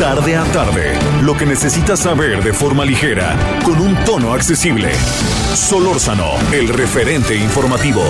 [0.00, 4.94] Tarde a tarde, lo que necesitas saber de forma ligera, con un tono accesible.
[5.54, 8.02] Solórzano, el referente informativo.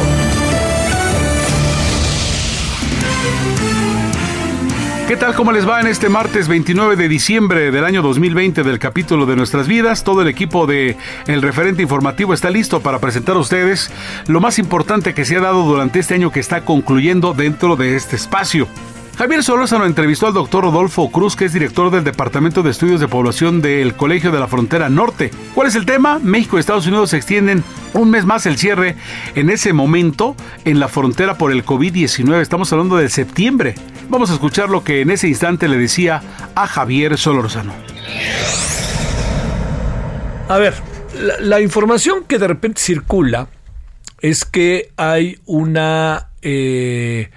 [5.08, 5.34] ¿Qué tal?
[5.34, 9.34] ¿Cómo les va en este martes 29 de diciembre del año 2020 del capítulo de
[9.34, 10.04] nuestras vidas?
[10.04, 13.90] Todo el equipo de El Referente Informativo está listo para presentar a ustedes
[14.28, 17.96] lo más importante que se ha dado durante este año que está concluyendo dentro de
[17.96, 18.68] este espacio.
[19.20, 23.06] Javier Solórzano entrevistó al doctor Rodolfo Cruz, que es director del Departamento de Estudios de
[23.06, 25.30] Población del Colegio de la Frontera Norte.
[25.54, 26.18] ¿Cuál es el tema?
[26.20, 28.96] México y Estados Unidos extienden un mes más el cierre
[29.34, 32.40] en ese momento en la frontera por el COVID-19.
[32.40, 33.74] Estamos hablando de septiembre.
[34.08, 36.22] Vamos a escuchar lo que en ese instante le decía
[36.54, 37.74] a Javier Solórzano.
[40.48, 40.72] A ver,
[41.20, 43.48] la, la información que de repente circula
[44.22, 46.30] es que hay una...
[46.40, 47.28] eh,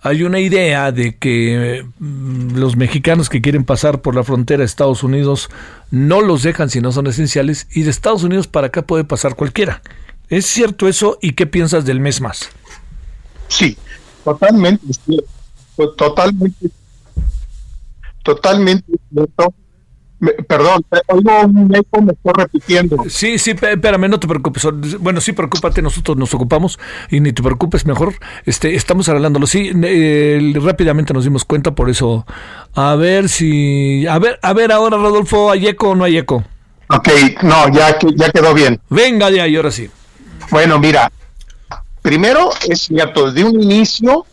[0.00, 4.66] hay una idea de que mm, los mexicanos que quieren pasar por la frontera de
[4.66, 5.50] Estados Unidos
[5.90, 9.34] no los dejan si no son esenciales y de Estados Unidos para acá puede pasar
[9.34, 9.82] cualquiera.
[10.28, 12.50] ¿Es cierto eso y qué piensas del mes más?
[13.48, 13.76] Sí,
[14.24, 14.84] totalmente,
[15.76, 16.70] pues, totalmente,
[18.22, 19.54] totalmente cierto.
[20.18, 22.96] Me- perdón, oigo un eco, me estoy repitiendo.
[23.08, 24.66] Sí, sí, espérame, no te preocupes.
[24.98, 26.78] Bueno, sí, preocúpate, nosotros nos ocupamos
[27.10, 28.14] y ni te preocupes, mejor.
[28.46, 29.46] Este, estamos arreglándolo.
[29.46, 32.24] Sí, eh, rápidamente nos dimos cuenta, por eso.
[32.74, 34.06] A ver si.
[34.06, 36.42] A ver, a ver ahora, Rodolfo, ¿hay eco o no hay eco?
[36.88, 37.08] Ok,
[37.42, 38.80] no, ya, que- ya quedó bien.
[38.88, 39.90] Venga de ahí, ahora sí.
[40.50, 41.10] Bueno, mira,
[42.00, 44.24] primero es cierto, desde un inicio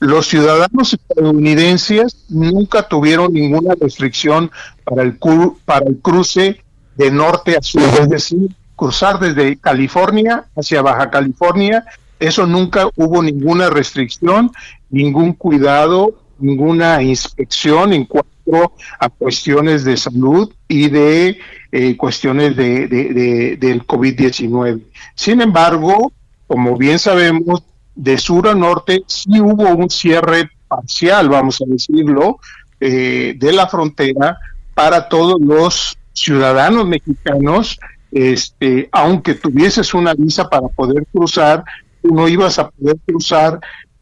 [0.00, 4.50] los ciudadanos estadounidenses nunca tuvieron ninguna restricción
[4.84, 5.18] para el,
[5.64, 6.60] para el cruce
[6.96, 11.84] de norte a sur, es decir, cruzar desde California hacia Baja California,
[12.18, 14.50] eso nunca hubo ninguna restricción,
[14.90, 21.38] ningún cuidado, ninguna inspección en cuanto a cuestiones de salud y de
[21.72, 24.80] eh, cuestiones de, de- de- del COVID-19.
[25.14, 26.12] Sin embargo,
[26.46, 27.62] como bien sabemos,
[27.94, 32.38] de sur a norte sí hubo un cierre parcial, vamos a decirlo,
[32.80, 34.38] eh, de la frontera
[34.74, 37.78] para todos los ciudadanos mexicanos,
[38.12, 41.64] este, aunque tuvieses una visa para poder cruzar,
[42.02, 43.60] tú no ibas a poder cruzar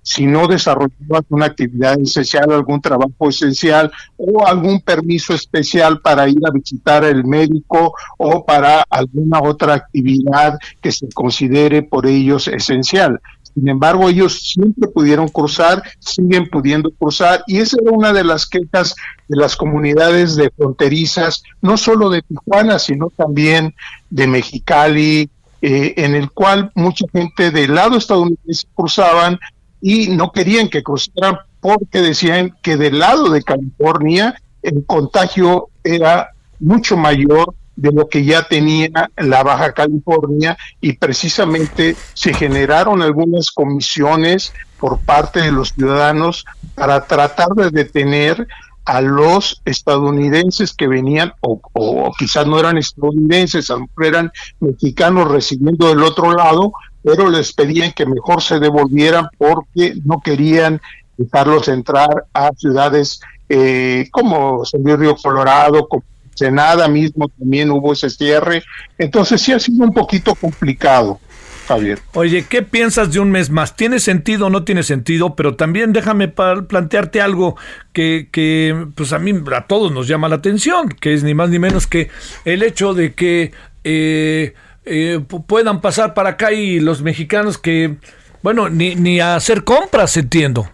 [0.09, 6.39] si no desarrollabas una actividad esencial, algún trabajo esencial o algún permiso especial para ir
[6.47, 13.21] a visitar al médico o para alguna otra actividad que se considere por ellos esencial.
[13.55, 18.47] Sin embargo, ellos siempre pudieron cruzar, siguen pudiendo cruzar, y esa era una de las
[18.47, 18.95] quejas
[19.29, 23.75] de las comunidades de fronterizas, no solo de Tijuana, sino también
[24.11, 29.39] de Mexicali, eh, en el cual mucha gente del lado estadounidense cruzaban
[29.81, 36.31] y no querían que cruzaran porque decían que del lado de California el contagio era
[36.61, 43.53] mucho mayor de lo que ya tenía la Baja California y precisamente se generaron algunas
[43.53, 46.45] comisiones por parte de los ciudadanos
[46.75, 48.49] para tratar de detener
[48.85, 53.71] a los estadounidenses que venían, o, quizás no eran estadounidenses,
[54.03, 56.73] eran mexicanos recibiendo del otro lado,
[57.05, 60.81] pero les pedían que mejor se devolvieran porque no querían
[61.17, 66.03] dejarlos entrar a ciudades eh, como San Río Colorado, como
[66.39, 68.63] Senada mismo también hubo ese cierre.
[68.97, 71.19] Entonces sí ha sido un poquito complicado,
[71.67, 71.99] Javier.
[72.15, 73.77] Oye, ¿qué piensas de un mes más?
[73.77, 75.35] ¿Tiene sentido o no tiene sentido?
[75.35, 77.57] Pero también déjame plantearte algo
[77.93, 81.51] que, que, pues a mí, a todos nos llama la atención, que es ni más
[81.51, 82.09] ni menos que
[82.45, 83.53] el hecho de que
[83.85, 84.55] eh,
[84.87, 87.97] eh, pu- puedan pasar para acá y los mexicanos que,
[88.43, 90.71] bueno, ni, ni a hacer compras, entiendo.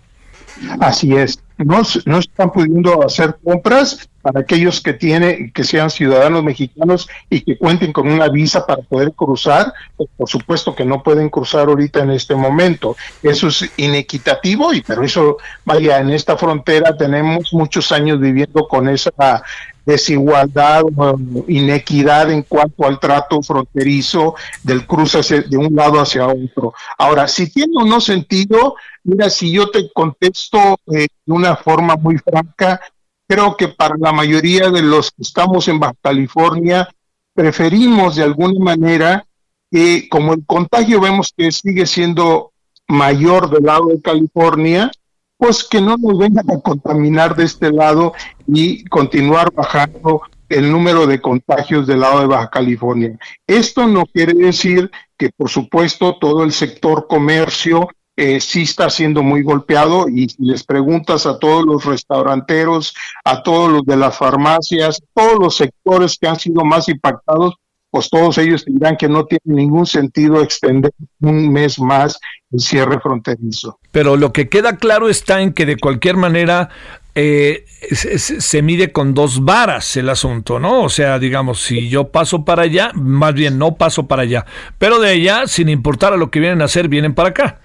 [0.81, 1.41] Así es.
[1.57, 7.43] No, no están pudiendo hacer compras para aquellos que tienen, que sean ciudadanos mexicanos y
[7.43, 11.69] que cuenten con una visa para poder cruzar, pues, por supuesto que no pueden cruzar
[11.69, 12.97] ahorita en este momento.
[13.23, 18.89] Eso es inequitativo y pero eso, vaya, en esta frontera tenemos muchos años viviendo con
[18.89, 19.43] esa
[19.85, 26.75] desigualdad o inequidad en cuanto al trato fronterizo del cruce de un lado hacia otro.
[26.99, 31.97] Ahora, si tiene o no sentido, mira, si yo te contesto eh, de una forma
[31.97, 32.81] muy franca,
[33.27, 36.89] creo que para la mayoría de los que estamos en Baja California,
[37.35, 39.27] preferimos de alguna manera
[39.71, 42.53] que como el contagio vemos que sigue siendo
[42.87, 44.91] mayor del lado de California,
[45.37, 48.13] pues que no nos vengan a contaminar de este lado
[48.47, 53.19] y continuar bajando el número de contagios del lado de Baja California.
[53.47, 59.25] Esto no quiere decir que, por supuesto, todo el sector comercio eh, sí está siendo
[59.25, 62.95] muy golpeado y si les preguntas a todos los restauranteros,
[63.25, 67.55] a todos los de las farmacias, todos los sectores que han sido más impactados,
[67.95, 72.19] pues todos ellos dirán que no tiene ningún sentido extender un mes más
[72.51, 73.79] el cierre fronterizo.
[73.93, 76.71] Pero lo que queda claro está en que de cualquier manera
[77.15, 80.83] eh, se, se, mide con dos varas el asunto, ¿no?
[80.83, 84.45] O sea, digamos, si yo paso para allá, más bien no paso para allá,
[84.77, 87.61] pero de allá, sin importar a lo que vienen a hacer, vienen para acá.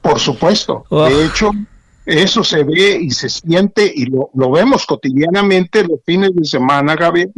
[0.00, 0.84] Por supuesto.
[0.90, 1.52] De hecho,
[2.04, 6.96] eso se ve y se siente y lo, lo vemos cotidianamente los fines de semana,
[6.96, 7.30] Gabriel,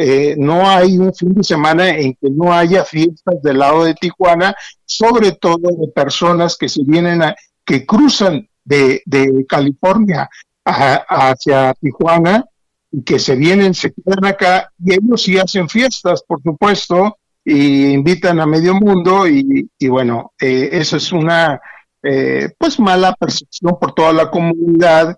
[0.00, 3.94] eh, no hay un fin de semana en que no haya fiestas del lado de
[3.94, 4.54] Tijuana,
[4.84, 7.34] sobre todo de personas que se vienen a,
[7.64, 9.02] que cruzan de,
[9.48, 10.30] California
[10.64, 12.44] hacia Tijuana
[12.92, 17.86] y que se vienen, se quedan acá y ellos sí hacen fiestas, por supuesto, y
[17.86, 21.60] invitan a medio mundo y, bueno, eh, eso es una
[22.04, 25.16] eh, pues mala percepción por toda la comunidad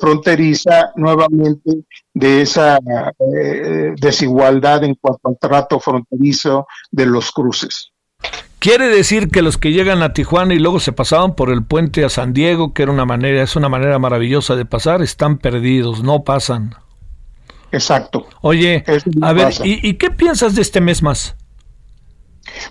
[0.00, 1.84] fronteriza nuevamente
[2.14, 7.92] de esa eh, desigualdad en cuanto al trato fronterizo de los cruces.
[8.58, 12.04] Quiere decir que los que llegan a Tijuana y luego se pasaban por el puente
[12.04, 16.04] a San Diego, que era una manera, es una manera maravillosa de pasar, están perdidos,
[16.04, 16.76] no pasan.
[17.72, 18.26] Exacto.
[18.40, 18.84] Oye,
[19.22, 21.34] a ver, ¿y, ¿y, qué piensas de este mes más?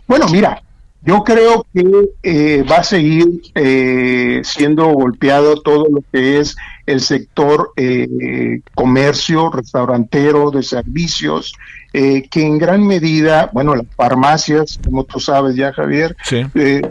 [0.07, 0.63] Bueno, mira,
[1.03, 1.83] yo creo que
[2.21, 6.55] eh, va a seguir eh, siendo golpeado todo lo que es
[6.85, 11.53] el sector eh, comercio, restaurantero, de servicios,
[11.93, 16.15] que en gran medida, bueno, las farmacias, como tú sabes ya, Javier,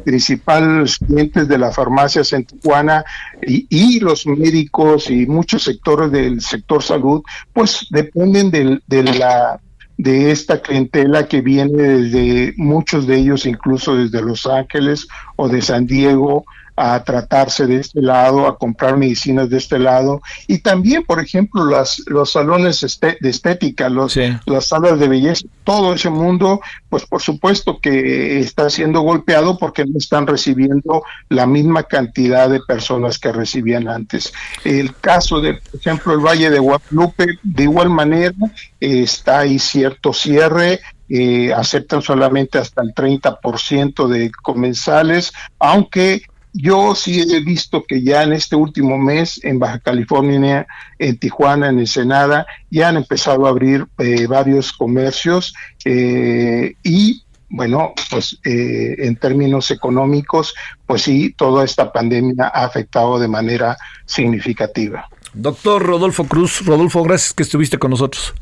[0.05, 3.03] principales clientes de las farmacias en Tijuana
[3.41, 7.23] y, y, los médicos y muchos sectores del sector salud,
[7.55, 9.59] pues dependen de, de la
[10.03, 15.07] de esta clientela que viene desde muchos de ellos, incluso desde Los Ángeles
[15.37, 16.45] o de San Diego,
[16.83, 20.23] a tratarse de este lado, a comprar medicinas de este lado.
[20.47, 25.93] Y también, por ejemplo, las, los salones de estética, los, las salas de belleza, todo
[25.93, 31.83] ese mundo, pues por supuesto que está siendo golpeado porque no están recibiendo la misma
[31.83, 34.33] cantidad de personas que recibían antes.
[34.65, 38.35] El caso de, por ejemplo, el Valle de Guadalupe, de igual manera,
[38.81, 40.81] está ahí cierto cierre,
[41.11, 48.23] eh, aceptan solamente hasta el 30% de comensales, aunque yo sí he visto que ya
[48.23, 50.67] en este último mes en Baja California,
[50.99, 55.55] en Tijuana, en Ensenada, ya han empezado a abrir eh, varios comercios
[55.85, 60.55] eh, y bueno, pues eh, en términos económicos,
[60.87, 63.77] pues sí, toda esta pandemia ha afectado de manera
[64.07, 65.09] significativa.
[65.35, 68.35] Doctor Rodolfo Cruz, Rodolfo, gracias que estuviste con nosotros.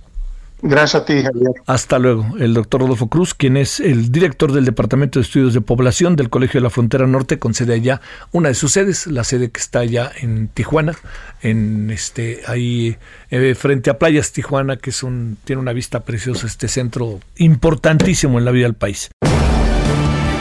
[0.60, 1.52] Gracias a ti, Javier.
[1.66, 2.26] Hasta luego.
[2.38, 6.31] El doctor Rodolfo Cruz, quien es el director del Departamento de Estudios de Población del
[6.31, 8.00] Colegio de la Frontera Norte, con sede allá,
[8.32, 10.96] una de sus sedes, la sede que está allá en Tijuana,
[11.43, 12.97] en este, ahí
[13.30, 18.38] eh, frente a Playas Tijuana, que es un, tiene una vista preciosa, este centro importantísimo
[18.38, 19.11] en la vida del país.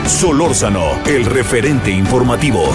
[0.06, 2.72] Solórzano, el referente informativo.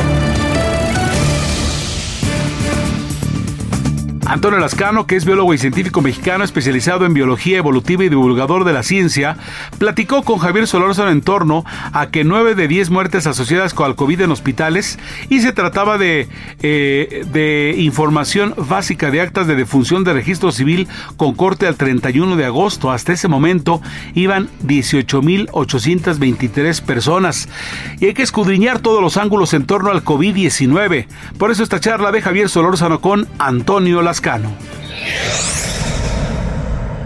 [4.26, 8.72] Antonio Lascano, que es biólogo y científico mexicano especializado en biología evolutiva y divulgador de
[8.72, 9.36] la ciencia,
[9.80, 13.96] platicó con Javier Solórzano en torno a que 9 de 10 muertes asociadas con el
[13.96, 14.98] COVID en hospitales
[15.30, 16.30] y se trataba de,
[16.62, 20.88] eh, de información básica de actas de defunción de registro civil
[21.18, 22.92] con corte al 31 de agosto.
[22.92, 23.82] Hasta ese momento
[24.16, 27.50] iban 18.823 personas
[28.00, 31.08] y hay que escudriñar todos los ángulos en torno al COVID-19.
[31.38, 34.13] Por eso esta charla de Javier Solórzano con Antonio Lascano.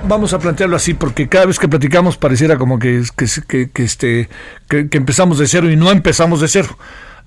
[0.08, 3.04] Vamos a plantearlo así porque cada vez que platicamos pareciera como que,
[3.48, 4.30] que, que, este,
[4.70, 6.78] que, empezamos de cero y no empezamos de cero.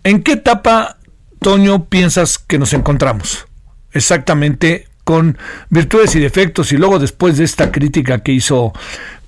[0.03, 0.97] ¿En qué etapa,
[1.41, 3.47] Toño, piensas que nos encontramos?
[3.93, 5.37] Exactamente con
[5.69, 8.73] virtudes y defectos y luego después de esta crítica que hizo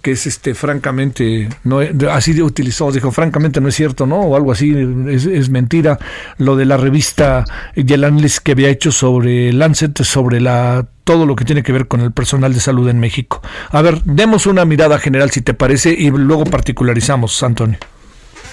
[0.02, 1.78] que es este francamente no
[2.11, 4.75] así utilizó dijo francamente no es cierto no o algo así
[5.09, 5.99] es, mentira
[6.38, 7.44] lo de la revista
[7.76, 11.73] y el análisis que había hecho sobre Lancet sobre la todo lo que tiene que
[11.73, 13.42] ver con el personal de salud en México.
[13.71, 17.78] A ver demos una mirada general si te parece y luego particularizamos Antonio.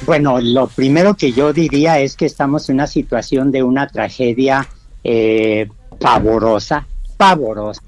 [0.05, 4.67] Bueno lo primero que yo diría es que estamos en una situación de una tragedia
[5.03, 5.67] eh,
[5.99, 6.85] pavorosa
[7.17, 7.81] pavorosa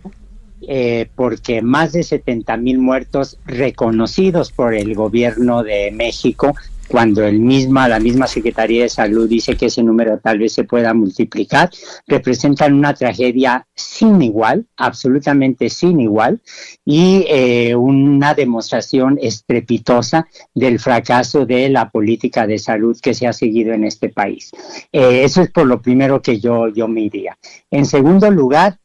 [0.67, 6.53] eh, porque más de 70 mil muertos reconocidos por el gobierno de México,
[6.91, 10.65] cuando el misma, la misma Secretaría de Salud dice que ese número tal vez se
[10.65, 11.69] pueda multiplicar,
[12.05, 16.41] representan una tragedia sin igual, absolutamente sin igual,
[16.83, 23.31] y eh, una demostración estrepitosa del fracaso de la política de salud que se ha
[23.31, 24.51] seguido en este país.
[24.91, 27.37] Eh, eso es por lo primero que yo, yo me iría.
[27.71, 28.80] En segundo lugar,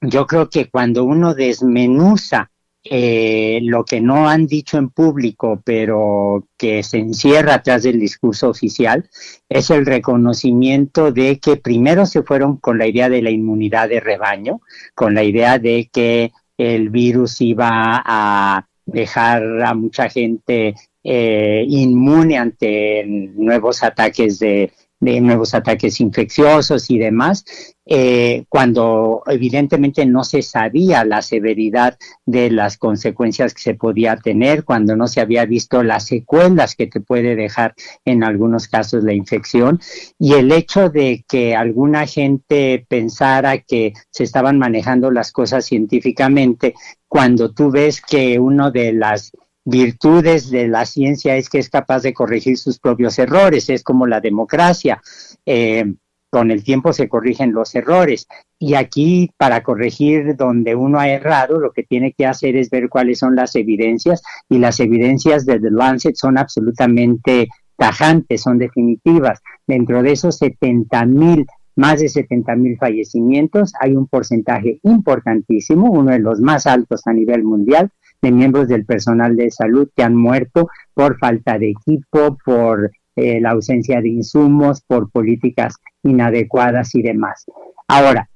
[0.00, 2.50] yo creo que cuando uno desmenuza
[2.84, 8.48] eh, lo que no han dicho en público, pero que se encierra atrás del discurso
[8.48, 9.08] oficial,
[9.48, 14.00] es el reconocimiento de que primero se fueron con la idea de la inmunidad de
[14.00, 14.60] rebaño,
[14.94, 20.74] con la idea de que el virus iba a dejar a mucha gente
[21.04, 27.44] eh, inmune ante nuevos ataques de de nuevos ataques infecciosos y demás,
[27.90, 34.64] eh, cuando evidentemente no se sabía la severidad de las consecuencias que se podía tener,
[34.64, 39.14] cuando no se había visto las secuelas que te puede dejar en algunos casos la
[39.14, 39.80] infección,
[40.18, 46.74] y el hecho de que alguna gente pensara que se estaban manejando las cosas científicamente,
[47.08, 49.32] cuando tú ves que uno de las
[49.64, 54.06] virtudes de la ciencia es que es capaz de corregir sus propios errores, es como
[54.06, 55.00] la democracia.
[55.46, 55.94] Eh,
[56.30, 58.26] con el tiempo se corrigen los errores.
[58.58, 62.88] Y aquí, para corregir donde uno ha errado, lo que tiene que hacer es ver
[62.88, 69.40] cuáles son las evidencias y las evidencias de The Lancet son absolutamente tajantes, son definitivas.
[69.66, 76.10] Dentro de esos 70 mil, más de 70 mil fallecimientos, hay un porcentaje importantísimo, uno
[76.10, 80.16] de los más altos a nivel mundial, de miembros del personal de salud que han
[80.16, 87.02] muerto por falta de equipo, por eh, la ausencia de insumos, por políticas inadecuadas y
[87.02, 87.44] demás.
[87.86, 88.28] Ahora,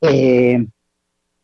[0.00, 0.66] eh,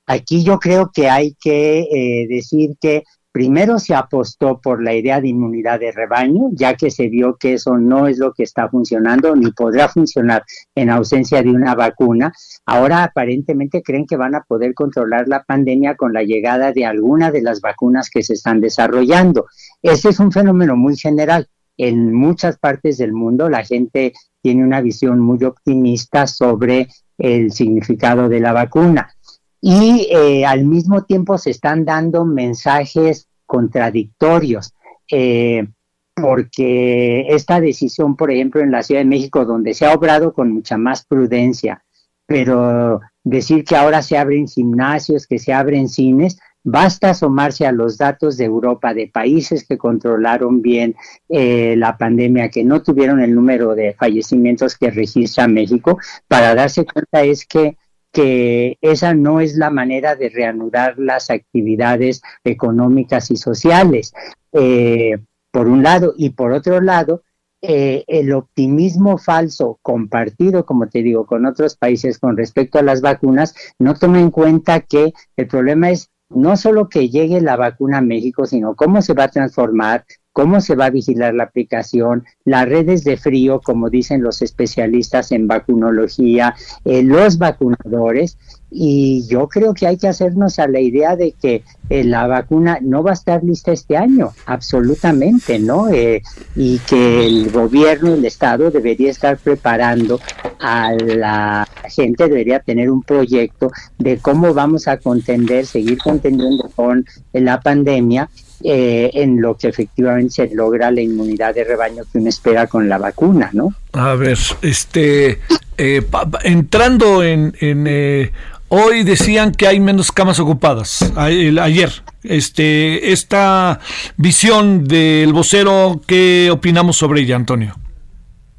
[0.07, 5.19] aquí yo creo que hay que eh, decir que Primero se apostó por la idea
[5.19, 8.69] de inmunidad de rebaño, ya que se vio que eso no es lo que está
[8.69, 10.45] funcionando ni podrá funcionar
[10.75, 12.31] en ausencia de una vacuna.
[12.67, 17.31] Ahora aparentemente creen que van a poder controlar la pandemia con la llegada de alguna
[17.31, 19.47] de las vacunas que se están desarrollando.
[19.81, 21.49] Ese es un fenómeno muy general.
[21.77, 26.89] En muchas partes del mundo la gente tiene una visión muy optimista sobre
[27.19, 29.15] el significado de la vacuna
[29.61, 34.75] y eh, al mismo tiempo se están dando mensajes contradictorios.
[35.11, 35.67] Eh,
[36.15, 40.53] porque esta decisión, por ejemplo, en la Ciudad de México, donde se ha obrado con
[40.53, 41.85] mucha más prudencia,
[42.27, 47.99] pero decir que ahora se abren gimnasios, que se abren cines, basta asomarse a los
[47.99, 50.97] datos de Europa, de países que controlaron bien
[51.29, 56.85] eh, la pandemia, que no tuvieron el número de fallecimientos que registra México, para darse
[56.85, 57.77] cuenta es que
[58.13, 64.13] que esa no es la manera de reanudar las actividades económicas y sociales,
[64.53, 65.17] eh,
[65.51, 67.23] por un lado, y por otro lado,
[67.63, 73.01] eh, el optimismo falso compartido, como te digo, con otros países con respecto a las
[73.01, 77.99] vacunas, no toma en cuenta que el problema es no solo que llegue la vacuna
[77.99, 82.25] a México, sino cómo se va a transformar, cómo se va a vigilar la aplicación,
[82.45, 88.39] las redes de frío, como dicen los especialistas en vacunología, eh, los vacunadores.
[88.75, 92.79] Y yo creo que hay que hacernos a la idea de que eh, la vacuna
[92.81, 95.91] no va a estar lista este año, absolutamente, ¿no?
[95.91, 96.23] Eh,
[96.57, 100.21] y que el gobierno, el Estado debería estar preparando
[100.59, 107.05] a la gente, debería tener un proyecto de cómo vamos a contender, seguir contendiendo con
[107.35, 108.31] la pandemia
[108.65, 112.89] eh, en lo que efectivamente se logra la inmunidad de rebaño que uno espera con
[112.89, 113.75] la vacuna, ¿no?
[113.93, 115.41] A ver, este,
[115.77, 116.03] eh,
[116.45, 118.31] entrando en, eh,
[118.69, 121.13] hoy decían que hay menos camas ocupadas.
[121.17, 121.91] ayer,
[122.23, 123.81] este, esta
[124.17, 127.77] visión del vocero, ¿qué opinamos sobre ella, Antonio?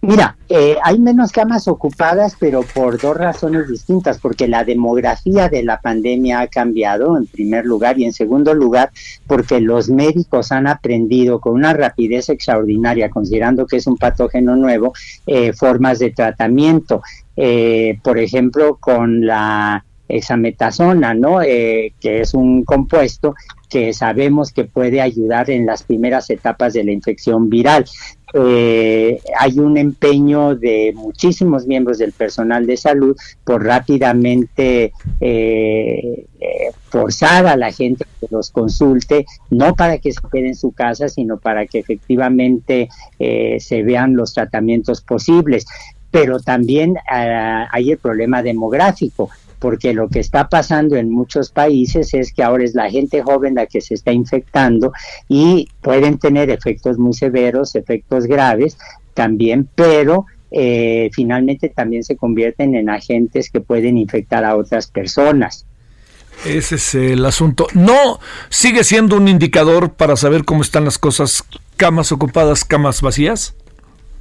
[0.05, 5.63] Mira, eh, hay menos camas ocupadas, pero por dos razones distintas, porque la demografía de
[5.63, 8.91] la pandemia ha cambiado, en primer lugar, y en segundo lugar,
[9.27, 14.91] porque los médicos han aprendido con una rapidez extraordinaria, considerando que es un patógeno nuevo,
[15.25, 17.01] eh, formas de tratamiento.
[17.38, 21.41] Eh, por ejemplo, con la exametasona, ¿no?
[21.41, 23.36] Eh, que es un compuesto
[23.69, 27.86] que sabemos que puede ayudar en las primeras etapas de la infección viral.
[28.35, 36.71] Eh, hay un empeño de muchísimos miembros del personal de salud por rápidamente eh, eh,
[36.89, 41.09] forzar a la gente que los consulte, no para que se quede en su casa,
[41.09, 45.65] sino para que efectivamente se vean los tratamientos posibles.
[46.09, 49.29] Pero también ah, hay el problema demográfico
[49.63, 53.55] porque lo que está pasando en muchos países es que ahora es la gente joven
[53.55, 54.91] la que se está infectando
[55.29, 58.77] y pueden tener efectos muy severos, efectos graves
[59.13, 65.65] también, pero eh, finalmente también se convierten en agentes que pueden infectar a otras personas.
[66.43, 67.67] Ese es el asunto.
[67.74, 71.46] No sigue siendo un indicador para saber cómo están las cosas,
[71.77, 73.55] camas ocupadas, camas vacías.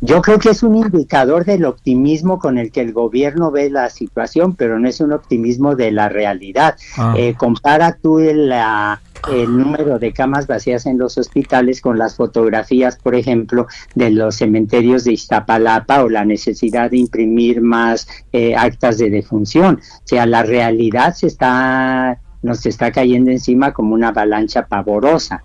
[0.05, 3.89] Yo creo que es un indicador del optimismo con el que el gobierno ve la
[3.89, 6.77] situación, pero no es un optimismo de la realidad.
[6.99, 7.15] Ah.
[7.17, 12.97] Eh, compara tú el, el número de camas vacías en los hospitales con las fotografías,
[12.97, 18.99] por ejemplo, de los cementerios de Iztapalapa o la necesidad de imprimir más eh, actas
[18.99, 19.81] de defunción.
[19.81, 25.45] O sea, la realidad se está nos está cayendo encima como una avalancha pavorosa.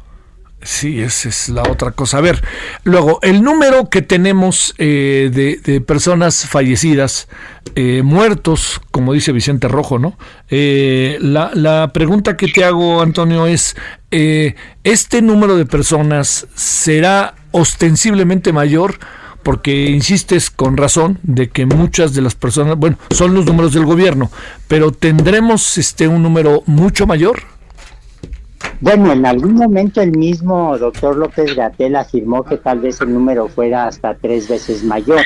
[0.63, 2.17] Sí, esa es la otra cosa.
[2.17, 2.43] A ver,
[2.83, 7.27] luego, el número que tenemos eh, de, personas fallecidas,
[7.75, 10.17] eh, muertos, como dice Vicente Rojo, ¿no?
[10.49, 13.75] Eh, la, la, pregunta que te hago, Antonio, es,
[14.11, 18.97] ¿este número de personas será ostensiblemente mayor?
[19.43, 23.85] Porque insistes con razón de que muchas de las personas, bueno, son los números del
[23.85, 24.31] gobierno,
[24.67, 27.56] pero ¿tendremos este un número mucho mayor?
[28.79, 33.47] Bueno, en algún momento el mismo doctor López Gatel afirmó que tal vez el número
[33.47, 35.21] fuera hasta tres veces mayor.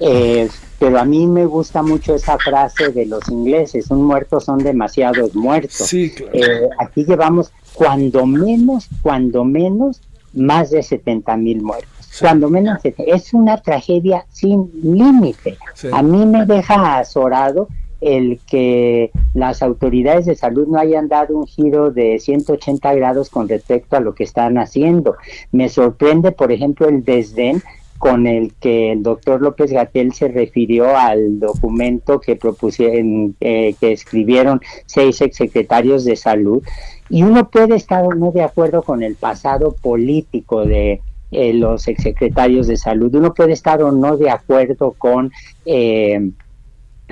[0.00, 0.48] Eh,
[0.78, 5.34] pero a mí me gusta mucho esa frase de los ingleses, un muerto son demasiados
[5.34, 5.86] muertos.
[5.86, 10.02] Sí, eh, aquí llevamos cuando menos, cuando menos,
[10.34, 11.90] más de 70 mil muertos.
[12.20, 15.56] Cuando menos, es una tragedia sin límite.
[15.92, 17.68] A mí me deja azorado
[18.00, 23.48] el que las autoridades de salud no hayan dado un giro de 180 grados con
[23.48, 25.16] respecto a lo que están haciendo.
[25.52, 27.62] Me sorprende, por ejemplo, el desdén
[27.98, 33.92] con el que el doctor López Gatel se refirió al documento que propusieron, eh, que
[33.92, 36.62] escribieron seis exsecretarios de salud.
[37.08, 41.88] Y uno puede estar o no de acuerdo con el pasado político de eh, los
[41.88, 43.14] exsecretarios de salud.
[43.14, 45.32] Uno puede estar o no de acuerdo con
[45.64, 46.30] eh,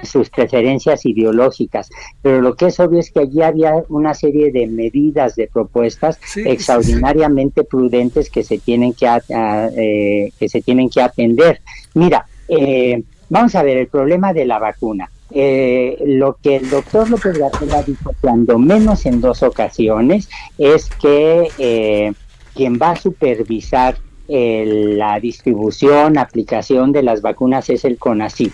[0.03, 1.89] sus preferencias ideológicas,
[2.21, 6.19] pero lo que es obvio es que allí había una serie de medidas, de propuestas
[6.37, 9.07] extraordinariamente prudentes que se tienen que,
[9.77, 11.61] eh, que se tienen que atender.
[11.95, 15.11] Mira, eh, vamos a ver el problema de la vacuna.
[15.31, 20.29] Eh, lo que el doctor López García dicho cuando menos en dos ocasiones
[20.59, 22.15] es que
[22.55, 23.97] quien va a supervisar
[24.29, 28.53] la distribución, aplicación de las vacunas es el CONACYT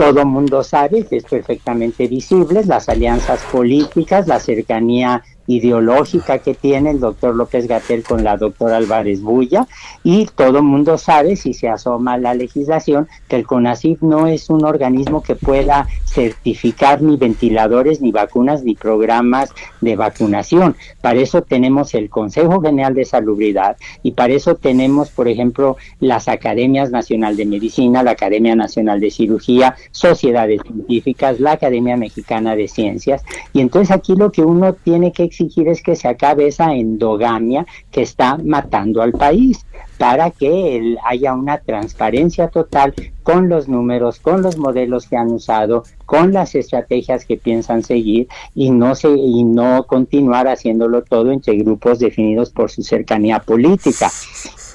[0.00, 6.90] todo mundo sabe que es perfectamente visible, las alianzas políticas, la cercanía ideológica que tiene
[6.90, 9.66] el doctor López Gatel con la doctora Álvarez Bulla
[10.04, 14.64] y todo mundo sabe, si se asoma la legislación, que el CONACYT no es un
[14.64, 20.76] organismo que pueda certificar ni ventiladores, ni vacunas, ni programas de vacunación.
[21.00, 26.28] Para eso tenemos el Consejo General de Salubridad y para eso tenemos, por ejemplo, las
[26.28, 32.68] Academias Nacional de Medicina, la Academia Nacional de Cirugía, sociedades científicas, la Academia Mexicana de
[32.68, 33.22] Ciencias.
[33.52, 38.02] Y entonces aquí lo que uno tiene que es que se acabe esa endogamia que
[38.02, 39.64] está matando al país
[39.98, 45.84] para que haya una transparencia total con los números, con los modelos que han usado,
[46.06, 51.56] con las estrategias que piensan seguir y no se y no continuar haciéndolo todo entre
[51.56, 54.10] grupos definidos por su cercanía política.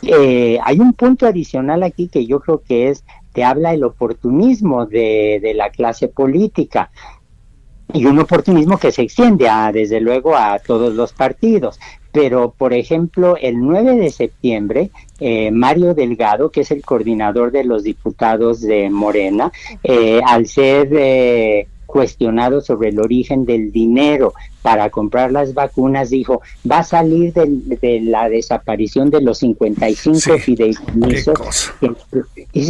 [0.04, 4.86] Eh, hay un punto adicional aquí que yo creo que es te habla el oportunismo
[4.86, 6.90] de la clase política
[7.94, 11.80] y un oportunismo que se extiende a, desde luego a todos los partidos.
[12.12, 17.66] Pero, por ejemplo, el 9 de septiembre, eh, Mario Delgado, que es el coordinador de
[17.66, 19.52] los diputados de Morena,
[19.84, 26.42] eh, al ser eh, cuestionado sobre el origen del dinero para comprar las vacunas, dijo,
[26.70, 31.74] va a salir de, la desaparición de los 55 fideicomisos.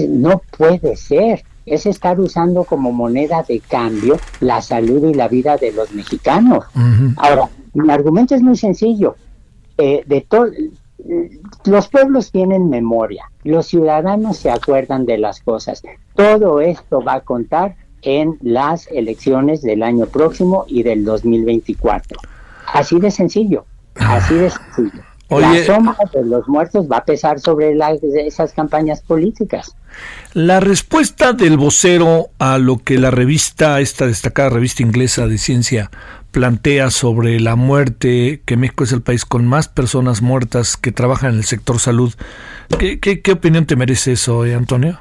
[0.10, 5.58] No puede ser es estar usando como moneda de cambio la salud y la vida
[5.58, 6.66] de los mexicanos.
[7.18, 9.16] Ahora, mi argumento es muy sencillo.
[9.78, 10.48] Eh, de todo,
[11.66, 15.84] los pueblos tienen memoria, los ciudadanos se acuerdan de las cosas.
[16.16, 22.20] Todo esto va a contar en las elecciones del año próximo y del 2024.
[22.74, 25.04] Así de sencillo, así de sencillo.
[25.30, 27.76] La sombra de los muertos va a pesar sobre
[28.26, 29.76] esas campañas políticas.
[30.34, 35.90] La respuesta del vocero a lo que la revista, esta destacada revista inglesa de ciencia,
[36.32, 41.32] plantea sobre la muerte, que México es el país con más personas muertas que trabajan
[41.32, 42.14] en el sector salud.
[42.78, 45.00] ¿Qué, qué, opinión te merece eso, eh, Antonio?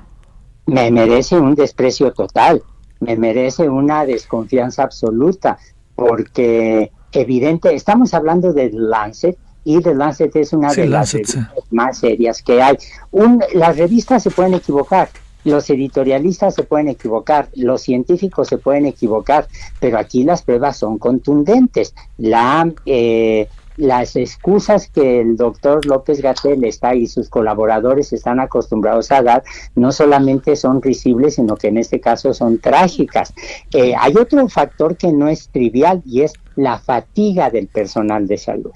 [0.66, 2.62] Me merece un desprecio total,
[3.00, 5.58] me merece una desconfianza absoluta,
[5.96, 11.98] porque evidente, estamos hablando de Lancet, y The Lancet es una de las revistas más
[11.98, 12.76] serias que hay.
[13.10, 15.08] Un, las revistas se pueden equivocar,
[15.44, 19.46] los editorialistas se pueden equivocar, los científicos se pueden equivocar,
[19.80, 21.94] pero aquí las pruebas son contundentes.
[22.18, 29.10] La, eh, las excusas que el doctor López Gatel está y sus colaboradores están acostumbrados
[29.10, 29.42] a dar
[29.74, 33.34] no solamente son risibles, sino que en este caso son trágicas.
[33.72, 38.38] Eh, hay otro factor que no es trivial y es la fatiga del personal de
[38.38, 38.72] salud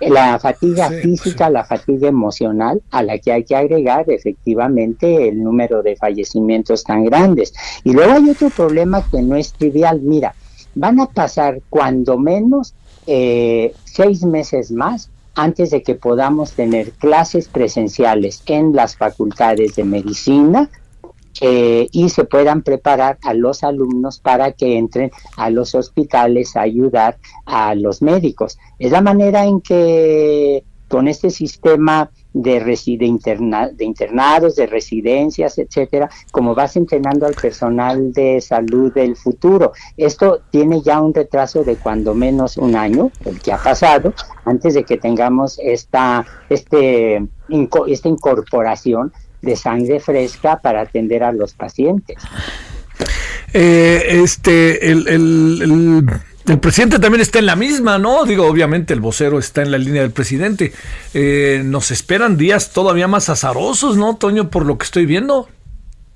[0.00, 5.42] la fatiga pues física, la fatiga emocional, a la que hay que agregar efectivamente el
[5.42, 7.52] número de fallecimientos tan grandes.
[7.84, 10.00] Y luego hay otro problema que no es trivial.
[10.00, 10.34] Mira,
[10.74, 12.74] van a pasar cuando menos
[13.06, 19.84] eh, seis meses más antes de que podamos tener clases presenciales en las facultades de
[19.84, 20.68] medicina,
[21.40, 26.62] eh, y se puedan preparar a los alumnos para que entren a los hospitales a
[26.62, 28.58] ayudar a los médicos.
[28.78, 35.56] Es la manera en que con este sistema de, de, interna de internados, de residencias,
[35.58, 39.72] etcétera, como vas entrenando al personal de salud del futuro.
[39.96, 44.12] Esto tiene ya un retraso de cuando menos un año, el que ha pasado,
[44.44, 47.24] antes de que tengamos esta, este,
[47.86, 52.16] esta incorporación de sangre fresca para atender a los pacientes.
[53.52, 56.08] Eh, este, el, el,
[56.46, 58.24] el, presidente también está en la misma, ¿no?
[58.24, 60.72] Digo, obviamente el vocero está en la línea del presidente.
[61.14, 65.48] Eh, nos esperan días todavía más azarosos, ¿no, Toño, por lo que estoy viendo?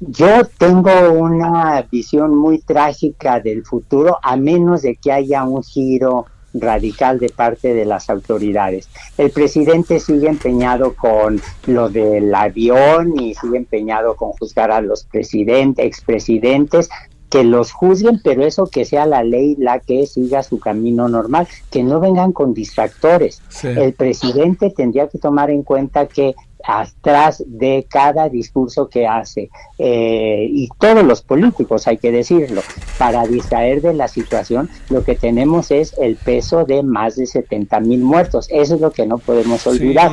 [0.01, 6.27] Yo tengo una visión muy trágica del futuro, a menos de que haya un giro
[6.55, 8.89] radical de parte de las autoridades.
[9.19, 15.05] El presidente sigue empeñado con lo del avión y sigue empeñado con juzgar a los
[15.05, 16.89] presidentes, expresidentes,
[17.29, 21.49] que los juzguen, pero eso que sea la ley la que siga su camino normal,
[21.69, 23.43] que no vengan con distractores.
[23.65, 26.37] El presidente tendría que tomar en cuenta que
[26.67, 29.51] atrás de cada discurso que hace.
[29.79, 32.63] Eh, y todos los políticos hay que decirlo.
[32.99, 37.81] Para distraer de la situación lo que tenemos es el peso de más de 70
[37.81, 38.47] mil muertos.
[38.51, 40.13] Eso es lo que no podemos olvidar.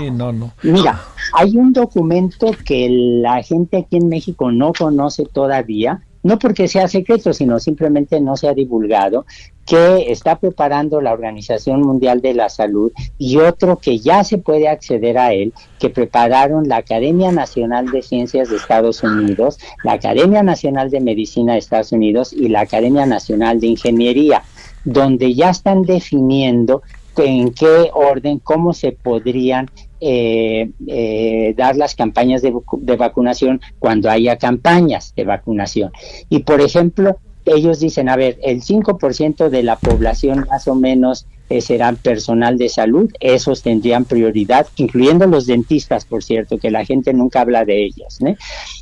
[0.64, 1.02] mira
[1.34, 6.88] hay un documento que la gente aquí en México no conoce todavía no porque sea
[6.88, 9.25] secreto, sino simplemente no se ha divulgado,
[9.65, 14.67] que está preparando la Organización Mundial de la Salud y otro que ya se puede
[14.67, 20.43] acceder a él, que prepararon la Academia Nacional de Ciencias de Estados Unidos, la Academia
[20.43, 24.43] Nacional de Medicina de Estados Unidos y la Academia Nacional de Ingeniería,
[24.84, 26.81] donde ya están definiendo
[27.17, 29.69] en qué orden, cómo se podrían
[30.02, 35.92] eh, eh, dar las campañas de, de, vacunación cuando haya campañas de vacunación.
[36.28, 41.28] Y por ejemplo, ellos dicen, a ver, el 5% de la población más o menos
[41.52, 46.86] eh, serán personal de salud, esos tendrían prioridad, incluyendo los dentistas, por cierto, que la
[46.86, 48.20] gente nunca habla de ellas.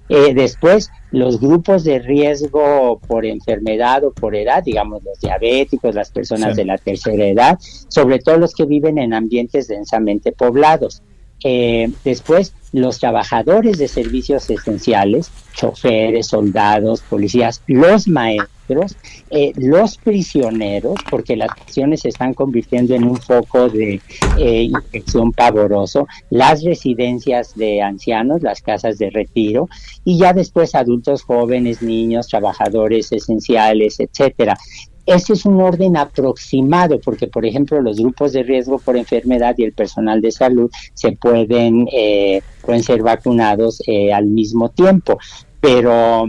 [0.10, 6.12] Eh, después, los grupos de riesgo por enfermedad o por edad, digamos los diabéticos, las
[6.12, 11.02] personas de la tercera edad, sobre todo los que viven en ambientes densamente poblados.
[11.44, 18.96] Eh, después, los trabajadores de servicios esenciales, choferes, soldados, policías, los maestros,
[19.32, 24.00] eh, los prisioneros, porque las prisiones se están convirtiendo en un foco de
[24.38, 29.68] eh, infección pavoroso, las residencias de ancianos, las casas de retiro,
[30.04, 34.58] y ya después adultos jóvenes, niños, trabajadores esenciales, etcétera.
[35.06, 39.64] Ese es un orden aproximado, porque, por ejemplo, los grupos de riesgo por enfermedad y
[39.64, 45.18] el personal de salud se pueden, eh, pueden ser vacunados eh, al mismo tiempo.
[45.60, 46.28] Pero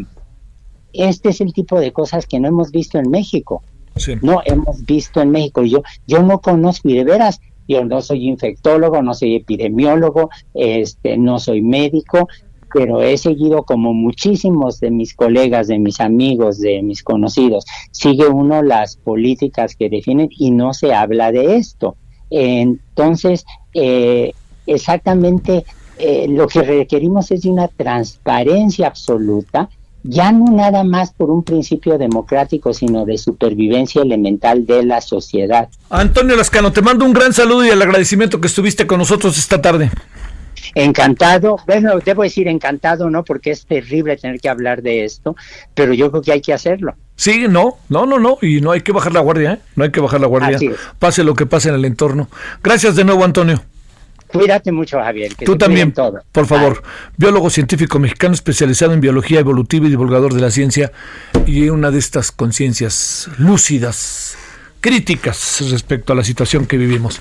[0.92, 3.62] este es el tipo de cosas que no hemos visto en México.
[4.22, 5.62] No hemos visto en México.
[5.62, 11.16] Yo, yo no conozco, y de veras, yo no soy infectólogo, no soy epidemiólogo, este,
[11.16, 12.28] no soy médico,
[12.72, 18.26] pero he seguido como muchísimos de mis colegas, de mis amigos, de mis conocidos, sigue
[18.26, 21.96] uno las políticas que definen y no se habla de esto.
[22.30, 24.33] Entonces, eh,
[24.66, 25.64] exactamente
[25.98, 29.68] eh, lo que requerimos es de una transparencia absoluta
[30.02, 35.68] ya no nada más por un principio democrático, sino de supervivencia elemental de la sociedad.
[35.90, 39.61] Antonio Lascano, te mando un gran saludo y el agradecimiento que estuviste con nosotros esta
[39.61, 39.90] tarde.
[40.74, 43.24] Encantado, bueno, debo decir encantado, ¿no?
[43.24, 45.36] Porque es terrible tener que hablar de esto,
[45.74, 46.94] pero yo creo que hay que hacerlo.
[47.16, 49.58] Sí, no, no, no, no, y no hay que bajar la guardia, ¿eh?
[49.76, 50.58] No hay que bajar la guardia,
[50.98, 52.28] pase lo que pase en el entorno.
[52.62, 53.62] Gracias de nuevo, Antonio.
[54.32, 55.34] Cuídate mucho, Javier.
[55.34, 56.22] Tú también, todo.
[56.30, 56.82] por favor.
[57.16, 60.92] Biólogo científico mexicano especializado en biología evolutiva y divulgador de la ciencia
[61.46, 64.36] y una de estas conciencias lúcidas,
[64.80, 67.20] críticas respecto a la situación que vivimos.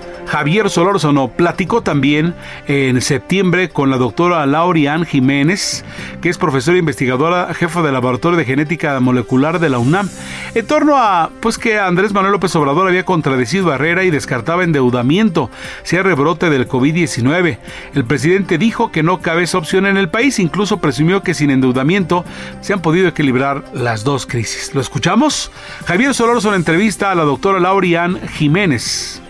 [0.31, 5.83] Javier Solórzano platicó también en septiembre con la doctora Laurian Jiménez,
[6.21, 10.07] que es profesora investigadora, jefa del Laboratorio de Genética Molecular de la UNAM,
[10.55, 14.63] en torno a pues que Andrés Manuel López Obrador había contradecido a Herrera y descartaba
[14.63, 15.49] endeudamiento,
[15.83, 17.57] sea rebrote del COVID-19.
[17.93, 21.51] El presidente dijo que no cabe esa opción en el país, incluso presumió que sin
[21.51, 22.23] endeudamiento
[22.61, 24.73] se han podido equilibrar las dos crisis.
[24.73, 25.51] ¿Lo escuchamos?
[25.85, 29.21] Javier Solórzano entrevista a la doctora Laurian Jiménez.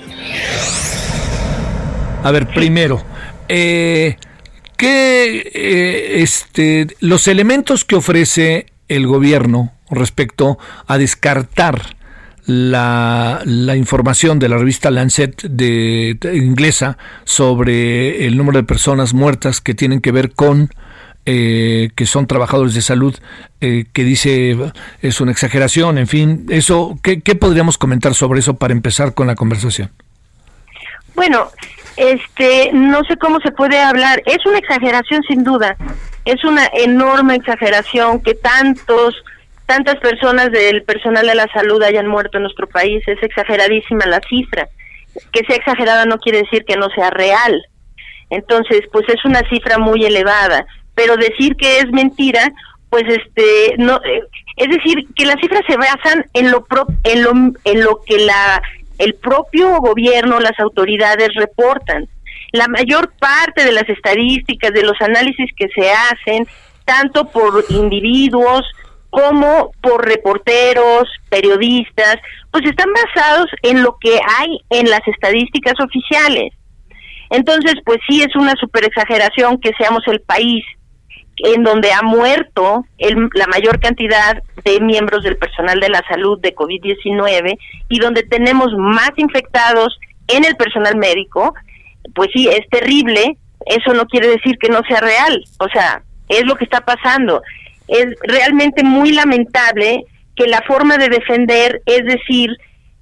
[2.24, 3.04] A ver, primero,
[3.48, 4.18] eh,
[4.78, 11.98] ¿qué, eh, este, los elementos que ofrece el gobierno respecto a descartar
[12.46, 13.42] la,
[13.76, 20.00] información de la revista Lancet de, inglesa sobre el número de personas muertas que tienen
[20.00, 20.70] que ver con
[21.26, 23.16] eh, que son trabajadores de salud,
[23.60, 24.58] que dice
[25.02, 29.28] es una exageración, en fin, eso, ¿qué, ¿qué podríamos comentar sobre eso para empezar con
[29.28, 29.92] la conversación?
[31.16, 31.50] Bueno,
[31.98, 34.22] este, no sé cómo se puede hablar.
[34.26, 35.76] Es una exageración sin duda.
[36.26, 39.16] Es una enorme exageración que tantos,
[39.66, 43.04] tantas personas del personal de la salud hayan muerto en nuestro país.
[43.08, 44.68] Es exageradísima la cifra.
[45.32, 47.62] Que sea exagerada no quiere decir que no sea real.
[48.30, 50.66] Entonces, pues es una cifra muy elevada.
[50.96, 52.52] Pero decir que es mentira,
[52.90, 54.24] pues este, no, eh,
[54.58, 57.32] es decir, que las cifras se basan en lo, pro, en lo,
[57.64, 58.62] en lo que la
[59.02, 62.08] el propio gobierno, las autoridades reportan.
[62.52, 66.48] La mayor parte de las estadísticas, de los análisis que se hacen,
[66.86, 68.64] tanto por individuos
[69.10, 72.18] como por reporteros, periodistas,
[72.52, 76.54] pues están basados en lo que hay en las estadísticas oficiales.
[77.30, 80.64] Entonces, pues sí es una super exageración que seamos el país
[81.38, 82.86] en donde ha muerto
[83.34, 87.58] la mayor cantidad de miembros del personal de la salud de COVID-19
[87.90, 91.54] y donde tenemos más infectados en el personal médico,
[92.14, 96.46] pues sí, es terrible, eso no quiere decir que no sea real, o sea, es
[96.46, 97.42] lo que está pasando.
[97.88, 102.56] Es realmente muy lamentable que la forma de defender es decir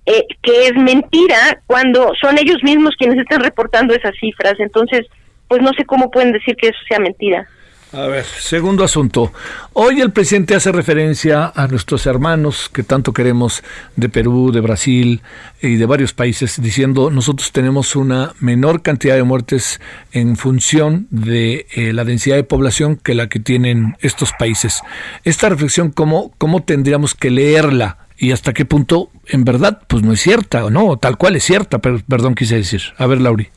[0.06, 5.06] eh, que es mentira cuando son ellos mismos quienes están reportando esas cifras, entonces,
[5.48, 7.48] pues no sé cómo pueden decir que eso sea mentira.
[7.92, 9.34] A ver, segundo asunto.
[9.74, 13.64] Hoy el presidente hace referencia a nuestros hermanos que tanto queremos
[13.96, 15.22] de Perú, de Brasil
[15.60, 21.66] y de varios países, diciendo nosotros tenemos una menor cantidad de muertes en función de
[21.74, 24.82] eh, la densidad de población que la que tienen estos países.
[25.24, 27.98] Esta reflexión, ¿cómo, ¿cómo tendríamos que leerla?
[28.22, 31.46] y hasta qué punto en verdad pues no es cierta o no, tal cual es
[31.46, 32.82] cierta, pero perdón quise decir.
[32.98, 33.48] A ver, Lauri.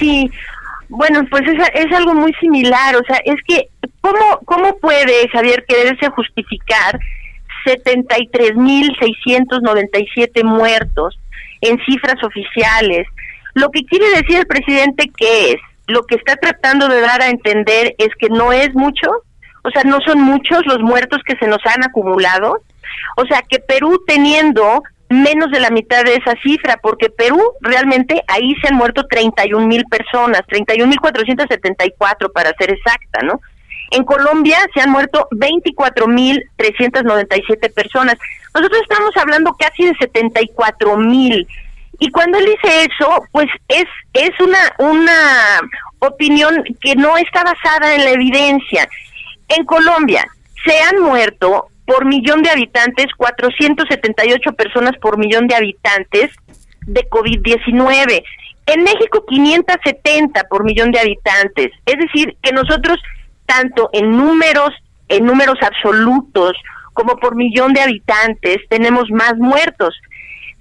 [0.00, 0.28] Sí,
[0.92, 3.70] bueno, pues es, es algo muy similar, o sea, es que,
[4.02, 7.00] ¿cómo, cómo puede Javier quererse justificar
[7.64, 11.18] 73.697 muertos
[11.62, 13.06] en cifras oficiales?
[13.54, 17.30] Lo que quiere decir el presidente que es, lo que está tratando de dar a
[17.30, 19.08] entender es que no es mucho,
[19.64, 22.58] o sea, no son muchos los muertos que se nos han acumulado,
[23.16, 28.22] o sea, que Perú teniendo menos de la mitad de esa cifra, porque Perú realmente
[28.28, 33.40] ahí se han muerto 31 mil personas, 31 mil 474 para ser exacta, ¿no?
[33.90, 38.16] En Colombia se han muerto 24 mil 397 personas.
[38.54, 41.46] Nosotros estamos hablando casi de 74 mil.
[41.98, 45.60] Y cuando él dice eso, pues es, es una, una
[45.98, 48.88] opinión que no está basada en la evidencia.
[49.48, 50.24] En Colombia
[50.64, 56.30] se han muerto por millón de habitantes, 478 personas por millón de habitantes
[56.86, 58.22] de COVID-19.
[58.66, 61.70] En México 570 por millón de habitantes.
[61.86, 62.98] Es decir, que nosotros
[63.46, 64.70] tanto en números,
[65.08, 66.52] en números absolutos,
[66.92, 69.94] como por millón de habitantes, tenemos más muertos.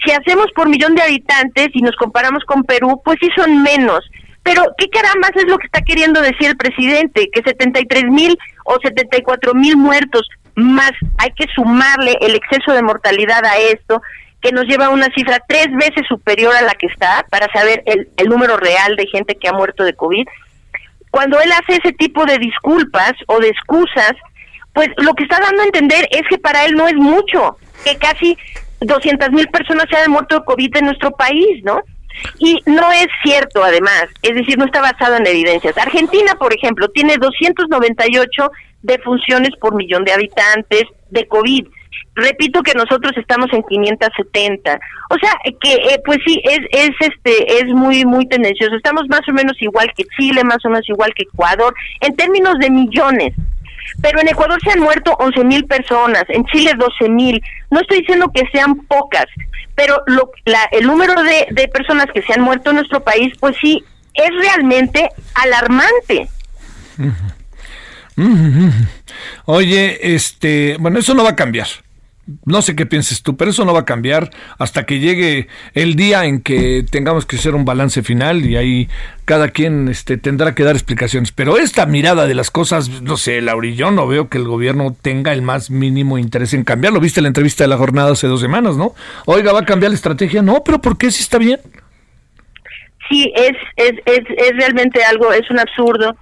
[0.03, 4.03] Si hacemos por millón de habitantes y nos comparamos con Perú, pues sí son menos,
[4.43, 7.29] Pero, ¿qué carambas es lo que está queriendo decir el presidente?
[7.31, 10.27] Que 73 mil o 74 mil muertos,
[10.61, 14.01] más hay que sumarle el exceso de mortalidad a esto,
[14.41, 17.83] que nos lleva a una cifra tres veces superior a la que está para saber
[17.85, 20.25] el, el número real de gente que ha muerto de COVID.
[21.11, 24.13] Cuando él hace ese tipo de disculpas o de excusas,
[24.73, 27.97] pues lo que está dando a entender es que para él no es mucho, que
[27.97, 28.37] casi
[28.79, 31.81] 200 mil personas se han muerto de COVID en nuestro país, ¿no?
[32.39, 35.77] Y no es cierto, además, es decir, no está basado en evidencias.
[35.77, 38.51] Argentina, por ejemplo, tiene 298
[38.83, 41.67] defunciones por millón de habitantes de COVID.
[42.15, 44.79] Repito que nosotros estamos en 570.
[45.09, 48.75] O sea, que eh, pues sí es es este es muy muy tendencioso.
[48.75, 52.55] Estamos más o menos igual que Chile, más o menos igual que Ecuador en términos
[52.59, 53.33] de millones.
[54.01, 57.41] Pero en Ecuador se han muerto 11 mil personas, en Chile 12 mil.
[57.69, 59.25] No estoy diciendo que sean pocas,
[59.75, 63.33] pero lo, la, el número de, de personas que se han muerto en nuestro país,
[63.39, 66.29] pues sí, es realmente alarmante.
[69.45, 71.67] Oye, este, bueno, eso no va a cambiar.
[72.45, 75.95] No sé qué pienses tú, pero eso no va a cambiar hasta que llegue el
[75.95, 78.89] día en que tengamos que hacer un balance final y ahí
[79.25, 81.31] cada quien este, tendrá que dar explicaciones.
[81.31, 84.95] Pero esta mirada de las cosas, no sé, Lauri, yo no veo que el gobierno
[85.01, 86.99] tenga el más mínimo interés en cambiarlo.
[86.99, 88.93] Viste la entrevista de la jornada hace dos semanas, ¿no?
[89.25, 90.41] Oiga, ¿va a cambiar la estrategia?
[90.41, 91.59] No, pero ¿por qué si está bien?
[93.09, 96.15] Sí, es, es, es, es realmente algo, es un absurdo,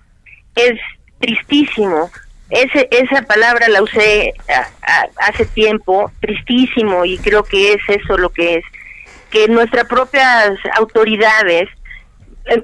[0.56, 0.80] es
[1.20, 2.10] tristísimo
[2.50, 4.34] ese, esa palabra la usé
[5.18, 8.66] hace tiempo, tristísimo, y creo que es eso lo que es,
[9.30, 11.70] que nuestras propias autoridades,
[12.46, 12.64] eh,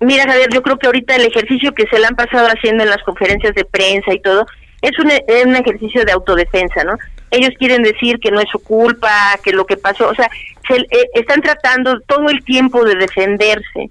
[0.00, 2.90] mira Javier, yo creo que ahorita el ejercicio que se le han pasado haciendo en
[2.90, 4.46] las conferencias de prensa y todo,
[4.80, 5.10] es un,
[5.46, 6.96] un ejercicio de autodefensa, ¿no?
[7.30, 9.10] Ellos quieren decir que no es su culpa,
[9.44, 10.30] que lo que pasó, o sea,
[10.66, 13.90] se, eh, están tratando todo el tiempo de defenderse.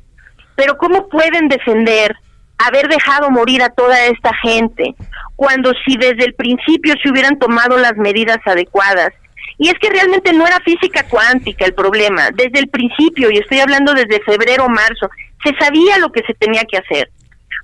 [0.56, 2.16] Pero ¿cómo pueden defender
[2.58, 4.96] haber dejado morir a toda esta gente,
[5.36, 9.14] cuando si desde el principio se hubieran tomado las medidas adecuadas.
[9.60, 13.60] Y es que realmente no era física cuántica el problema, desde el principio, y estoy
[13.60, 15.10] hablando desde febrero o marzo,
[15.44, 17.10] se sabía lo que se tenía que hacer.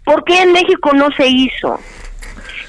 [0.04, 1.80] ¿Por qué en México no se hizo?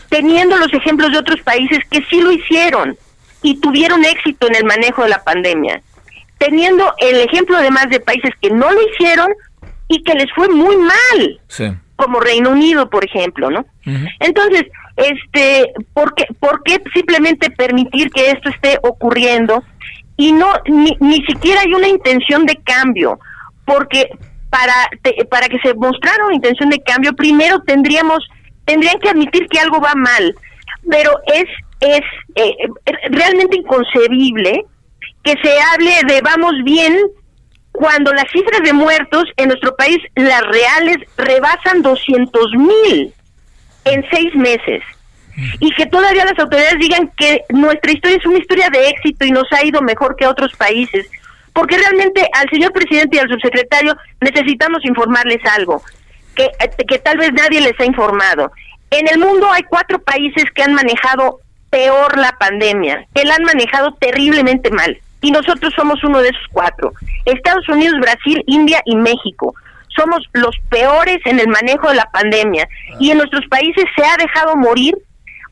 [0.08, 2.96] Teniendo los ejemplos de otros países que sí lo hicieron
[3.42, 5.82] y tuvieron éxito en el manejo de la pandemia.
[6.38, 9.28] Teniendo el ejemplo además de países que no lo hicieron
[9.88, 11.40] y que les fue muy mal.
[11.48, 11.64] Sí
[11.96, 13.64] como Reino Unido, por ejemplo, ¿no?
[14.20, 14.64] Entonces,
[14.96, 19.62] este, ¿por qué, ¿por qué simplemente permitir que esto esté ocurriendo?
[20.16, 23.18] Y no, ni, ni siquiera hay una intención de cambio,
[23.64, 24.10] porque
[24.50, 24.74] para,
[25.28, 28.24] para que se mostrara una intención de cambio, primero tendríamos,
[28.64, 30.34] tendrían que admitir que algo va mal,
[30.88, 31.44] pero es,
[31.80, 32.02] es
[32.36, 32.54] eh,
[33.10, 34.64] realmente inconcebible
[35.24, 36.96] que se hable de vamos bien
[37.74, 43.12] cuando las cifras de muertos en nuestro país, las reales, rebasan 200 mil
[43.84, 44.80] en seis meses.
[45.58, 49.32] Y que todavía las autoridades digan que nuestra historia es una historia de éxito y
[49.32, 51.10] nos ha ido mejor que otros países.
[51.52, 55.82] Porque realmente al señor presidente y al subsecretario necesitamos informarles algo,
[56.36, 56.48] que,
[56.86, 58.52] que tal vez nadie les ha informado.
[58.92, 63.42] En el mundo hay cuatro países que han manejado peor la pandemia, que la han
[63.42, 66.92] manejado terriblemente mal y nosotros somos uno de esos cuatro.
[67.24, 69.54] Estados Unidos, Brasil, India y México.
[69.88, 72.68] Somos los peores en el manejo de la pandemia
[73.00, 74.94] y en nuestros países se ha dejado morir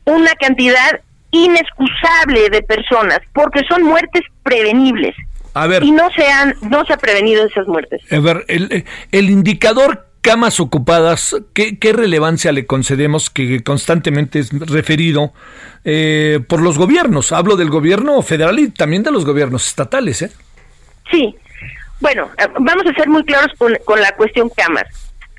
[0.05, 5.15] una cantidad inexcusable de personas porque son muertes prevenibles.
[5.55, 8.01] A ver, y no se han no se ha prevenido esas muertes.
[8.11, 15.33] A ver, el, el indicador camas ocupadas, ¿qué, relevancia le concedemos que constantemente es referido
[15.83, 17.31] eh, por los gobiernos?
[17.33, 20.31] Hablo del gobierno federal y también de los gobiernos estatales, ¿eh?
[21.11, 21.35] Sí.
[21.99, 24.85] Bueno, eh, vamos a ser muy claros con, la cuestión camas.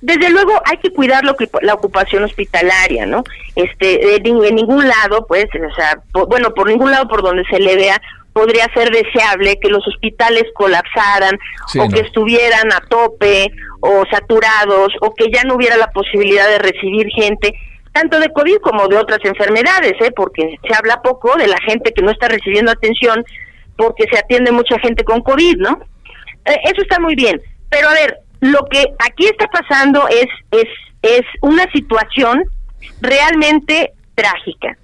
[0.02, 3.24] Desde luego hay que cuidar lo que, la ocupación hospitalaria, ¿no?
[3.56, 7.74] Este, en ningún lado, pues, o sea, bueno, por ningún lado por donde se le
[7.74, 8.00] vea,
[8.34, 11.38] podría ser deseable que los hospitales colapsaran
[11.78, 13.50] o que estuvieran a tope
[13.84, 17.54] o saturados o que ya no hubiera la posibilidad de recibir gente
[17.92, 20.10] tanto de COVID como de otras enfermedades, ¿eh?
[20.16, 23.24] porque se habla poco de la gente que no está recibiendo atención
[23.76, 25.80] porque se atiende mucha gente con COVID, ¿no?
[26.44, 30.68] Eh, eso está muy bien, pero a ver, lo que aquí está pasando es es
[31.02, 32.42] es una situación
[33.00, 34.76] realmente trágica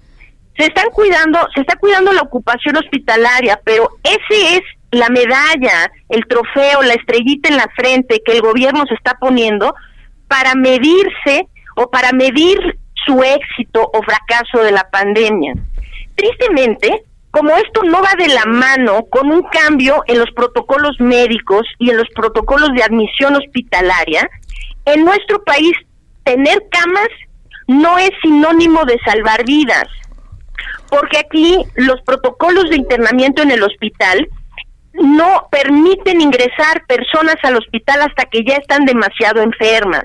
[0.61, 4.61] se están cuidando, se está cuidando la ocupación hospitalaria, pero ese es
[4.93, 9.75] la medalla, el trofeo, la estrellita en la frente que el gobierno se está poniendo
[10.29, 12.59] para medirse o para medir
[13.07, 15.55] su éxito o fracaso de la pandemia.
[16.15, 21.63] Tristemente, como esto no va de la mano con un cambio en los protocolos médicos
[21.79, 24.29] y en los protocolos de admisión hospitalaria,
[24.87, 25.73] En nuestro país,
[26.25, 27.09] tener camas
[27.69, 29.85] no es sinónimo de salvar vidas,
[30.89, 34.27] porque aquí los protocolos de internamiento en el hospital
[34.93, 40.05] no permiten ingresar personas al hospital hasta que ya están demasiado enfermas.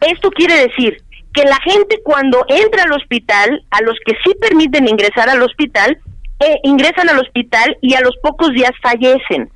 [0.00, 1.02] Esto quiere decir
[1.32, 5.98] que la gente cuando entra al hospital, a los que sí permiten ingresar al hospital,
[6.40, 9.50] eh, ingresan al hospital y a los pocos días fallecen,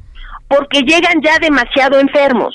[0.49, 2.55] porque llegan ya demasiado enfermos.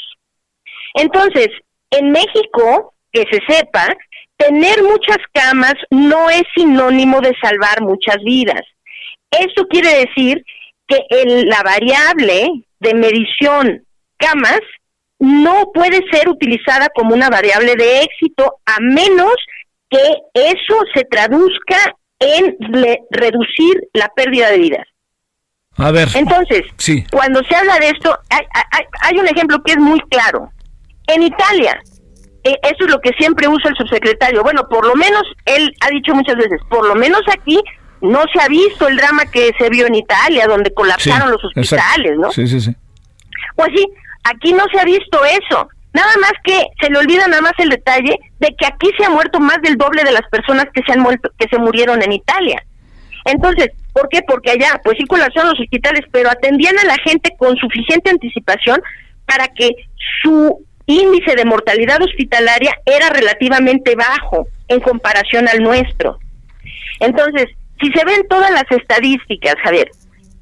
[0.95, 1.49] Entonces,
[1.91, 3.87] en México, que se sepa,
[4.37, 8.61] tener muchas camas no es sinónimo de salvar muchas vidas.
[9.31, 10.43] Esto quiere decir
[10.87, 10.99] que
[11.45, 13.83] la variable de medición
[14.17, 14.61] camas
[15.19, 19.33] no puede ser utilizada como una variable de éxito a menos
[19.89, 20.03] que
[20.33, 21.77] eso se traduzca
[22.19, 22.57] en
[23.11, 24.87] reducir la pérdida de vidas.
[25.77, 26.07] A ver.
[26.13, 27.05] Entonces, sí.
[27.11, 28.45] cuando se habla de esto, hay,
[29.01, 30.51] hay, un ejemplo que es muy claro.
[31.07, 31.81] En Italia,
[32.43, 34.43] eh, eso es lo que siempre usa el subsecretario.
[34.43, 37.59] Bueno, por lo menos él ha dicho muchas veces, por lo menos aquí
[38.03, 42.17] no se ha visto el drama que se vio en Italia, donde colapsaron los hospitales,
[42.17, 42.31] ¿no?
[42.31, 42.75] Sí, sí, sí.
[43.55, 43.85] Pues sí,
[44.23, 45.67] Aquí no se ha visto eso.
[45.93, 49.09] Nada más que se le olvida nada más el detalle de que aquí se ha
[49.09, 52.13] muerto más del doble de las personas que se han muerto, que se murieron en
[52.13, 52.63] Italia.
[53.25, 54.21] Entonces, ¿por qué?
[54.23, 58.81] Porque allá, pues sí colapsaron los hospitales, pero atendían a la gente con suficiente anticipación
[59.25, 59.69] para que
[60.23, 66.17] su índice de mortalidad hospitalaria era relativamente bajo en comparación al nuestro.
[66.99, 67.45] Entonces,
[67.83, 69.91] si se ven todas las estadísticas, Javier,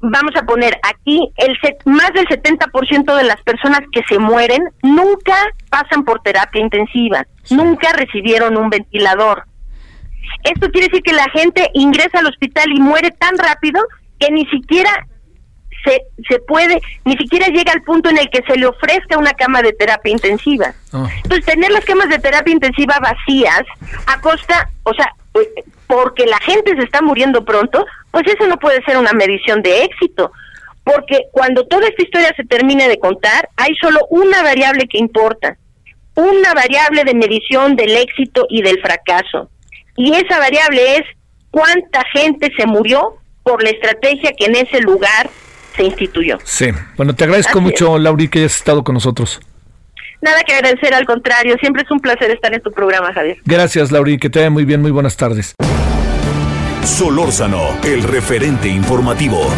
[0.00, 5.34] vamos a poner aquí, el más del 70% de las personas que se mueren nunca
[5.68, 9.44] pasan por terapia intensiva, nunca recibieron un ventilador.
[10.44, 13.80] Esto quiere decir que la gente ingresa al hospital y muere tan rápido
[14.20, 14.90] que ni siquiera
[15.84, 19.32] se, se puede, ni siquiera llega al punto en el que se le ofrezca una
[19.32, 20.74] cama de terapia intensiva.
[20.92, 21.08] Ah.
[21.24, 23.62] Entonces, tener las camas de terapia intensiva vacías
[24.06, 28.56] a costa, o sea, eh, porque la gente se está muriendo pronto, pues eso no
[28.56, 30.32] puede ser una medición de éxito,
[30.84, 35.58] porque cuando toda esta historia se termine de contar, hay solo una variable que importa,
[36.14, 39.50] una variable de medición del éxito y del fracaso.
[39.94, 41.02] Y esa variable es
[41.50, 45.28] cuánta gente se murió por la estrategia que en ese lugar
[45.76, 46.38] se instituyó.
[46.42, 49.42] Sí, bueno, te agradezco mucho, Lauri, que hayas estado con nosotros.
[50.22, 53.38] Nada que agradecer, al contrario, siempre es un placer estar en tu programa, Javier.
[53.44, 55.56] Gracias, Lauri, que te vaya muy bien, muy buenas tardes.
[56.84, 59.50] Solórzano, el referente informativo.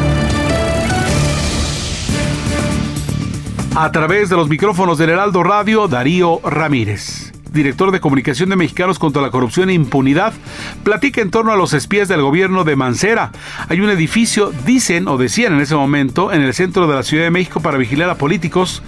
[3.77, 8.99] A través de los micrófonos del Heraldo Radio, Darío Ramírez director de comunicación de Mexicanos
[8.99, 10.35] contra la Corrupción e Impunidad,
[10.83, 13.31] platica en torno a los espías del gobierno de Mancera.
[13.69, 17.25] Hay un edificio, dicen o decían en ese momento, en el centro de la Ciudad
[17.25, 18.83] de México para vigilar a políticos,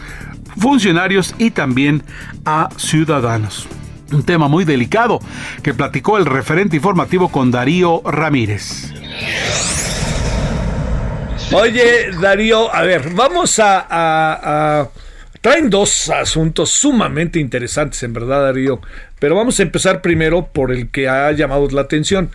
[0.59, 2.03] funcionarios y también
[2.45, 3.69] a ciudadanos
[4.13, 5.21] un tema muy delicado
[5.63, 8.93] que platicó el referente informativo con Darío Ramírez.
[11.53, 14.89] Oye, Darío, a ver, vamos a,
[15.41, 18.81] Traen dos asuntos sumamente interesantes, en verdad, Darío.
[19.21, 22.31] Pero vamos a empezar primero por el que ha llamado la atención.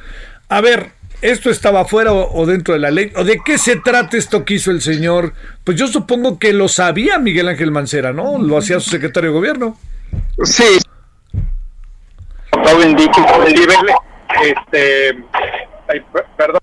[0.48, 0.92] A ver,
[1.22, 3.12] ¿esto estaba fuera o, dentro de la ley?
[3.16, 5.34] ¿O de qué se trata esto que hizo el señor?
[5.64, 8.38] Pues yo supongo que lo sabía Miguel Ángel Mancera, ¿no?
[8.38, 9.78] Lo hacía su secretario de gobierno.
[10.44, 10.80] Sí,
[14.44, 15.24] este,
[16.38, 16.62] perdón,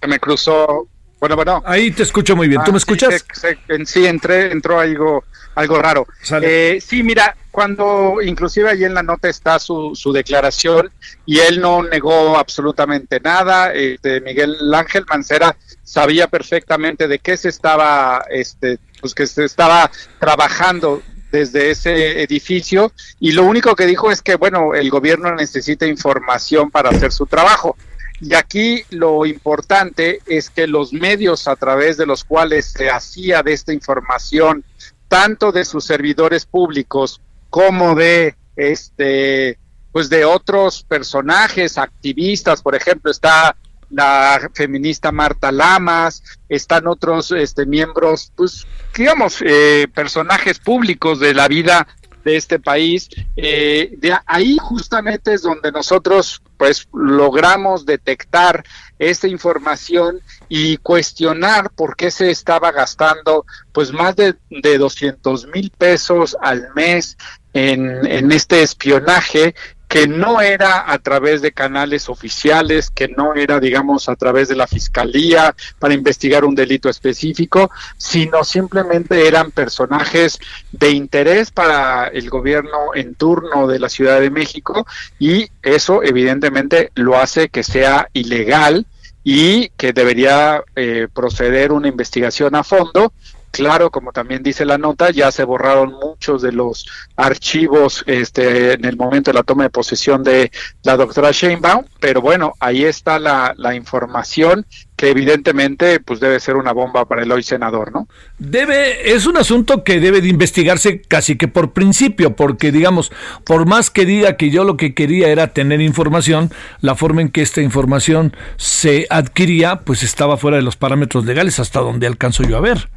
[0.00, 0.88] se me cruzó.
[1.20, 1.62] Bueno, bueno.
[1.64, 2.62] Ahí te escucho muy bien.
[2.64, 3.24] ¿Tú me ah, escuchas?
[3.32, 3.48] Sí,
[3.86, 5.24] sí, entré, entró algo,
[5.54, 6.06] algo raro.
[6.42, 10.90] Eh, sí, mira, cuando inclusive ahí en la nota está su, su declaración
[11.24, 13.72] y él no negó absolutamente nada.
[13.72, 19.88] Este, Miguel Ángel Mancera sabía perfectamente de qué se estaba, este, pues que se estaba
[20.18, 21.00] trabajando
[21.30, 22.90] desde ese edificio
[23.20, 27.26] y lo único que dijo es que, bueno, el gobierno necesita información para hacer su
[27.26, 27.76] trabajo.
[28.20, 33.44] Y aquí lo importante es que los medios a través de los cuales se hacía
[33.44, 34.64] de esta información,
[35.06, 37.20] tanto de sus servidores públicos
[37.54, 39.60] como de este
[39.92, 43.54] pues de otros personajes activistas, por ejemplo, está
[43.90, 51.46] la feminista Marta Lamas, están otros este, miembros, pues, digamos, eh, personajes públicos de la
[51.46, 51.86] vida
[52.24, 53.08] de este país.
[53.36, 58.64] Eh, de ahí justamente es donde nosotros, pues, logramos detectar
[58.98, 65.70] esta información y cuestionar por qué se estaba gastando, pues, más de, de 200 mil
[65.70, 67.16] pesos al mes
[67.54, 69.54] en, este espionaje
[69.88, 74.56] que no era a través de canales oficiales, que no era, digamos, a través de
[74.56, 80.40] la fiscalía para investigar un delito específico, sino simplemente eran personajes
[80.72, 84.84] de interés para el gobierno en turno de la Ciudad de México
[85.20, 88.86] y eso evidentemente lo hace que sea ilegal
[89.22, 93.12] y que debería eh, proceder una investigación a fondo
[93.54, 98.84] Claro, como también dice la nota, ya se borraron muchos de los archivos este, en
[98.84, 100.50] el momento de la toma de posesión de
[100.82, 106.72] la doctora Sheinbaum, pero bueno, ahí está la, información que evidentemente pues debe ser una
[106.72, 108.08] bomba para el hoy senador, ¿no?
[108.38, 113.12] Debe, es un asunto que debe de investigarse casi que por principio, porque digamos,
[113.44, 116.50] por más que diga que yo lo que quería era tener información,
[116.80, 121.60] la forma en que esta información se adquiría, pues estaba fuera de los parámetros legales
[121.60, 122.88] hasta donde alcanzo yo a ver.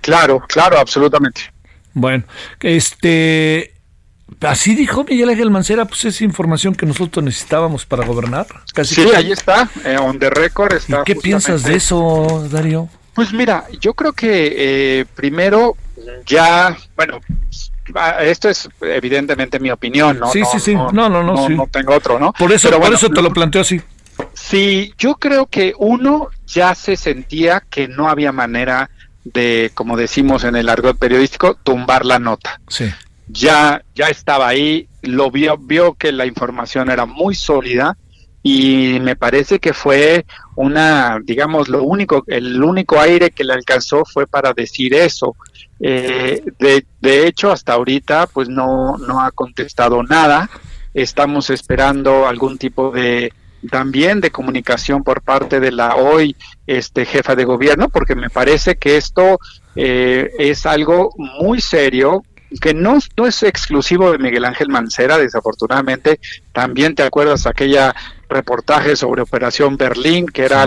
[0.00, 1.52] Claro, claro, absolutamente.
[1.94, 2.24] Bueno,
[2.60, 3.74] este,
[4.40, 8.46] así dijo Miguel Ángel Mancera, pues es información que nosotros necesitábamos para gobernar.
[8.72, 11.00] Casi sí, ahí está, eh, on the record está.
[11.00, 12.88] ¿Y qué piensas de eso, Darío?
[13.14, 15.76] Pues mira, yo creo que eh, primero
[16.24, 17.20] ya, bueno,
[18.20, 20.30] esto es evidentemente mi opinión, ¿no?
[20.30, 22.32] Sí, sí, sí, no, no, no, no, no tengo otro, ¿no?
[22.32, 23.80] Por eso, por eso te lo planteo así.
[24.34, 28.90] Sí, yo creo que uno ya se sentía que no había manera
[29.24, 32.60] de, como decimos en el argot periodístico, tumbar la nota.
[32.68, 32.86] Sí.
[33.28, 37.96] Ya, ya estaba ahí, lo vio, vio que la información era muy sólida
[38.42, 44.04] y me parece que fue una, digamos, lo único, el único aire que le alcanzó
[44.04, 45.36] fue para decir eso.
[45.78, 50.50] Eh, de, de hecho, hasta ahorita, pues no, no ha contestado nada.
[50.92, 53.32] Estamos esperando algún tipo de
[53.70, 56.36] también de comunicación por parte de la hoy
[56.66, 59.38] este jefa de gobierno, porque me parece que esto
[59.76, 62.22] eh, es algo muy serio
[62.60, 66.20] que no, no es exclusivo de Miguel Ángel Mancera, desafortunadamente,
[66.52, 67.94] también te acuerdas aquella
[68.28, 70.66] reportaje sobre Operación Berlín, que era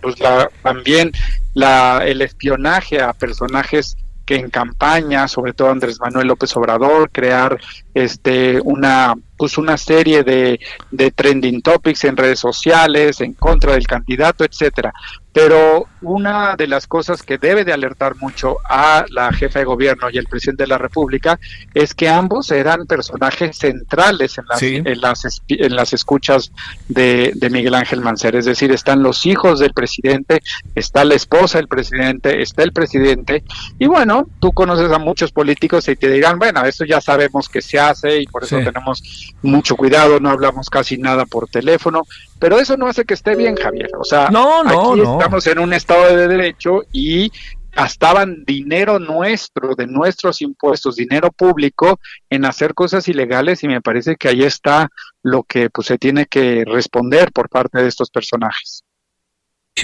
[0.00, 1.12] pues la, también
[1.54, 7.58] la, el espionaje a personajes que en campaña, sobre todo Andrés Manuel López Obrador, crear
[7.94, 10.60] este una pues una serie de,
[10.90, 14.92] de trending topics en redes sociales en contra del candidato, etcétera.
[15.32, 20.10] Pero una de las cosas que debe de alertar mucho a la jefa de gobierno
[20.10, 21.38] y el presidente de la República
[21.72, 26.50] es que ambos eran personajes centrales en las, en las, en las escuchas
[26.88, 28.40] de, de, Miguel Ángel Mancera.
[28.40, 30.42] Es decir, están los hijos del presidente,
[30.74, 33.44] está la esposa del presidente, está el presidente.
[33.78, 37.62] Y bueno, tú conoces a muchos políticos y te dirán, bueno, eso ya sabemos que
[37.62, 39.00] se hace y por eso tenemos
[39.42, 42.02] mucho cuidado, no hablamos casi nada por teléfono.
[42.38, 43.90] Pero eso no hace que esté bien, Javier.
[43.98, 47.30] O sea, no, no, aquí estamos en un estado de derecho y
[47.72, 54.16] gastaban dinero nuestro, de nuestros impuestos, dinero público, en hacer cosas ilegales y me parece
[54.16, 54.88] que ahí está
[55.22, 58.84] lo que pues se tiene que responder por parte de estos personajes.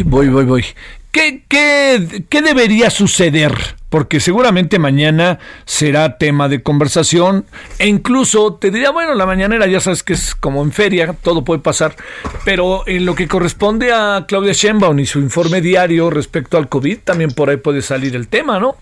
[0.04, 0.64] Voy, voy, voy.
[1.10, 3.54] ¿Qué, qué, qué debería suceder?
[3.88, 7.46] Porque seguramente mañana será tema de conversación
[7.78, 11.44] e incluso te diría, bueno, la mañanera ya sabes que es como en feria, todo
[11.44, 11.96] puede pasar,
[12.44, 16.98] pero en lo que corresponde a Claudia Sheinbaum y su informe diario respecto al COVID,
[16.98, 18.76] también por ahí puede salir el tema, ¿no?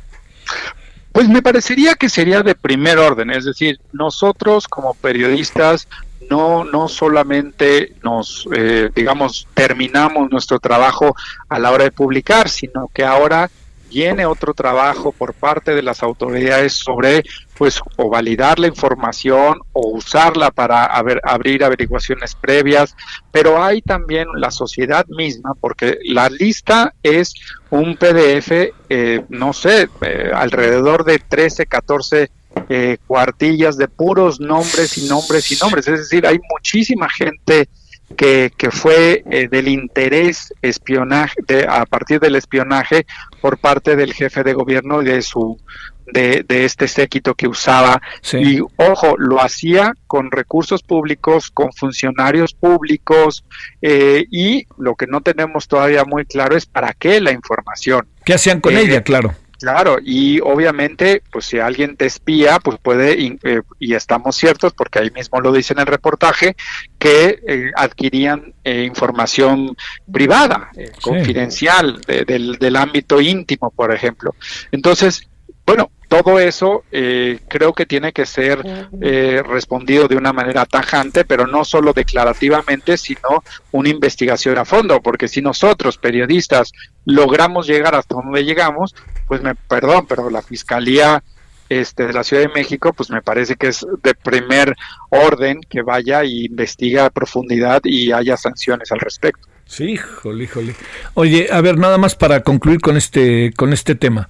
[1.12, 5.86] Pues me parecería que sería de primer orden, es decir, nosotros como periodistas
[6.30, 11.14] no, no solamente nos, eh, digamos, terminamos nuestro trabajo
[11.48, 13.50] a la hora de publicar, sino que ahora
[13.94, 17.22] viene otro trabajo por parte de las autoridades sobre
[17.56, 22.96] pues o validar la información o usarla para abrir averiguaciones previas,
[23.30, 27.34] pero hay también la sociedad misma, porque la lista es
[27.70, 32.30] un PDF, eh, no sé, eh, alrededor de 13, 14
[32.68, 35.88] eh, cuartillas de puros nombres y nombres y nombres.
[35.88, 37.68] Es decir, hay muchísima gente
[38.16, 43.06] que, que fue eh, del interés espionaje, de, a partir del espionaje
[43.40, 45.58] por parte del jefe de gobierno y de su
[46.06, 48.00] de, de este séquito que usaba.
[48.32, 53.44] Y ojo, lo hacía con recursos públicos, con funcionarios públicos,
[53.80, 58.06] eh, y lo que no tenemos todavía muy claro es para qué la información.
[58.24, 59.02] ¿Qué hacían con ella?
[59.02, 59.34] Claro.
[59.64, 64.98] Claro, y obviamente, pues si alguien te espía, pues puede, eh, y estamos ciertos, porque
[64.98, 66.54] ahí mismo lo dice en el reportaje,
[66.98, 69.74] que eh, adquirían eh, información
[70.12, 70.68] privada,
[71.00, 74.34] confidencial, del, del ámbito íntimo, por ejemplo.
[74.70, 75.26] Entonces,
[75.64, 81.24] bueno, todo eso eh, creo que tiene que ser eh, respondido de una manera tajante,
[81.24, 83.42] pero no solo declarativamente, sino
[83.72, 86.72] una investigación a fondo, porque si nosotros, periodistas,
[87.04, 88.94] logramos llegar hasta donde llegamos,
[89.26, 91.22] pues me perdón, pero la fiscalía
[91.68, 94.74] este, de la Ciudad de México, pues me parece que es de primer
[95.08, 99.48] orden que vaya y investiga a profundidad y haya sanciones al respecto.
[99.66, 100.74] Sí, híjole, híjole.
[101.14, 104.28] Oye, a ver, nada más para concluir con este, con este tema.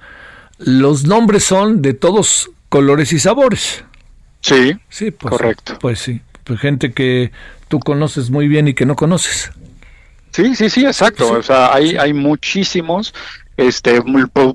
[0.59, 3.85] Los nombres son de todos colores y sabores.
[4.41, 5.79] Sí, sí pues, correcto.
[5.81, 7.33] Pues sí, pues gente que
[7.69, 9.51] tú conoces muy bien y que no conoces.
[10.33, 11.31] Sí, sí, sí, exacto.
[11.33, 13.15] o sea, hay, hay muchísimos.
[13.57, 14.03] Este,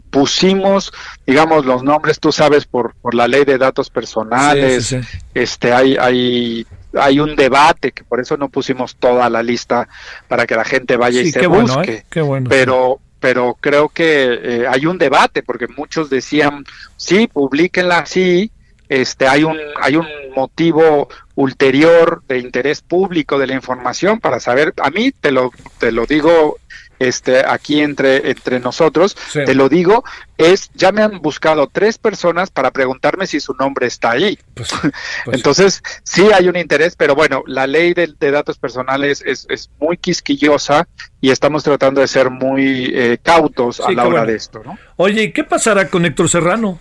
[0.10, 0.92] pusimos,
[1.26, 4.94] digamos, los nombres, tú sabes, por, por la ley de datos personales.
[5.34, 9.88] este, hay, hay, hay un debate que por eso no pusimos toda la lista
[10.28, 11.94] para que la gente vaya y se busque.
[11.94, 12.06] ¿eh?
[12.10, 16.66] qué bueno, pero, pero creo que eh, hay un debate porque muchos decían,
[16.98, 18.52] sí, publíquenla así,
[18.88, 24.74] este, hay un, hay un motivo ulterior de interés público de la información para saber,
[24.82, 26.58] a mí te lo, te lo digo
[27.00, 30.04] este, aquí entre, entre nosotros, te lo digo,
[30.38, 34.38] es, ya me han buscado tres personas para preguntarme si su nombre está ahí.
[34.54, 34.70] Pues,
[35.26, 39.70] pues Entonces, sí hay un interés, pero bueno, la ley de, datos personales es, es,
[39.80, 40.88] muy quisquillosa
[41.22, 44.78] y estamos tratando de ser muy eh, cautos a la hora de esto, ¿no?
[44.98, 46.80] Oye, ¿y qué pasará con Héctor Serrano?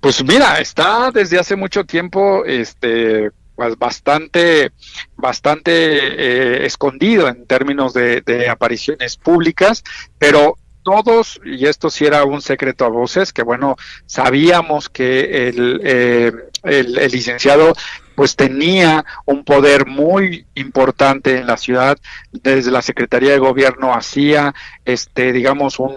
[0.00, 4.72] Pues mira, está desde hace mucho tiempo, este, pues bastante,
[5.16, 9.84] bastante eh, escondido en términos de, apariciones públicas,
[10.18, 13.76] pero todos, y esto sí era un secreto a voces, que bueno,
[14.06, 16.32] sabíamos que el, eh,
[16.64, 17.74] el, el, licenciado
[18.14, 21.98] pues tenía un poder muy importante en la ciudad.
[22.32, 24.54] Desde la Secretaría de Gobierno hacía,
[24.84, 25.92] este, digamos, un,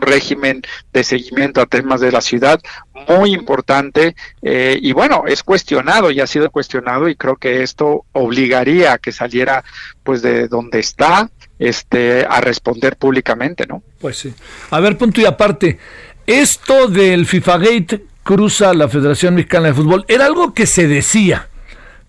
[0.00, 0.62] régimen
[0.92, 2.60] de seguimiento a temas de la ciudad
[3.08, 8.04] muy importante eh, y bueno, es cuestionado y ha sido cuestionado y creo que esto
[8.12, 9.64] obligaría a que saliera
[10.02, 13.82] pues de donde está este a responder públicamente, ¿no?
[14.00, 14.34] Pues sí.
[14.70, 15.78] A ver, punto y aparte,
[16.26, 21.48] esto del FIFA Gate cruza la Federación Mexicana de Fútbol, era algo que se decía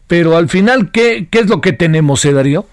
[0.08, 2.66] pero al final, ¿qué, qué es lo que tenemos, eh, Darío?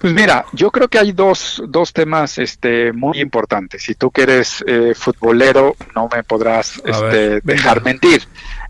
[0.00, 3.82] Pues mira, yo creo que hay dos, dos temas este, muy importantes.
[3.82, 8.26] Si tú que eres eh, futbolero, no me podrás este, dejar mentir.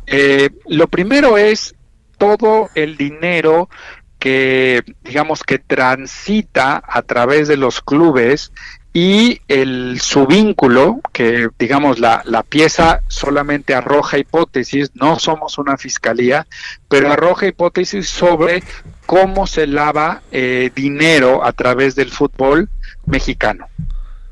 [0.07, 1.77] Eh, lo primero es
[2.19, 3.71] todo el dinero
[4.19, 8.53] que, digamos, que transita a través de los clubes
[8.93, 15.77] y el su vínculo, que digamos la, la pieza solamente arroja hipótesis, no somos una
[15.77, 16.47] fiscalía,
[16.89, 18.65] pero arroja hipótesis sobre
[19.07, 22.69] cómo se lava eh, dinero a través del fútbol
[23.07, 23.69] mexicano.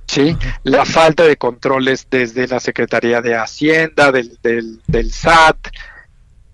[0.07, 0.37] ¿sí?
[0.65, 5.69] La falta de controles desde la Secretaría de Hacienda, del, del, del SAT,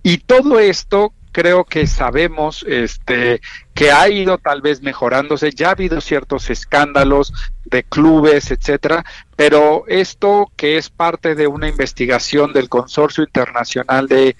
[0.02, 3.40] y todo esto creo que sabemos este,
[3.74, 7.32] que ha ido tal vez mejorándose, ya ha habido ciertos escándalos
[7.74, 9.04] de clubes, etcétera,
[9.36, 14.36] pero esto que es parte de una investigación del Consorcio Internacional de,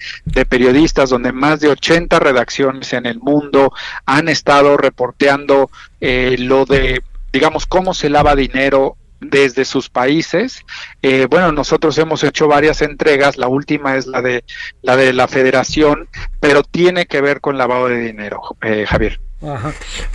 [0.49, 3.73] Periodistas, donde más de 80 redacciones en el mundo
[4.05, 5.69] han estado reporteando
[5.99, 7.03] eh, lo de
[7.35, 8.95] digamos, cómo se lava dinero
[9.29, 10.61] desde sus países.
[11.01, 14.43] Eh, bueno, nosotros hemos hecho varias entregas, la última es la de
[14.81, 16.07] la de la Federación,
[16.39, 19.19] pero tiene que ver con lavado de dinero, eh, Javier.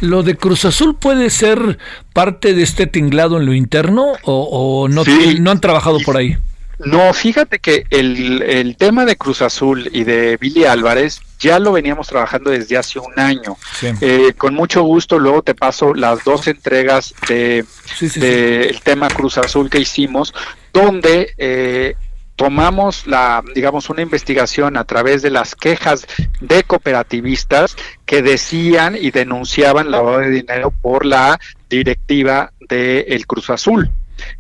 [0.01, 1.79] ¿Lo de Cruz Azul puede ser
[2.13, 5.03] parte de este tinglado en lo interno o, no,
[5.39, 6.37] no han trabajado por ahí?
[6.85, 11.73] No, fíjate que el, el, tema de Cruz Azul y de Billy Álvarez ya lo
[11.73, 13.57] veníamos trabajando desde hace un año.
[14.01, 17.65] Eh, con mucho gusto luego te paso las dos entregas de,
[18.01, 20.35] el tema Cruz Azul que hicimos,
[20.73, 21.97] donde eh,
[22.37, 26.07] tomamos la, digamos, una investigación a través de las quejas
[26.41, 27.77] de cooperativistas
[28.07, 33.91] que decían y denunciaban lavado de dinero por la directiva del Cruz Azul.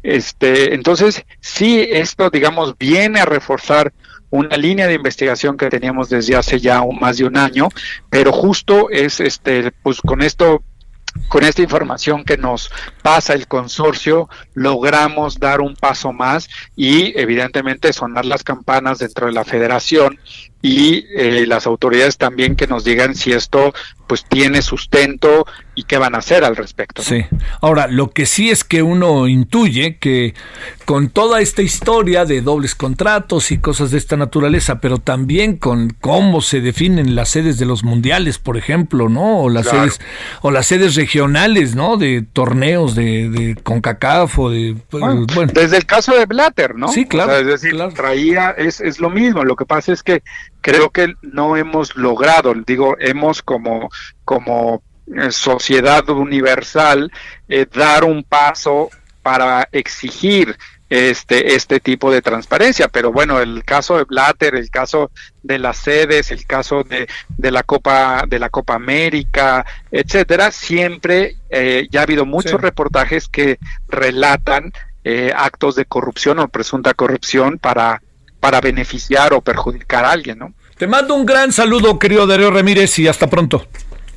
[0.02, 3.92] Este, entonces, sí, esto, digamos, viene a reforzar
[4.30, 7.68] una línea de investigación que teníamos desde hace ya más de un año,
[8.08, 10.62] pero justo es, este, pues con esto
[11.28, 12.70] con esta información que nos
[13.02, 19.32] pasa el consorcio, logramos dar un paso más y evidentemente sonar las campanas dentro de
[19.32, 20.18] la federación
[20.62, 23.72] y eh, las autoridades también que nos digan si esto
[24.10, 25.46] pues tiene sustento
[25.76, 27.00] y qué van a hacer al respecto.
[27.00, 27.24] Sí.
[27.60, 30.34] Ahora, lo que sí es que uno intuye que
[30.84, 35.90] con toda esta historia de dobles contratos y cosas de esta naturaleza, pero también con
[36.00, 39.42] cómo se definen las sedes de los mundiales, por ejemplo, ¿no?
[39.42, 40.00] O las sedes
[40.42, 41.96] o las sedes regionales, ¿no?
[41.96, 45.04] De torneos de, de CONCACAF o de pues,
[45.36, 46.88] bueno, desde el caso de Blatter, ¿no?
[46.88, 47.36] Sí, claro.
[47.36, 50.24] es decir, traía es es lo mismo, lo que pasa es que
[50.60, 53.90] creo que no hemos logrado, digo, hemos como,
[54.24, 54.82] como
[55.16, 57.10] eh, sociedad universal
[57.48, 58.90] eh, dar un paso
[59.22, 60.56] para exigir
[60.90, 62.88] este, este tipo de transparencia.
[62.88, 65.10] Pero bueno, el caso de Blatter, el caso
[65.42, 71.36] de las sedes, el caso de, de la Copa, de la Copa América, etcétera, siempre
[71.48, 73.58] eh, ya ha habido muchos reportajes que
[73.88, 74.72] relatan
[75.04, 78.02] eh, actos de corrupción o presunta corrupción para,
[78.40, 80.52] para beneficiar o perjudicar a alguien, ¿no?
[80.76, 83.66] Te mando un gran saludo, querido Darío Ramírez, y hasta pronto.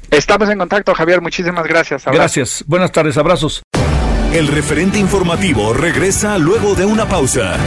[0.09, 1.21] Estamos en contacto, Javier.
[1.21, 2.05] Muchísimas gracias.
[2.05, 2.63] Gracias.
[2.67, 3.17] Buenas tardes.
[3.17, 3.63] Abrazos.
[4.31, 7.57] El referente informativo regresa luego de una pausa.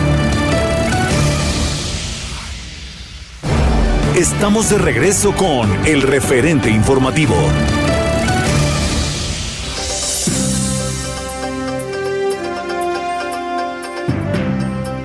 [4.16, 7.36] Estamos de regreso con el referente informativo.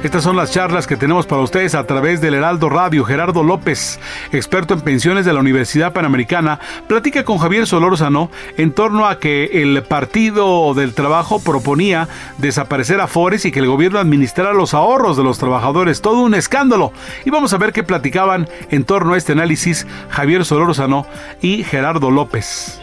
[0.03, 3.05] Estas son las charlas que tenemos para ustedes a través del Heraldo Radio.
[3.05, 3.99] Gerardo López,
[4.31, 9.61] experto en pensiones de la Universidad Panamericana, platica con Javier Solórzano en torno a que
[9.61, 12.07] el Partido del Trabajo proponía
[12.39, 16.01] desaparecer Afores y que el gobierno administrara los ahorros de los trabajadores.
[16.01, 16.93] Todo un escándalo.
[17.23, 21.05] Y vamos a ver qué platicaban en torno a este análisis Javier Solórzano
[21.43, 22.81] y Gerardo López.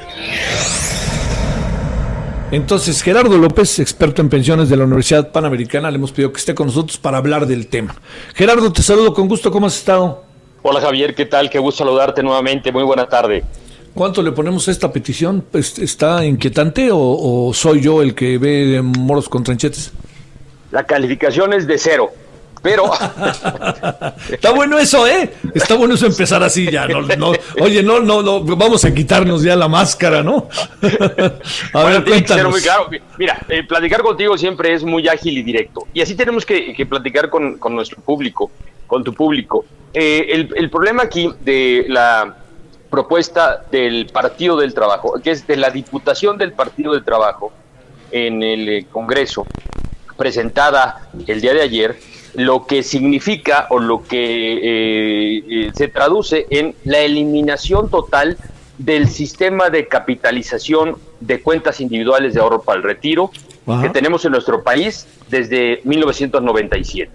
[2.51, 6.55] Entonces, Gerardo López, experto en pensiones de la Universidad Panamericana, le hemos pedido que esté
[6.55, 7.95] con nosotros para hablar del tema.
[8.35, 10.25] Gerardo, te saludo con gusto, ¿cómo has estado?
[10.63, 11.51] Hola Javier, ¿qué tal?
[11.51, 13.45] Qué gusto saludarte nuevamente, muy buena tarde.
[13.93, 15.45] ¿Cuánto le ponemos a esta petición?
[15.51, 19.93] Pues, ¿Está inquietante o, o soy yo el que ve moros con tranchetes?
[20.71, 22.13] La calificación es de cero.
[22.69, 22.91] Pero.
[24.31, 25.33] Está bueno eso, ¿eh?
[25.55, 26.87] Está bueno eso empezar así ya.
[26.87, 30.49] No, oye, no, no, no, vamos a quitarnos ya la máscara, ¿no?
[31.73, 32.53] a ver, cuéntanos.
[32.53, 32.91] Muy claro.
[33.19, 35.87] Mira, eh, platicar contigo siempre es muy ágil y directo.
[35.95, 38.51] Y así tenemos que, platicar con, nuestro público,
[38.87, 39.65] con tu público.
[39.95, 42.37] Eh, el, el problema aquí de la
[42.91, 47.51] propuesta del Partido del Trabajo, que es de la Diputación del Partido del Trabajo
[48.11, 49.47] en el eh, Congreso,
[50.19, 51.99] presentada el día de ayer,
[52.35, 58.37] lo que significa o lo que eh, eh, se traduce en la eliminación total
[58.79, 63.31] del sistema de capitalización de cuentas individuales de ahorro para el retiro
[63.83, 67.13] que tenemos en nuestro país desde 1997.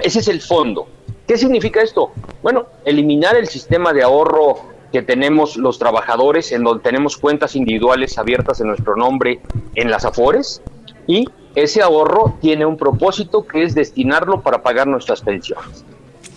[0.00, 0.86] Ese es el fondo.
[1.26, 2.12] ¿Qué significa esto?
[2.40, 8.18] Bueno, eliminar el sistema de ahorro que tenemos los trabajadores, en donde tenemos cuentas individuales
[8.18, 9.40] abiertas en nuestro nombre
[9.74, 10.62] en las AFORES,
[11.06, 15.84] y ese ahorro tiene un propósito que es destinarlo para pagar nuestras pensiones.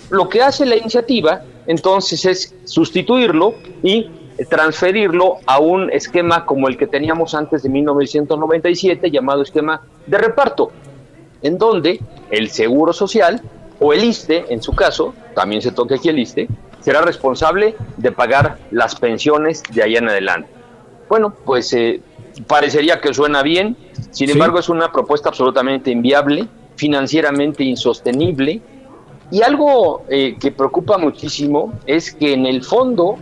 [0.10, 4.10] Lo que hace la iniciativa entonces es sustituirlo y
[4.50, 10.72] transferirlo a un esquema como el que teníamos antes de 1997 llamado esquema de reparto,
[11.42, 13.42] en donde el Seguro Social
[13.80, 16.48] o el ISTE, en su caso, también se toca aquí el ISTE,
[16.82, 20.50] será responsable de pagar las pensiones de ahí en adelante.
[21.10, 22.02] Bueno, pues eh,
[22.48, 23.78] parecería que suena bien,
[24.16, 26.48] sin embargo es una propuesta absolutamente inviable,
[26.78, 28.62] financieramente insostenible,
[29.30, 33.18] y algo eh, que preocupa muchísimo es que en el fondo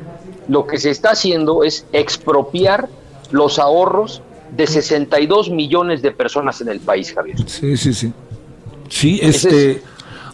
[0.48, 2.90] lo que se está haciendo es expropiar
[3.32, 4.22] los ahorros
[4.56, 7.38] de 62 millones de personas en el país, Javier.
[7.48, 8.14] Sí, sí, sí.
[8.88, 9.82] Sí, este...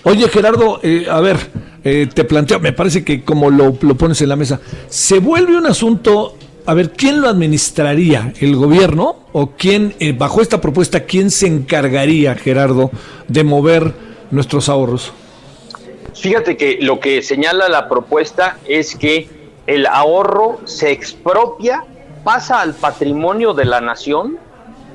[0.03, 1.38] Oye, Gerardo, eh, a ver,
[1.86, 5.57] eh, te planteo, me parece que como lo, lo pones en la mesa, se vuelve
[5.57, 6.36] un asunto
[6.70, 8.32] a ver, ¿quién lo administraría?
[8.39, 9.15] ¿El gobierno?
[9.32, 12.91] ¿O quién, eh, bajo esta propuesta, quién se encargaría, Gerardo,
[13.28, 13.91] de mover
[14.30, 15.11] nuestros ahorros?
[16.13, 19.28] Fíjate que lo que señala la propuesta es que
[19.65, 21.86] el ahorro se expropia,
[22.24, 24.38] pasa al patrimonio de la nación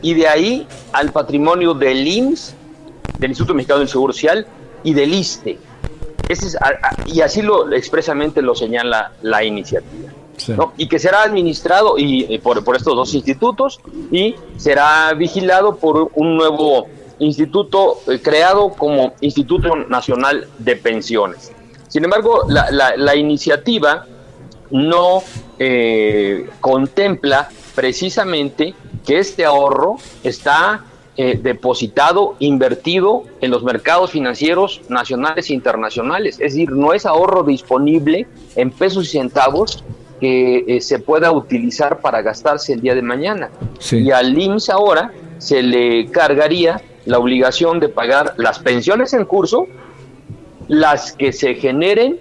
[0.01, 2.55] y de ahí al patrimonio del IMSS,
[3.19, 4.47] del Instituto Mexicano del Seguro Social
[4.85, 5.59] y del ISTE.
[6.29, 6.57] es,
[7.07, 10.13] y así lo expresamente lo señala la iniciativa
[10.77, 13.81] y que será administrado y, por, estos dos institutos
[14.11, 16.87] y será vigilado por un nuevo
[17.19, 21.53] instituto eh, creado como Instituto Nacional de Pensiones.
[21.89, 24.05] Sin embargo, la, iniciativa
[24.71, 25.23] no
[25.59, 28.75] eh, contempla precisamente
[29.07, 30.85] que este ahorro está
[31.17, 36.41] eh, depositado, invertido en los mercados financieros nacionales e internacionales.
[36.41, 38.27] Es decir, no es ahorro disponible
[38.57, 39.85] en pesos y centavos,
[40.25, 43.51] que eh, se pueda utilizar para gastarse el día de mañana.
[43.93, 49.67] Y al IMSS ahora se le cargaría la obligación de pagar las pensiones en curso,
[50.67, 52.17] las que se generen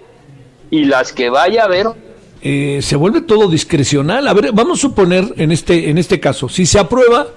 [0.70, 1.86] y las que vaya a haber.
[2.42, 4.28] Eh, se vuelve todo discrecional.
[4.28, 7.28] A ver, vamos a suponer en este, en este caso, si se aprueba,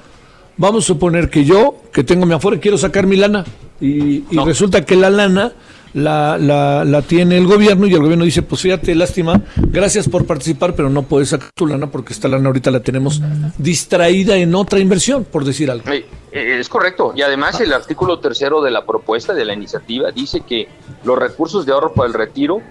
[0.57, 3.45] vamos a suponer que yo, que tengo mi afuera, quiero sacar mi lana
[3.79, 5.53] y, resulta que la lana
[5.93, 10.25] la, la, la, tiene el gobierno y el gobierno dice, pues fíjate, lástima, gracias por
[10.25, 13.21] participar, pero no puedes sacar tu lana porque esta lana ahorita la tenemos
[13.57, 15.89] distraída en otra inversión, por decir algo.
[15.89, 17.13] Eh, es correcto.
[17.15, 20.67] Y además el artículo tercero de la propuesta de la iniciativa dice que
[21.03, 22.61] los recursos de ahorro para el retiro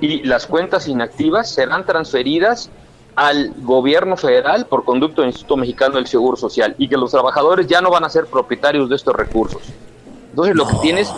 [0.00, 2.70] y las cuentas inactivas serán transferidas
[3.16, 7.66] al gobierno federal por conducto del Instituto Mexicano del Seguro Social y que los trabajadores
[7.66, 9.62] ya no van a ser propietarios de estos recursos.
[10.34, 11.12] Entonces lo que tienes,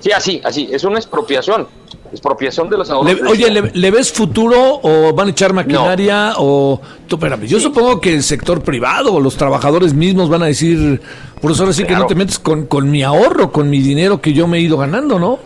[0.00, 1.68] sí, así, así, es una expropiación,
[2.10, 3.20] expropiación de los ahorros.
[3.30, 6.80] oye, ¿le, ves futuro o van a echar maquinaria o...
[7.08, 11.00] espérame, yo supongo que el sector privado o los trabajadores mismos van a decir,
[11.40, 14.20] por eso ahora sí que no te metes con, con mi ahorro, con mi dinero
[14.20, 15.38] que yo me he ido ganando, ¿no?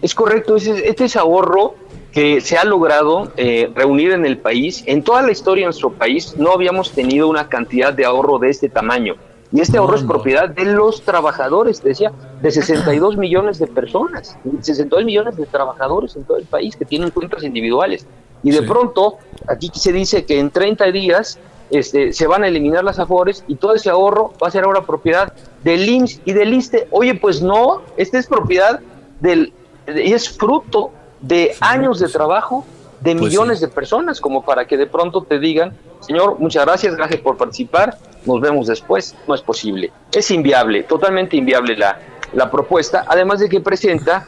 [0.00, 1.74] Es correcto, este es ahorro
[2.12, 4.84] que se ha logrado eh, reunir en el país.
[4.86, 8.50] En toda la historia de nuestro país no habíamos tenido una cantidad de ahorro de
[8.50, 9.16] este tamaño.
[9.52, 15.04] Y este ahorro es propiedad de los trabajadores, decía, de 62 millones de personas, 62
[15.04, 18.06] millones de trabajadores en todo el país que tienen cuentas individuales.
[18.42, 21.38] Y de pronto, aquí se dice que en 30 días
[21.70, 24.82] este, se van a eliminar las afores y todo ese ahorro va a ser ahora
[24.82, 25.32] propiedad
[25.62, 26.88] del IMSS y del ISTE.
[26.90, 28.80] Oye, pues no, este es propiedad
[29.20, 29.52] del,
[29.86, 30.90] y es fruto
[31.20, 32.64] de años de trabajo
[33.00, 36.96] de pues millones de personas, como para que de pronto te digan, señor, muchas gracias,
[36.96, 37.96] gracias por participar,
[38.26, 39.16] nos vemos después.
[39.26, 39.90] No es posible.
[40.12, 41.98] Es inviable, totalmente inviable la,
[42.32, 44.26] la propuesta, además de que presenta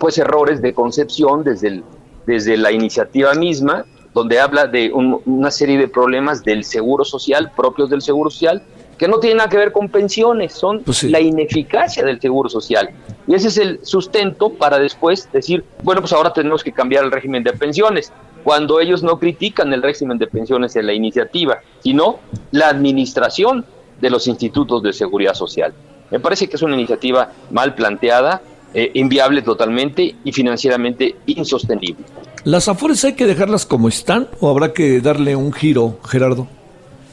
[0.00, 1.84] pues errores de concepción desde, el,
[2.26, 3.84] desde la iniciativa misma,
[4.14, 8.62] donde habla de una serie de problemas del seguro social, propios del seguro social,
[8.98, 12.90] que no tienen nada que ver con pensiones, son pues la ineficacia del seguro social.
[13.26, 17.12] Y ese es el sustento para después decir, bueno, pues ahora tenemos que cambiar el
[17.12, 22.18] régimen de pensiones, cuando ellos no critican el régimen de pensiones en la iniciativa, sino
[22.50, 23.64] la administración
[24.00, 25.72] de los institutos de seguridad social.
[26.10, 28.40] Me parece que es una iniciativa mal planteada,
[28.74, 32.04] eh, inviable totalmente y financieramente insostenible.
[32.44, 36.48] ¿Las afores hay que dejarlas como están o habrá que darle un giro, Gerardo?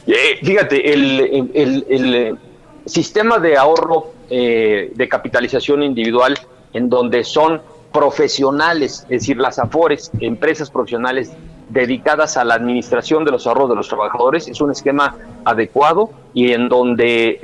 [0.06, 2.34] Eh, fíjate, el, eh,
[2.84, 6.38] sistema de ahorro eh, de capitalización individual
[6.72, 7.60] en donde son
[7.92, 11.32] profesionales, es decir, las AFORES, empresas profesionales
[11.70, 16.52] dedicadas a la administración de los ahorros de los trabajadores, es un esquema adecuado y
[16.52, 17.40] en donde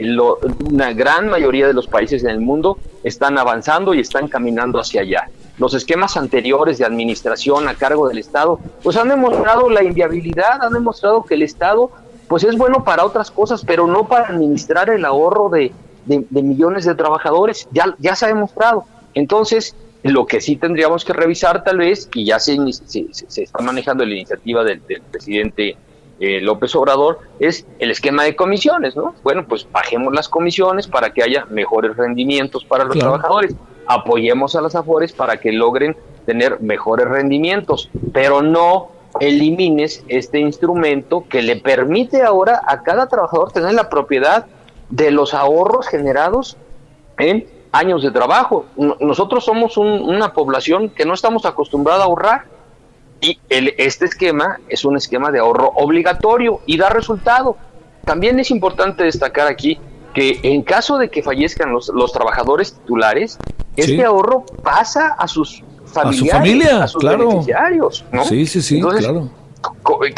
[0.70, 5.00] una gran mayoría de los países en el mundo están avanzando y están caminando hacia
[5.00, 5.28] allá.
[5.58, 10.72] Los esquemas anteriores de administración a cargo del Estado, pues han demostrado la inviabilidad, han
[10.72, 11.90] demostrado que el Estado
[12.32, 15.70] pues es bueno para otras cosas, pero no para administrar el ahorro de,
[16.30, 18.86] millones de trabajadores, ya, ya se ha demostrado.
[19.12, 24.06] Entonces, lo que sí tendríamos que revisar tal vez, y ya se, se, está manejando
[24.06, 24.80] la iniciativa del,
[25.10, 25.76] presidente
[26.20, 29.14] eh, López Obrador, es el esquema de comisiones, ¿no?
[29.22, 33.54] Bueno, pues bajemos las comisiones para que haya mejores rendimientos para los trabajadores,
[33.86, 41.24] apoyemos a las AFORES para que logren tener mejores rendimientos, pero no elimines este instrumento
[41.28, 44.46] que le permite ahora a cada trabajador tener la propiedad
[44.90, 46.56] de los ahorros generados
[47.18, 48.66] en años de trabajo.
[48.76, 52.44] Nosotros somos una población que no estamos acostumbrada a ahorrar
[53.20, 57.56] y el, este esquema es un esquema de ahorro obligatorio y da resultado.
[58.04, 59.78] También es importante destacar aquí
[60.12, 63.38] que en caso de que fallezcan los, los trabajadores titulares,
[63.76, 65.62] este ahorro pasa a sus
[65.96, 67.28] a su familia, claro.
[67.28, 68.24] beneficiarios, ¿no?
[68.24, 69.28] Sí, sí, sí, claro.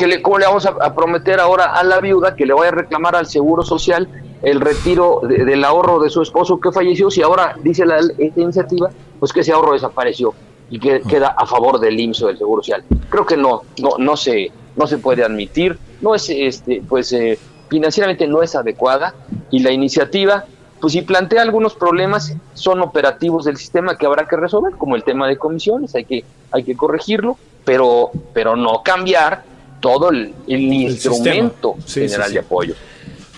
[0.07, 3.16] le, ¿Cómo le vamos a, prometer ahora a la viuda que le vaya a reclamar
[3.16, 4.09] al Seguro Social
[4.43, 8.91] el retiro del ahorro de su esposo que falleció si ahora dice la esta iniciativa
[9.18, 10.35] pues que ese ahorro desapareció
[10.70, 11.09] y que ah.
[11.09, 12.85] queda a favor del IMSS o del Seguro Social?
[13.09, 17.39] Creo que no, no, no se, no se puede admitir, no es este, pues eh,
[17.68, 19.14] financieramente no es adecuada
[19.51, 20.45] y la iniciativa
[20.85, 25.03] pues si plantea algunos problemas, son operativos del sistema que habrá que resolver, como el
[25.03, 29.45] tema de comisiones, hay que, hay que corregirlo, pero, pero no cambiar
[29.80, 32.74] todo el, instrumento general de apoyo.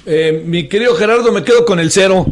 [0.05, 2.27] Eh, mi querido Gerardo, me quedo con el cero.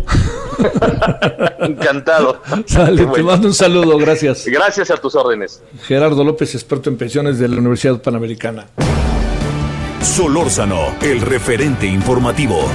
[1.61, 2.43] Encantado.
[2.67, 4.45] te mando un saludo, gracias.
[4.47, 5.63] Gracias a tus órdenes.
[5.85, 8.67] Gerardo López, experto en pensiones de la Universidad Panamericana.
[10.03, 12.69] Solórzano, el referente informativo.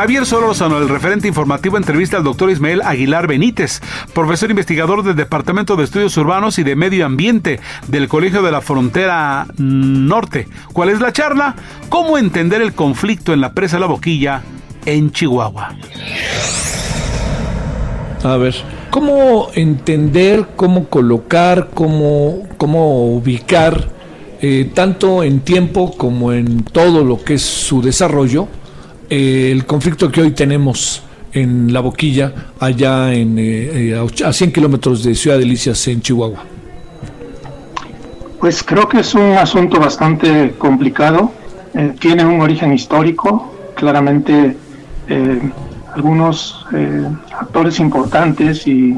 [0.00, 3.82] Javier Solórzano, el referente informativo, entrevista al doctor Ismael Aguilar Benítez,
[4.14, 8.62] profesor investigador del Departamento de Estudios Urbanos y de Medio Ambiente del Colegio de la
[8.62, 10.48] Frontera Norte.
[10.72, 11.54] ¿Cuál es la charla?
[11.90, 14.40] ¿Cómo entender el conflicto en la presa La Boquilla
[14.86, 15.76] en Chihuahua?
[18.24, 18.54] A ver,
[18.88, 23.90] ¿cómo entender, cómo colocar, cómo, cómo ubicar,
[24.40, 28.48] eh, tanto en tiempo como en todo lo que es su desarrollo,
[29.10, 31.02] el conflicto que hoy tenemos
[31.32, 36.44] en La Boquilla, allá en, eh, eh, a 100 kilómetros de Ciudad Delicias, en Chihuahua?
[38.40, 41.32] Pues creo que es un asunto bastante complicado.
[41.72, 44.56] eh, tiene un origen histórico, claramente
[45.08, 45.40] eh,
[45.94, 47.06] algunos eh,
[47.38, 48.96] actores importantes y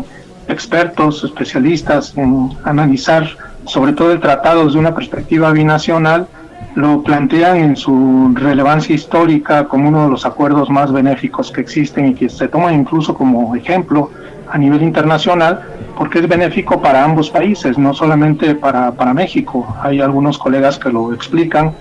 [0.49, 3.29] expertos, especialistas en analizar
[3.67, 6.29] sobre todo el tratado desde una perspectiva binacional,
[6.75, 12.09] lo plantean en su relevancia histórica como uno de los acuerdos más benéficos que existen
[12.09, 14.11] y que se toma incluso como ejemplo
[14.51, 15.61] a nivel internacional
[15.97, 19.77] porque es benéfico para ambos países, no solamente para, para México.
[19.83, 21.73] Hay algunos colegas que lo explican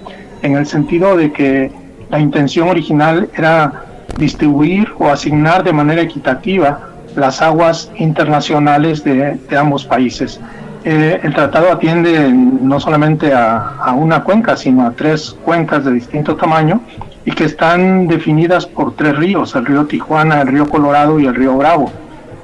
[0.41, 1.71] en el sentido de que
[2.09, 3.85] la intención original era
[4.17, 10.39] distribuir o asignar de manera equitativa las aguas internacionales de, ambos países.
[10.84, 15.91] Eh, el tratado atiende no solamente a, a, una cuenca, sino a tres cuencas de
[15.91, 16.82] distinto tamaño
[17.23, 21.36] y que están definidas por tres ríos, el río Tijuana, el río Colorado y el
[21.36, 21.91] río Bravo.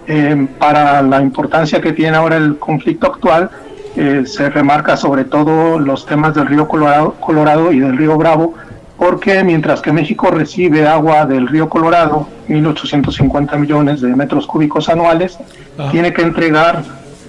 [0.07, 3.49] Eh, para la importancia que tiene ahora el conflicto actual,
[3.95, 8.53] eh, se remarca sobre todo los temas del río Colorado, Colorado y del río Bravo,
[8.97, 15.39] porque mientras que México recibe agua del río Colorado, 1.850 millones de metros cúbicos anuales,
[15.77, 15.89] ah.
[15.91, 16.83] tiene que entregar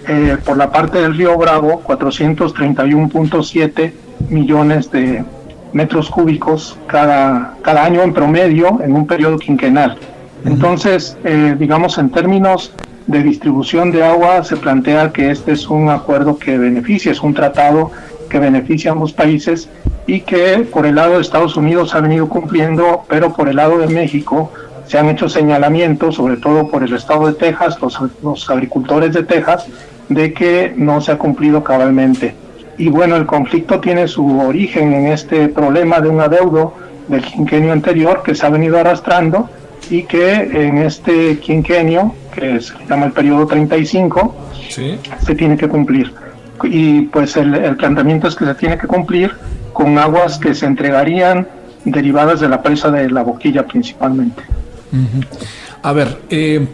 [0.09, 3.93] eh, por la parte del río Bravo 431.7
[4.31, 5.25] millones de
[5.73, 9.97] metros cúbicos cada, cada año en promedio en un periodo quinquenal.
[10.45, 12.73] Entonces, eh, digamos, en términos
[13.07, 17.35] de distribución de agua, se plantea que este es un acuerdo que beneficia, es un
[17.35, 17.91] tratado
[18.29, 19.69] que beneficia a ambos países
[20.07, 23.79] y que por el lado de Estados Unidos ha venido cumpliendo, pero por el lado
[23.79, 24.53] de México
[24.87, 29.23] se han hecho señalamientos, sobre todo por el estado de Texas, los, los agricultores de
[29.23, 29.67] Texas,
[30.09, 32.35] de que no se ha cumplido cabalmente.
[32.77, 36.75] Y bueno, el conflicto tiene su origen en este problema de un adeudo
[37.09, 39.49] del quinquenio anterior que se ha venido arrastrando
[39.91, 44.35] y que en este quinquenio, que se llama el periodo 35,
[44.69, 46.13] se tiene que cumplir.
[46.63, 49.33] Y pues el, planteamiento es que se tiene que cumplir
[49.73, 51.47] con aguas que se entregarían
[51.85, 54.43] derivadas de la presa de la boquilla principalmente.
[55.83, 56.67] A ver, eh,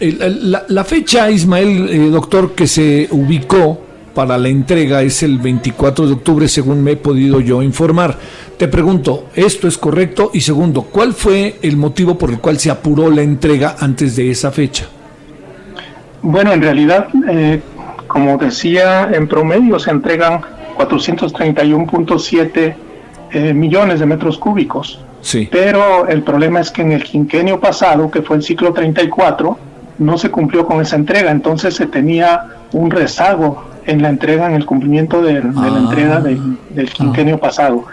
[0.00, 3.80] la, la, fecha, Ismael, eh, doctor, que se ubicó
[4.16, 8.16] para la entrega es el 24 de octubre, según me he podido yo informar.
[8.56, 10.30] Te pregunto, ¿esto es correcto?
[10.32, 14.30] Y segundo, ¿cuál fue el motivo por el cual se apuró la entrega antes de
[14.30, 14.86] esa fecha?
[16.22, 17.60] Bueno, en realidad, eh,
[18.06, 20.40] como decía, en promedio se entregan
[20.78, 22.74] 431.7
[23.32, 24.98] eh, millones de metros cúbicos.
[25.20, 25.46] Sí.
[25.52, 29.58] Pero el problema es que en el quinquenio pasado, que fue el ciclo 34,
[29.98, 34.54] no se cumplió con esa entrega, entonces se tenía un rezago en la entrega, en
[34.54, 35.78] el cumplimiento de, la ah.
[35.78, 37.84] entrega del quinquenio pasado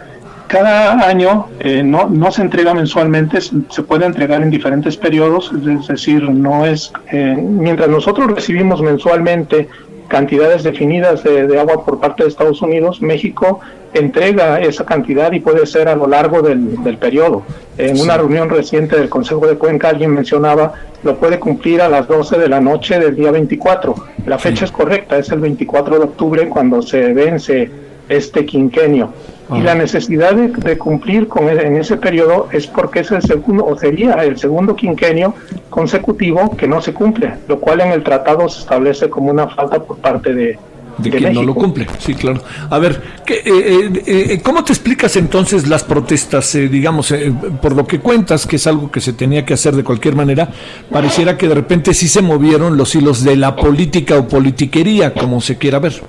[0.53, 5.87] cada año eh, no, no se entrega mensualmente, se puede entregar en diferentes periodos, es
[5.87, 9.67] decir, no es, eh, mientras nosotros recibimos mensualmente
[10.07, 13.59] cantidades definidas de, agua por parte de Estados Unidos, México
[13.93, 17.43] entrega esa cantidad y puede ser a lo largo del, del periodo.
[17.77, 20.73] En una reunión reciente del Consejo de Cuenca alguien mencionaba
[21.03, 23.95] lo puede cumplir a las 12 de la noche del día 24.
[24.25, 27.69] La fecha es correcta, es el 24 de octubre cuando se vence
[28.09, 29.13] este quinquenio.
[29.51, 33.65] Y la necesidad de, cumplir con e, en ese periodo es porque es el segundo,
[33.65, 35.35] o sería el segundo quinquenio
[35.69, 39.81] consecutivo que no se cumple, lo cual en el tratado se establece como una falta
[39.83, 40.57] por parte de,
[40.97, 41.87] de, que no lo cumple.
[41.99, 42.41] Sí, claro.
[42.69, 46.53] A ver, ¿qué, eh, eh, eh, ¿cómo te explicas entonces las protestas?
[46.53, 47.13] digamos,
[47.61, 50.49] por lo que cuentas, que es algo que se tenía que hacer de cualquier manera,
[50.91, 55.41] pareciera que de repente sí se movieron los hilos de la política o politiquería, como
[55.41, 56.01] se quiera ver.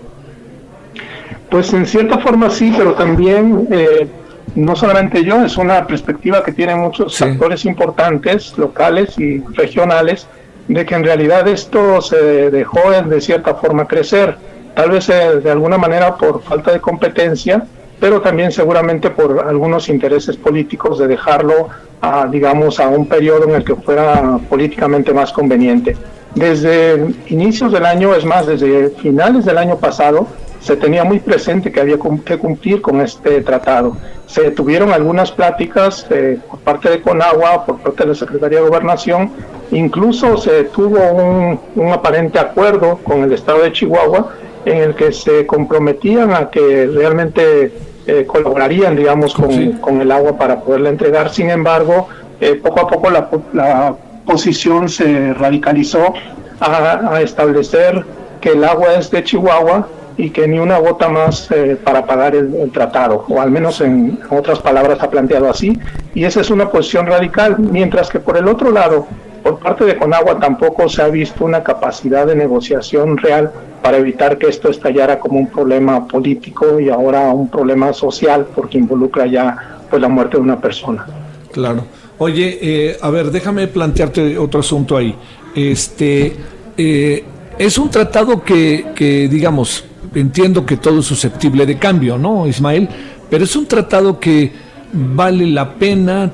[1.54, 4.08] Pues en cierta forma sí, pero también eh,
[4.56, 10.26] no solamente yo, es una perspectiva que tienen muchos actores importantes, locales y regionales,
[10.66, 14.36] de que en realidad esto se dejó de cierta forma crecer,
[14.74, 17.64] tal vez eh, de alguna manera por falta de competencia,
[18.00, 21.68] pero también seguramente por algunos intereses políticos de dejarlo,
[22.00, 25.96] a, digamos, a un periodo en el que fuera políticamente más conveniente.
[26.34, 30.26] Desde inicios del año, es más, desde finales del año pasado,
[30.64, 33.98] se tenía muy presente que había que cumplir con este tratado.
[34.26, 38.68] Se tuvieron algunas pláticas eh, por parte de Conagua, por parte de la Secretaría de
[38.68, 39.30] Gobernación,
[39.72, 44.32] incluso se tuvo un, aparente acuerdo con el Estado de Chihuahua
[44.64, 47.70] en el que se comprometían a que realmente
[48.06, 51.28] eh, colaborarían, digamos, con, el agua para poderla entregar.
[51.28, 52.08] Sin embargo,
[52.40, 56.14] eh, poco a poco la, posición se radicalizó
[56.58, 58.02] a, a establecer
[58.40, 59.86] que el agua es de Chihuahua
[60.16, 64.18] y que ni una gota más eh, para pagar el, tratado, o al menos en
[64.30, 65.78] otras palabras ha planteado así,
[66.14, 69.06] y esa es una posición radical, mientras que por el otro lado,
[69.42, 73.52] por parte de Conagua tampoco se ha visto una capacidad de negociación real
[73.82, 78.78] para evitar que esto estallara como un problema político y ahora un problema social porque
[78.78, 81.06] involucra ya pues la muerte de una persona.
[81.52, 81.84] Claro.
[82.16, 85.14] Oye, eh, a ver, déjame plantearte otro asunto ahí.
[85.54, 86.34] Este
[86.76, 87.24] eh,
[87.58, 89.84] es un tratado que, que, digamos,
[90.14, 92.88] entiendo que todo es susceptible de cambio, ¿no, Ismael?
[93.30, 94.52] Pero es un tratado que
[94.92, 96.32] vale la pena,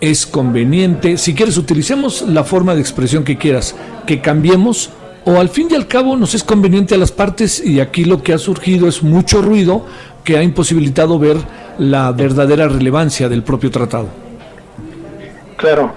[0.00, 1.16] es conveniente.
[1.16, 3.74] Si quieres, utilicemos la forma de expresión que quieras,
[4.06, 4.90] que cambiemos,
[5.24, 8.22] o al fin y al cabo nos es conveniente a las partes, y aquí lo
[8.22, 9.84] que ha surgido es mucho ruido
[10.24, 11.36] que ha imposibilitado ver
[11.78, 14.08] la verdadera relevancia del propio tratado.
[15.56, 15.92] Claro.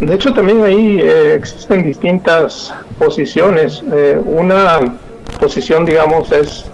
[0.00, 3.82] De hecho, también ahí eh, existen distintas posiciones.
[3.92, 4.98] Eh, una
[5.40, 6.66] posición, digamos, es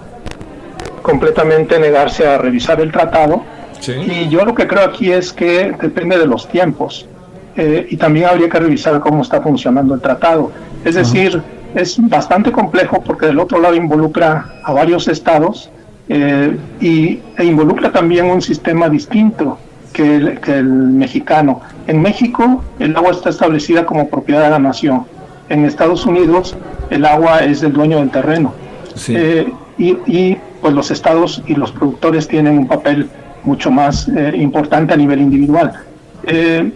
[1.02, 3.42] completamente negarse a revisar el tratado.
[3.86, 7.06] Y yo lo que creo aquí es que depende de los tiempos.
[7.56, 10.52] Eh, y también habría que revisar cómo está funcionando el tratado.
[10.84, 11.42] Es decir,
[11.74, 15.70] es bastante complejo porque del otro lado involucra a varios estados
[16.08, 19.58] eh, y, e involucra también un sistema distinto
[19.92, 21.60] que el, que el, mexicano.
[21.86, 25.04] En México el agua está establecida como propiedad de la nación.
[25.48, 26.56] En Estados Unidos
[26.90, 28.54] el agua es del dueño del terreno.
[29.08, 33.10] Eh, y, y, pues los estados y los productores tienen un papel
[33.42, 35.72] mucho más eh, importante a nivel individual.
[36.24, 36.72] Eh,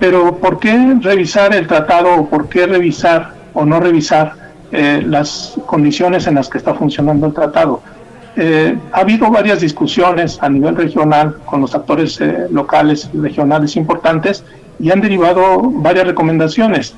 [0.00, 4.32] pero ¿por qué revisar el tratado o por qué revisar o no revisar
[4.72, 7.80] eh, las condiciones en las que está funcionando el tratado?
[8.92, 12.20] ha habido varias discusiones a nivel regional con los actores
[12.52, 14.44] locales y regionales importantes
[14.78, 16.94] y han derivado varias recomendaciones.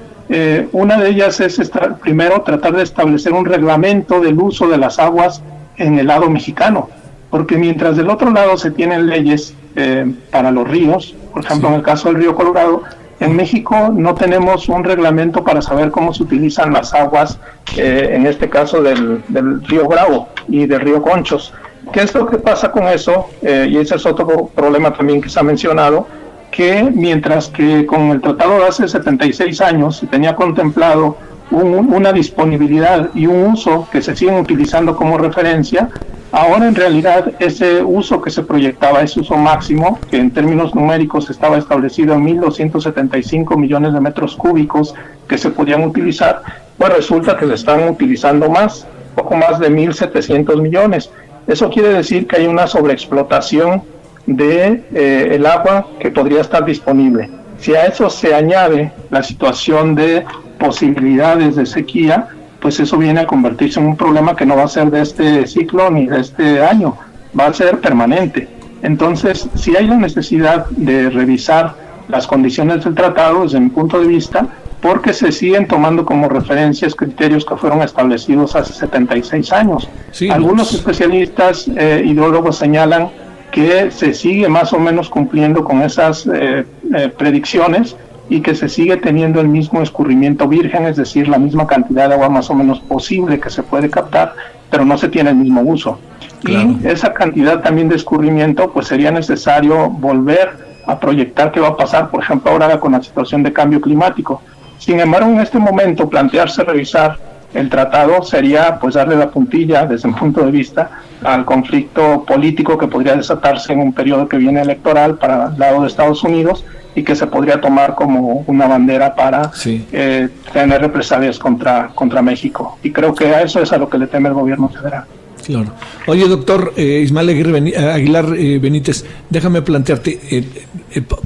[0.73, 1.59] una de ellas es,
[2.03, 5.43] primero, tratar de establecer un reglamento del uso de las aguas
[5.81, 6.89] en el lado mexicano
[7.31, 11.77] porque mientras del otro lado se tienen leyes eh, para los ríos, por ejemplo en
[11.77, 12.83] el caso del río Colorado,
[13.21, 17.39] en México no tenemos un reglamento para saber cómo se utilizan las aguas,
[17.77, 19.23] eh, en este caso del,
[19.69, 21.53] río Bravo y del río Conchos.
[21.93, 23.27] ¿Qué es lo que pasa con eso?
[23.43, 26.07] Eh, y ese es otro problema también que se ha mencionado,
[26.51, 31.17] que mientras que con el tratado de hace 76 años se tenía contemplado
[31.51, 35.89] una disponibilidad y un uso que se siguen utilizando como referencia,
[36.33, 41.29] ahora en realidad ese uso que se proyectaba, ese uso máximo, que en términos numéricos
[41.31, 44.95] estaba establecido en 1.275 millones de metros cúbicos
[45.29, 46.43] que se podían utilizar,
[46.79, 51.11] pues resulta que se están utilizando más, poco más de 1.700 millones.
[51.47, 53.83] Eso quiere decir que hay una sobreexplotación
[54.27, 57.29] de eh, el agua que podría estar disponible.
[57.59, 60.25] Si a eso se añade la situación de
[60.61, 62.29] posibilidades de sequía,
[62.61, 65.47] pues eso viene a convertirse en un problema que no va a ser de este
[65.47, 66.97] ciclo ni de este año,
[67.39, 68.49] va a ser permanente.
[68.83, 71.75] Entonces, si hay la necesidad de revisar
[72.09, 74.47] las condiciones del tratado desde mi punto de vista,
[74.81, 79.89] porque se siguen tomando como referencias criterios que fueron establecidos hace 76 años.
[80.31, 83.11] Algunos especialistas eh, ideólogos señalan
[83.51, 87.97] que se sigue más o menos cumpliendo con esas eh, eh, predicciones
[88.31, 92.15] y que se sigue teniendo el mismo escurrimiento virgen, es decir, la misma cantidad de
[92.15, 94.35] agua más o menos posible que se puede captar,
[94.71, 95.99] pero no se tiene el mismo uso.
[96.47, 100.51] Y esa cantidad también de escurrimiento, pues sería necesario volver
[100.87, 104.41] a proyectar qué va a pasar, por ejemplo, ahora con la situación de cambio climático.
[104.79, 107.19] Sin embargo, en este momento plantearse revisar
[107.53, 110.91] el tratado sería pues darle la puntilla desde un punto de vista
[111.25, 115.83] al conflicto político que podría desatarse en un periodo que viene electoral para el lado
[115.83, 116.65] de Estados Unidos
[116.95, 122.79] y que se podría tomar como una bandera para eh, tener represalias contra, contra México.
[122.83, 125.05] Y creo que a eso es a lo que le teme el gobierno federal.
[125.45, 125.73] Claro.
[126.07, 130.45] Oye, doctor eh, Ismael eh, Aguilar Benítez, déjame plantearte,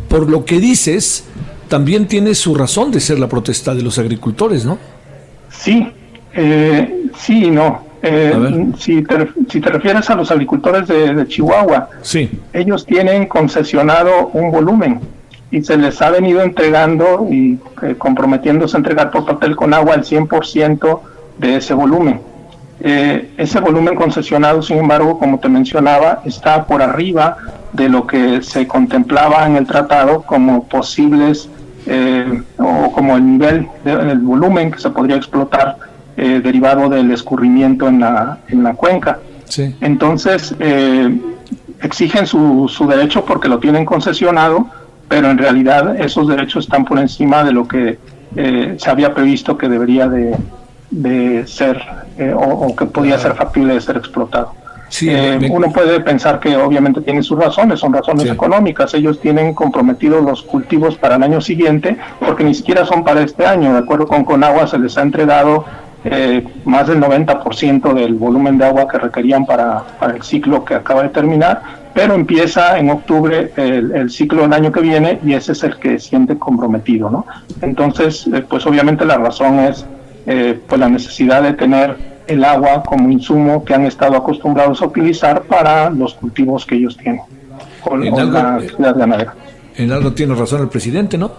[0.09, 1.25] por lo que dices,
[1.69, 4.79] también tiene su razón de ser la protesta de los agricultores, ¿no?
[5.51, 5.89] Sí,
[7.17, 7.85] sí y no.
[8.79, 12.31] si, te, si te refieres a los agricultores de, de Chihuahua, sí.
[12.53, 15.01] ellos tienen concesionado un volumen
[15.55, 19.95] y se les ha venido entregando y eh, comprometiéndose a entregar por papel con agua
[19.95, 21.01] el 100%
[21.39, 22.21] de ese volumen.
[22.81, 27.37] Eh, ese volumen concesionado, sin embargo, como te mencionaba, está por arriba
[27.73, 31.49] de lo que se contemplaba en el tratado como posibles
[31.87, 35.77] eh, o como el nivel del volumen que se podría explotar
[36.17, 39.19] derivado del escurrimiento en la, en la cuenca.
[39.81, 40.55] Entonces,
[41.83, 44.69] exigen su, su derecho porque lo tienen concesionado,
[45.09, 47.99] pero en realidad esos derechos están por encima de lo que
[48.37, 51.81] eh, se había previsto que debería de, ser
[52.19, 54.53] eh, o, que podía ser factible de ser explotado.
[55.03, 58.95] Eh, uno puede pensar que obviamente tiene sus razones, son razones económicas.
[58.95, 63.45] Ellos tienen comprometidos los cultivos para el año siguiente, porque ni siquiera son para este
[63.45, 63.73] año.
[63.73, 65.65] De acuerdo con Conagua, se les ha entregado
[66.05, 70.75] eh, más del 90% del volumen de agua que requerían para, para, el ciclo que
[70.75, 71.63] acaba de terminar,
[71.95, 75.99] pero empieza en octubre el, ciclo del año que viene y ese es el que
[75.99, 77.09] siente comprometido.
[77.09, 77.27] ¿no?
[77.63, 79.87] Entonces, eh, pues obviamente la razón es
[80.25, 81.97] pues la necesidad de tener
[82.27, 86.97] el agua como insumo que han estado acostumbrados a utilizar para los cultivos que ellos
[86.97, 87.21] tienen
[87.83, 89.35] con, algo, la actividad ganadera.
[89.77, 91.31] En algo tiene razón el presidente, ¿no?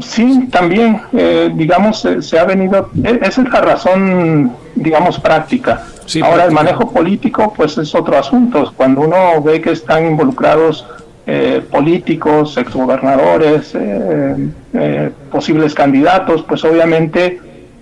[0.00, 5.84] Sí, también, eh, digamos, se ha venido, e, esa es la razón, digamos, práctica.
[6.22, 8.72] Ahora el manejo político, pues es otro asunto.
[8.76, 10.86] Cuando uno ve que están involucrados
[11.26, 17.40] eh, políticos, exgobernadores, eh, posibles candidatos, pues obviamente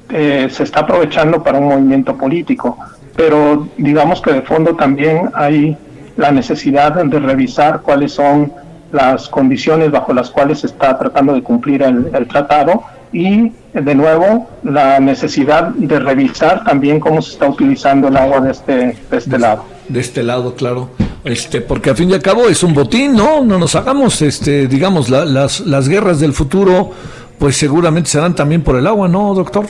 [0.09, 2.79] eh, se está aprovechando para un movimiento político,
[3.17, 5.77] pero digamos que de fondo también hay
[6.17, 8.53] la necesidad de revisar cuáles son
[8.93, 12.83] las condiciones bajo las cuales se está tratando de cumplir el, tratado
[13.13, 18.51] y de nuevo la necesidad de revisar también cómo se está utilizando el agua de
[18.53, 19.65] este, de este lado.
[19.89, 20.91] De este lado, claro.
[21.25, 23.45] Este, porque a fin y al cabo es un botín, ¿no?
[23.45, 26.91] No nos hagamos, este, digamos, las, las guerras del futuro,
[27.39, 29.67] pues seguramente serán también por el agua, ¿no, doctor?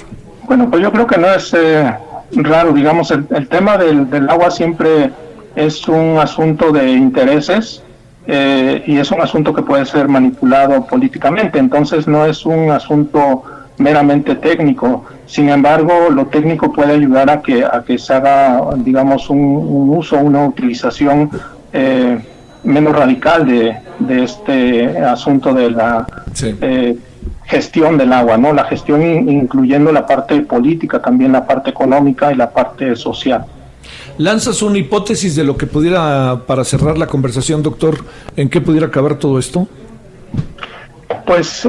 [0.47, 1.95] Bueno, pues yo creo que no es eh,
[2.33, 5.11] raro, digamos, el, tema del, agua siempre
[5.55, 7.83] es un asunto de intereses
[8.27, 13.43] eh, y es un asunto que puede ser manipulado políticamente, entonces no es un asunto
[13.79, 15.05] meramente técnico.
[15.27, 20.19] Sin embargo, lo técnico puede ayudar a que, a que se haga, digamos, un, uso,
[20.19, 21.31] una utilización
[21.73, 22.19] eh,
[22.63, 26.07] menos radical de, de, este asunto de la
[27.45, 28.53] gestión del agua, ¿no?
[28.53, 33.45] La gestión incluyendo la parte política, también la parte económica y la parte social.
[34.19, 37.99] ¿Lanzas una hipótesis de lo que pudiera, para cerrar la conversación, doctor,
[38.37, 39.67] en qué pudiera acabar todo esto?
[41.27, 41.69] Pues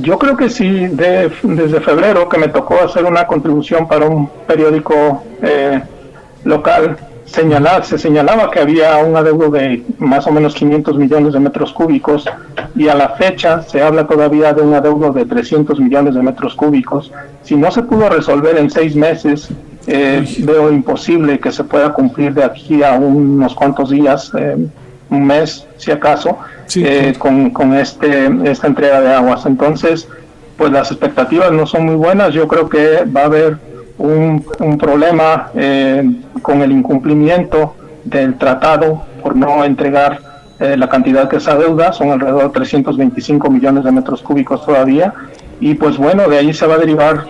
[0.00, 5.24] yo creo que sí, desde febrero que me tocó hacer una contribución para un periódico
[5.42, 5.82] eh,
[6.44, 11.40] local, señalar, se señalaba que había un adeudo de más o menos 500 millones de
[11.40, 12.24] metros cúbicos
[12.74, 16.54] y a la fecha se habla todavía de un adeudo de 300 millones de metros
[16.54, 17.12] cúbicos.
[17.42, 19.50] Si no se pudo resolver en seis meses,
[19.88, 24.56] eh, veo imposible que se pueda cumplir de aquí a unos cuantos días, eh,
[25.10, 26.38] un mes si acaso,
[26.76, 29.46] eh, con, con este, esta entrega de aguas.
[29.46, 30.06] Entonces,
[30.56, 32.34] pues las expectativas no son muy buenas.
[32.34, 33.58] Yo creo que va a haber
[33.96, 36.04] un, un problema eh,
[36.42, 37.74] con el incumplimiento
[38.04, 40.20] del tratado por no entregar
[40.60, 45.14] eh, la cantidad que se adeuda, son alrededor de 325 millones de metros cúbicos todavía,
[45.60, 47.24] y pues bueno, de ahí se va a derivar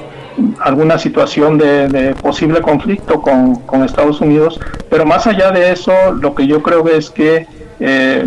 [0.60, 4.60] alguna situación de, posible conflicto con, con, Estados Unidos,
[4.90, 7.46] pero más allá de eso, lo que yo creo es que
[7.80, 8.24] eh,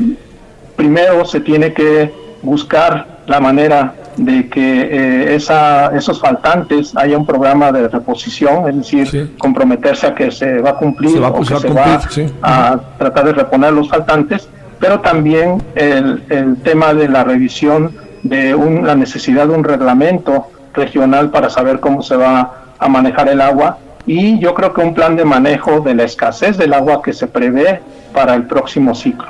[0.76, 7.26] primero se tiene que buscar la manera de que eh, esa, esos faltantes haya un
[7.26, 11.70] programa de reposición, es decir, comprometerse a que se va a cumplir o que se
[11.70, 12.02] va
[12.42, 14.48] a tratar de reponer los faltantes,
[14.80, 20.48] pero también el, el tema de la revisión de un, la necesidad de un reglamento
[20.74, 24.94] regional para saber cómo se va a manejar el agua y yo creo que un
[24.94, 27.82] plan de manejo de la escasez del agua que se prevé
[28.14, 29.30] para el próximo ciclo.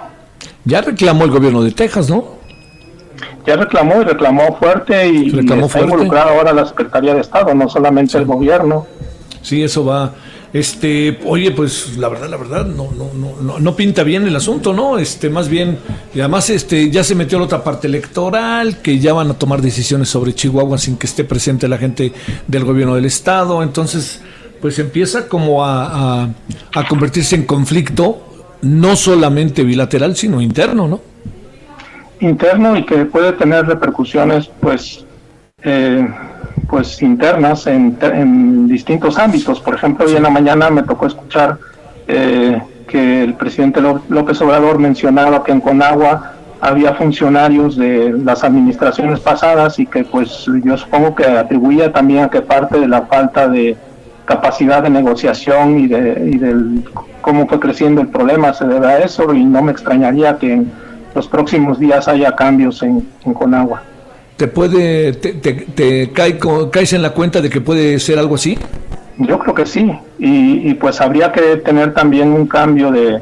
[0.64, 2.42] Ya reclamó el gobierno de Texas, ¿no?
[3.46, 7.70] ya reclamó y reclamó fuerte y, reclamó está involucrada ahora la Secretaría de Estado, no
[7.70, 8.86] solamente el gobierno.
[9.42, 10.12] Sí, eso va.
[10.54, 13.10] Este, oye, pues la verdad, la verdad, no, no,
[13.42, 14.98] no, no pinta bien el asunto, ¿no?
[14.98, 15.80] Este, más bien,
[16.14, 19.62] y además, este, ya se metió la otra parte electoral, que ya van a tomar
[19.62, 22.12] decisiones sobre Chihuahua sin que esté presente la gente
[22.48, 24.22] del gobierno del estado, entonces,
[24.60, 26.30] pues empieza como a, a,
[26.76, 31.12] a convertirse en conflicto, no solamente bilateral, sino interno, ¿no?
[32.22, 35.06] interno y que puede tener repercusiones pues
[35.64, 36.08] eh,
[36.70, 41.58] pues internas en, en, distintos ámbitos por ejemplo hoy en la mañana me tocó escuchar
[42.08, 49.20] eh, que el presidente López Obrador mencionaba que en Conagua había funcionarios de las administraciones
[49.20, 53.48] pasadas y que pues yo supongo que atribuía también a que parte de la falta
[53.48, 53.76] de
[54.26, 56.84] capacidad de negociación y de y del
[57.22, 60.72] cómo fue creciendo el problema se debe a eso y no me extrañaría que en
[61.16, 63.02] los próximos días haya cambios en,
[63.34, 63.84] Conagua.
[64.42, 68.58] ¿Te puede, te, te, caes en la cuenta de que puede ser algo así?
[69.20, 73.22] Yo creo que sí, y, pues habría que tener también un cambio de,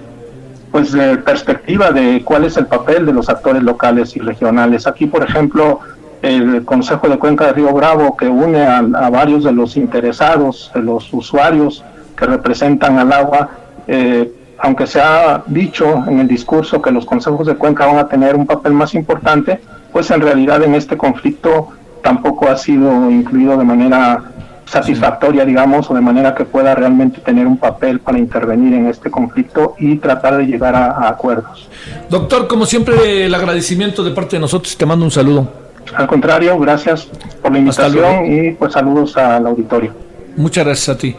[0.71, 4.87] pues de perspectiva de cuál es el papel de los actores locales y regionales.
[4.87, 5.81] Aquí, por ejemplo,
[6.21, 10.81] el Consejo de Cuenca de Río Bravo, que une a, varios de los interesados, de
[10.81, 11.83] los usuarios
[12.15, 13.49] que representan al agua,
[13.87, 18.07] eh, aunque se ha dicho en el discurso que los consejos de cuenca van a
[18.07, 19.59] tener un papel más importante,
[19.91, 21.69] pues en realidad en este conflicto
[22.01, 24.23] tampoco ha sido incluido de manera
[24.65, 29.09] satisfactoria, digamos, o de manera que pueda realmente tener un papel para intervenir en este
[29.09, 31.67] conflicto y tratar de llegar a, acuerdos.
[32.09, 35.51] Doctor, como siempre, el agradecimiento de parte de nosotros, te mando un saludo.
[35.95, 37.07] Al contrario, gracias
[37.41, 39.91] por la invitación y pues saludos al auditorio.
[40.35, 41.15] Muchas gracias a ti.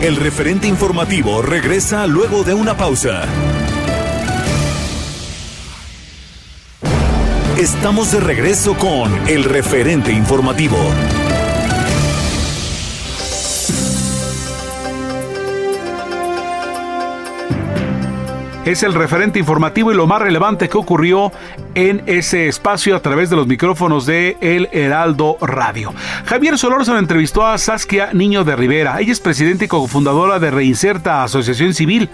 [0.00, 3.22] El referente informativo regresa luego de una pausa.
[7.58, 10.76] Estamos de regreso con el referente informativo.
[18.64, 21.32] es el referente informativo y lo más relevante que ocurrió
[21.74, 25.94] en ese espacio a través de los micrófonos de El Heraldo Radio.
[26.26, 29.00] Javier Solórzano entrevistó a Saskia Niño de Rivera.
[29.00, 32.10] Ella es presidenta y cofundadora de Reinserta Asociación Civil.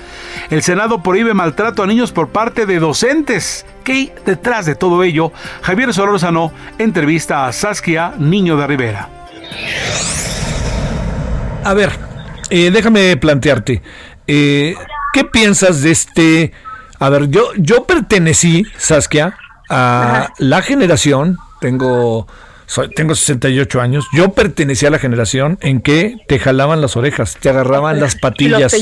[0.48, 3.66] El Senado prohíbe maltrato a niños por parte de docentes.
[3.85, 5.31] ¿Qué detrás de todo ello?
[5.61, 9.09] Javier Solórzano entrevista a Saskia Niño de Rivera.
[11.62, 11.90] A ver,
[12.48, 13.82] eh, déjame plantearte.
[14.27, 14.74] Eh,
[15.12, 16.52] ¿Qué piensas de este?
[16.98, 19.36] A ver, yo, yo pertenecí, Saskia,
[19.69, 22.27] a la generación, tengo
[22.97, 27.49] tengo 68 años, yo pertenecía a la generación en que te jalaban las orejas, te
[27.49, 28.74] agarraban las patillas,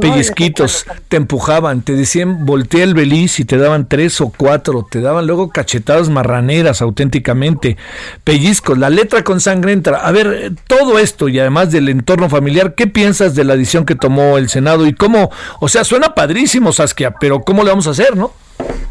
[0.00, 5.00] pellizquitos, te empujaban, te decían voltea el beliz y te daban tres o cuatro, te
[5.00, 7.76] daban luego cachetadas marraneras auténticamente,
[8.24, 9.98] pellizcos, la letra con sangre entra.
[9.98, 13.94] A ver, todo esto y además del entorno familiar, ¿qué piensas de la decisión que
[13.94, 15.30] tomó el Senado y cómo,
[15.60, 18.32] o sea, suena padrísimo Saskia, pero ¿cómo le vamos a hacer, no?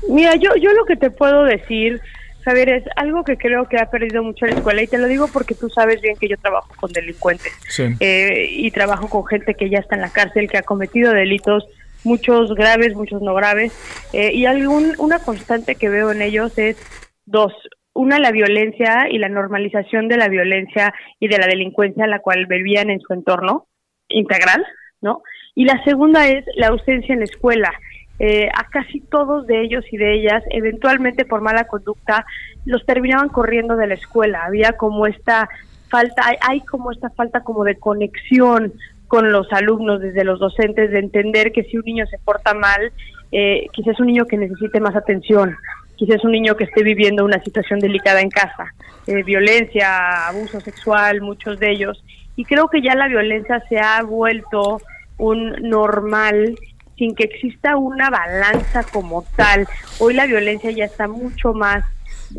[0.09, 2.01] Mira, yo, yo lo que te puedo decir
[2.47, 5.27] Javier, es algo que creo que ha perdido mucho la escuela y te lo digo
[5.27, 7.51] porque tú sabes bien que yo trabajo con delincuentes
[7.99, 11.67] eh, y trabajo con gente que ya está en la cárcel, que ha cometido delitos,
[12.05, 13.73] muchos graves, muchos no graves,
[14.13, 16.77] eh, y algún, una constante que veo en ellos es
[17.25, 17.51] dos.
[17.93, 22.19] Una, la violencia y la normalización de la violencia y de la delincuencia a la
[22.19, 23.67] cual vivían en su entorno
[24.07, 24.65] integral,
[25.01, 25.21] ¿no?
[25.53, 27.73] Y la segunda es la ausencia en la escuela
[28.19, 32.25] eh, a casi todos de ellos y de ellas, eventualmente por mala conducta,
[32.65, 34.43] los terminaban corriendo de la escuela.
[34.45, 35.49] Había como esta
[35.89, 38.73] falta, hay, como esta falta como de conexión
[39.07, 42.91] con los alumnos, desde los docentes, de entender que si un niño se porta mal,
[43.31, 45.55] eh, quizás es un niño que necesite más atención,
[45.95, 48.73] quizás es un niño que esté viviendo una situación delicada en casa,
[49.05, 52.03] eh, violencia, abuso sexual, muchos de ellos.
[52.35, 54.81] Y creo que ya la violencia se ha vuelto
[55.17, 56.55] un normal
[56.97, 59.67] sin que exista una balanza como tal.
[59.99, 61.83] Hoy la violencia ya está mucho más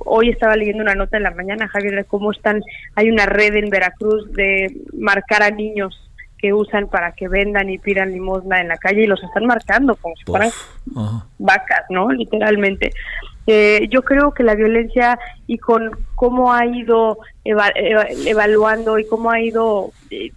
[0.05, 2.63] hoy estaba leyendo una nota en la mañana, Javier, de cómo están,
[2.95, 7.79] hay una red en Veracruz de marcar a niños que usan para que vendan y
[7.79, 10.51] pidan limosna en la calle y los están marcando como si fueran
[11.39, 12.11] vacas, ¿no?
[12.13, 12.93] Literalmente.
[13.49, 19.41] Eh, yo creo que la violencia y con cómo ha ido evaluando y cómo ha
[19.41, 20.31] ido eh,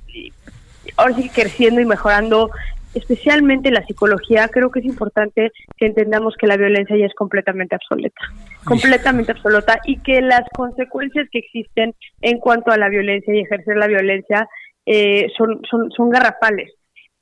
[0.97, 2.49] ahora sí creciendo y mejorando
[2.93, 7.75] especialmente la psicología, creo que es importante que entendamos que la violencia ya es completamente
[7.75, 8.21] absoluta,
[8.65, 13.77] completamente absoluta y que las consecuencias que existen en cuanto a la violencia y ejercer
[13.77, 14.47] la violencia
[14.85, 16.73] eh, son, son, son garrafales.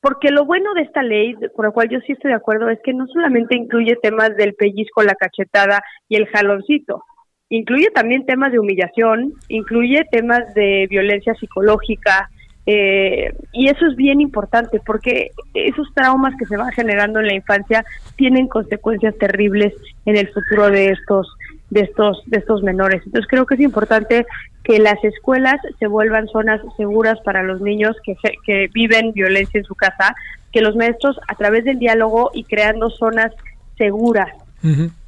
[0.02, 2.80] Porque lo bueno de esta ley, por la cual yo sí estoy de acuerdo, es
[2.84, 7.04] que no solamente incluye temas del pellizco, la cachetada y el jaloncito,
[7.50, 12.30] incluye también temas de humillación, incluye temas de violencia psicológica,
[12.72, 17.34] eh, y eso es bien importante porque esos traumas que se van generando en la
[17.34, 17.84] infancia
[18.16, 19.74] tienen consecuencias terribles
[20.06, 21.36] en el futuro de estos
[21.72, 23.02] de estos de estos menores.
[23.08, 24.28] Entonces creo que es importante
[24.64, 28.16] que las escuelas se vuelvan zonas seguras para los niños que,
[28.46, 30.14] que viven violencia en su casa,
[30.52, 33.34] que los maestros a través del diálogo y creando zonas
[33.80, 34.30] seguras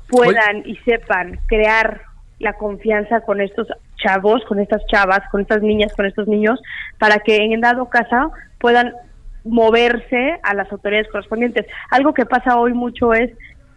[0.07, 2.01] puedan y sepan crear
[2.39, 3.67] la confianza con estos
[4.01, 6.59] chavos, con estas chavas, con estas niñas, con estos niños,
[6.97, 8.93] para que en dado caso puedan
[9.43, 11.65] moverse a las autoridades correspondientes.
[11.89, 13.31] Algo que pasa hoy mucho es,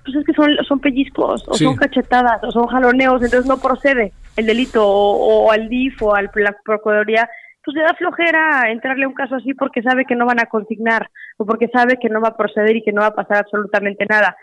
[0.04, 4.12] pues es que son, son pellizcos, o son cachetadas, o son jaloneos, entonces no procede
[4.36, 7.28] el delito, o, al DIF o a la Procuraduría,
[7.64, 10.46] pues le da flojera entrarle a un caso así porque sabe que no van a
[10.46, 13.38] consignar, o porque sabe que no va a proceder y que no va a pasar
[13.38, 14.36] absolutamente nada.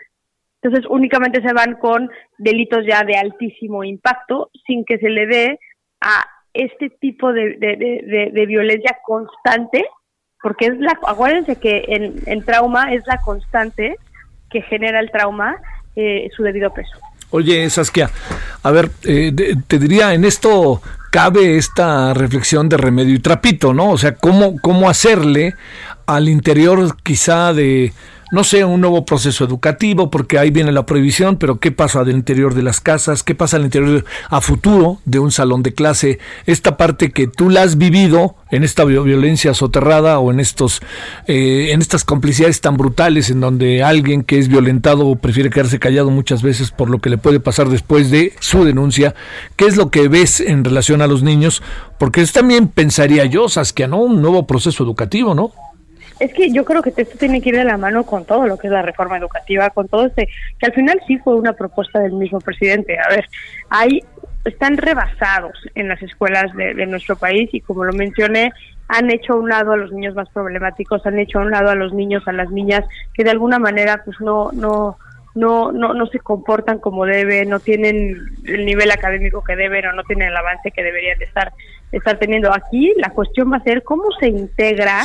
[0.60, 5.60] Entonces únicamente se van con delitos ya de altísimo impacto sin que se le dé
[6.02, 9.84] a este tipo de, de, violencia constante,
[10.42, 11.84] porque es la, acuérdense que
[12.26, 13.96] en, trauma es la constante
[14.50, 15.56] que genera el trauma
[15.96, 16.98] eh, su debido peso.
[17.30, 18.10] Oye, Saskia,
[18.62, 19.32] a ver, eh,
[19.66, 23.90] te diría, en esto cabe esta reflexión de remedio y trapito, ¿no?
[23.90, 25.54] O sea, ¿cómo, cómo hacerle
[26.06, 27.92] al interior quizá de
[28.32, 32.16] no sé, un nuevo proceso educativo, porque ahí viene la prohibición, pero ¿qué pasa del
[32.16, 33.22] interior de las casas?
[33.22, 36.18] ¿Qué pasa al interior a futuro de un salón de clase?
[36.46, 40.80] Esta parte que tú la has vivido en esta violencia soterrada o en estos
[41.26, 46.10] eh, en estas complicidades tan brutales en donde alguien que es violentado prefiere quedarse callado
[46.10, 49.14] muchas veces por lo que le puede pasar después de su denuncia.
[49.56, 51.62] ¿Qué es lo que ves en relación a los niños?
[51.98, 53.98] Porque es también pensaría yo, Saskia, ¿no?
[53.98, 55.52] Un nuevo proceso educativo, ¿no?
[56.22, 58.56] Es que yo creo que esto tiene que ir de la mano con todo lo
[58.56, 61.98] que es la reforma educativa, con todo este, que al final sí fue una propuesta
[61.98, 62.96] del mismo presidente.
[62.96, 63.28] A ver,
[63.68, 64.04] hay
[64.44, 68.52] están rebasados en las escuelas de, nuestro país y como lo mencioné,
[68.86, 71.70] han hecho a un lado a los niños más problemáticos, han hecho a un lado
[71.70, 72.84] a los niños, a las niñas
[73.14, 74.98] que de alguna manera pues no no
[75.34, 79.92] no no no se comportan como deben, no tienen el nivel académico que deben o
[79.92, 81.52] no tienen el avance que deberían de estar
[81.90, 82.54] estar teniendo.
[82.54, 85.04] Aquí la cuestión va a ser cómo se integra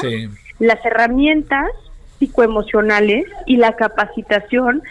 [0.59, 1.69] las herramientas
[2.19, 4.81] psicoemocionales y la capacitación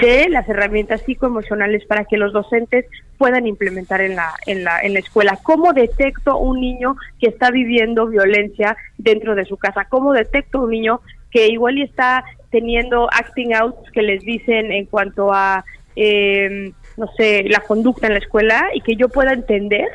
[0.00, 2.84] de las herramientas psicoemocionales para que los docentes
[3.16, 5.38] puedan implementar en la, en la, en la escuela.
[5.42, 9.86] ¿Cómo detecto un niño que está viviendo violencia dentro de su casa?
[9.88, 15.32] ¿Cómo detecto un niño que igual está teniendo acting out que les dicen en cuanto
[15.32, 15.64] a,
[15.94, 19.88] eh, no sé, la conducta en la escuela y que yo pueda entender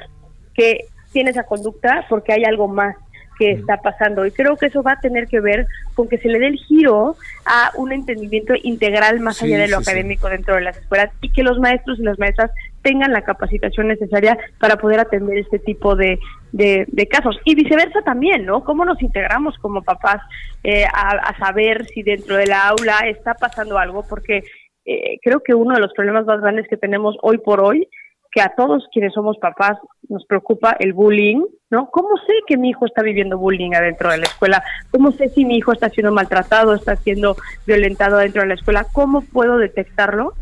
[0.53, 2.95] que tiene esa conducta porque hay algo más
[3.41, 4.23] que está pasando.
[4.23, 5.65] Y creo que eso va a tener que ver
[5.95, 9.79] con que se le dé el giro a un entendimiento integral más allá de lo
[9.79, 12.51] académico dentro de las escuelas y que los maestros y las maestras
[12.83, 16.19] tengan la capacitación necesaria para poder atender este tipo de,
[16.51, 17.39] de, casos.
[17.43, 18.63] Y viceversa también, ¿no?
[18.63, 20.21] ¿Cómo nos integramos como papás
[20.63, 24.05] eh, a, saber si dentro de la aula está pasando algo?
[24.07, 24.43] Porque
[24.85, 27.87] eh, creo que uno de los problemas más grandes que tenemos hoy por hoy
[28.31, 29.77] que a todos quienes somos papás
[30.07, 31.89] nos preocupa el bullying, ¿no?
[31.91, 34.63] ¿Cómo sé que mi hijo está viviendo bullying adentro de la escuela?
[34.89, 37.35] ¿Cómo sé si mi hijo está siendo maltratado, está siendo
[37.65, 38.85] violentado adentro de la escuela?
[38.93, 40.33] ¿Cómo puedo detectarlo?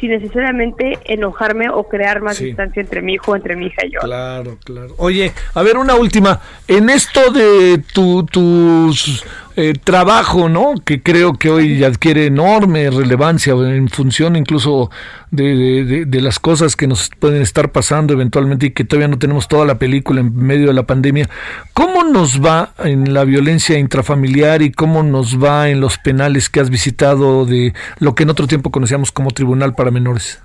[0.00, 4.00] sin necesariamente enojarme o crear más distancia entre mi hijo, entre mi hija y yo.
[4.00, 4.94] Claro, claro.
[4.98, 6.40] Oye, a ver, una última.
[6.66, 9.24] En esto de tu, tus
[9.60, 10.76] eh, trabajo, ¿no?
[10.84, 14.88] Que creo que hoy adquiere enorme relevancia en función incluso
[15.32, 19.48] de, de, las cosas que nos pueden estar pasando eventualmente y que todavía no tenemos
[19.48, 21.28] toda la película en medio de la pandemia.
[21.74, 26.60] ¿Cómo nos va en la violencia intrafamiliar y cómo nos va en los penales que
[26.60, 30.38] has visitado de lo que en otro tiempo conocíamos como Tribunal para Menores?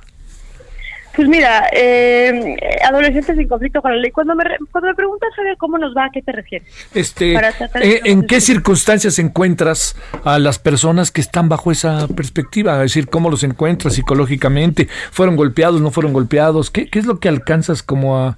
[1.16, 4.12] Pues mira, eh, adolescentes en conflicto con la ley.
[4.12, 6.68] Cuando me, cuando me preguntas saber cómo nos va, ¿a qué te refieres?
[6.94, 12.76] Este, eh, ¿En qué circunstancias encuentras a las personas que están bajo esa perspectiva?
[12.78, 14.88] Es decir, ¿cómo los encuentras psicológicamente?
[15.12, 16.72] ¿Fueron golpeados, no fueron golpeados?
[16.72, 18.38] ¿Qué, qué es lo que alcanzas como a...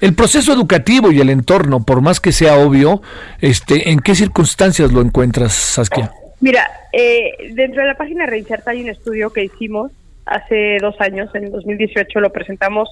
[0.00, 3.00] El proceso educativo y el entorno, por más que sea obvio,
[3.40, 6.12] este, ¿en qué circunstancias lo encuentras, Saskia?
[6.40, 9.92] Mira, eh, dentro de la página Reinserta hay un estudio que hicimos
[10.26, 12.90] hace dos años, en el 2018 lo presentamos,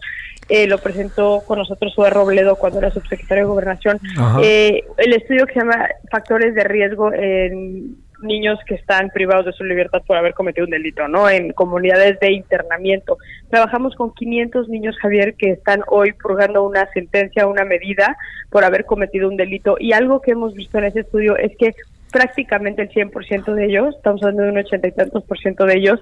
[0.48, 4.00] eh, lo presentó con nosotros Sue Robledo cuando era subsecretario de Gobernación,
[4.42, 9.52] eh, el estudio que se llama Factores de Riesgo en niños que están privados de
[9.52, 11.28] su libertad por haber cometido un delito, ¿no?
[11.28, 13.18] En comunidades de internamiento.
[13.50, 18.16] Trabajamos con 500 niños, Javier, que están hoy purgando una sentencia, una medida
[18.50, 19.76] por haber cometido un delito.
[19.78, 21.74] Y algo que hemos visto en ese estudio es que
[22.12, 25.76] prácticamente el 100% de ellos, estamos hablando de un ochenta y tantos por ciento de
[25.76, 26.00] ellos,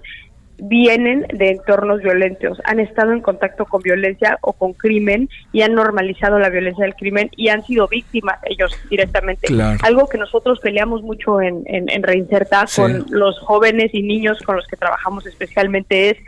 [0.65, 5.75] vienen de entornos violentos, han estado en contacto con violencia o con crimen y han
[5.75, 9.49] normalizado la violencia del crimen y han sido víctimas ellos directamente.
[9.83, 14.67] Algo que nosotros peleamos mucho en, en, Reinserta con los jóvenes y niños con los
[14.69, 16.19] que trabajamos especialmente es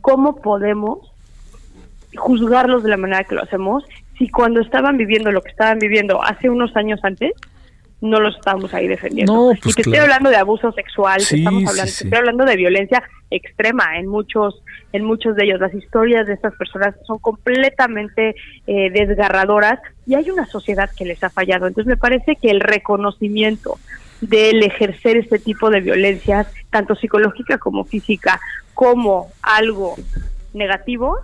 [0.00, 1.12] cómo podemos
[2.16, 3.84] juzgarlos de la manera que lo hacemos.
[4.16, 7.32] Si cuando estaban viviendo lo que estaban viviendo hace unos años antes
[8.02, 9.52] no los estamos ahí defendiendo.
[9.62, 13.96] Pues y te estoy hablando de abuso sexual, estamos hablando, estoy hablando de violencia extrema
[13.96, 14.62] en muchos
[14.92, 15.60] en muchos de ellos.
[15.60, 18.34] Las historias de estas personas son completamente
[18.66, 21.68] eh, desgarradoras y hay una sociedad que les ha fallado.
[21.68, 23.78] Entonces me parece que el reconocimiento
[24.20, 28.40] del ejercer este tipo de violencias, tanto psicológica como física,
[28.74, 29.94] como algo
[30.54, 31.18] negativo,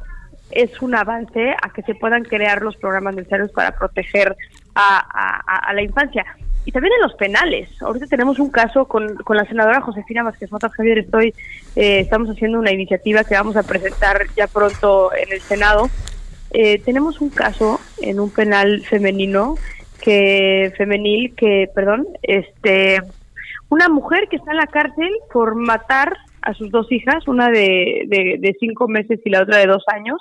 [0.53, 4.37] es un avance a que se puedan crear los programas necesarios para proteger
[4.75, 6.25] a la infancia
[6.69, 7.71] y también en los penales.
[7.81, 10.99] Ahorita tenemos un caso con, con la senadora Josefina Vázquez Mota Javier.
[10.99, 11.29] Estoy,
[11.75, 15.89] eh, estamos haciendo una iniciativa que vamos a presentar ya pronto en el Senado.
[16.51, 19.55] Eh, tenemos un caso en un penal femenino
[20.03, 23.01] que femenil que, perdón, este,
[23.71, 28.03] una mujer que está en la cárcel por matar a sus dos hijas, una de,
[28.09, 30.21] de, de cinco meses y la otra de dos años,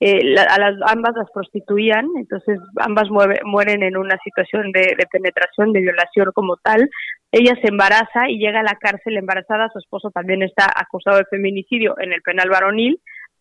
[0.00, 5.80] eh, a las ambas las prostituían, entonces ambas mueren en una situación de, penetración, de
[5.80, 6.88] violación como tal.
[7.32, 11.24] Ella se embaraza y llega a la cárcel embarazada, su esposo también está acusado de
[11.24, 13.00] feminicidio en el penal varonil.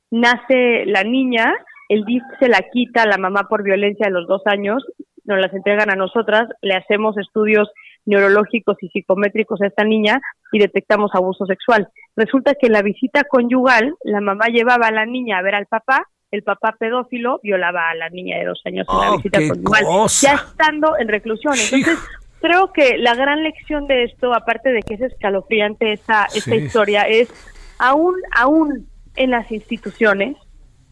[0.09, 1.53] Nace la niña,
[1.89, 4.83] el DIF se la quita a la mamá por violencia a los dos años,
[5.25, 7.69] nos las entregan a nosotras, le hacemos estudios
[8.05, 10.21] neurológicos y psicométricos a esta niña
[10.51, 11.89] y detectamos abuso sexual.
[12.15, 15.67] Resulta que en la visita conyugal, la mamá llevaba a la niña a ver al
[15.67, 19.39] papá el papá pedófilo violaba a la niña de dos años en la oh, visita
[19.47, 19.85] conyugal,
[20.21, 21.53] ya estando en reclusión.
[21.57, 21.99] Entonces,
[22.41, 27.03] creo que la gran lección de esto, aparte de que es escalofriante esa, esta historia,
[27.03, 27.29] es
[27.79, 30.35] aún, aún en las instituciones,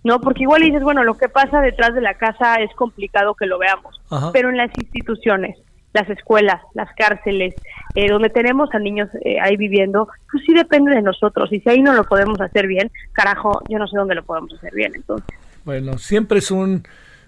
[0.03, 0.21] ¿no?
[0.21, 3.57] Porque igual dices, bueno, lo que pasa detrás de la casa es complicado que lo
[3.57, 3.99] veamos,
[4.31, 5.57] pero en las instituciones,
[5.95, 7.55] las escuelas, las cárceles,
[7.95, 11.51] eh, donde tenemos a niños eh, ahí viviendo, pues sí depende de nosotros.
[11.53, 14.53] Y si ahí no lo podemos hacer bien, carajo, yo no sé dónde lo podemos
[14.53, 14.91] hacer bien.
[14.93, 15.33] Entonces.
[15.63, 16.83] Bueno, siempre es un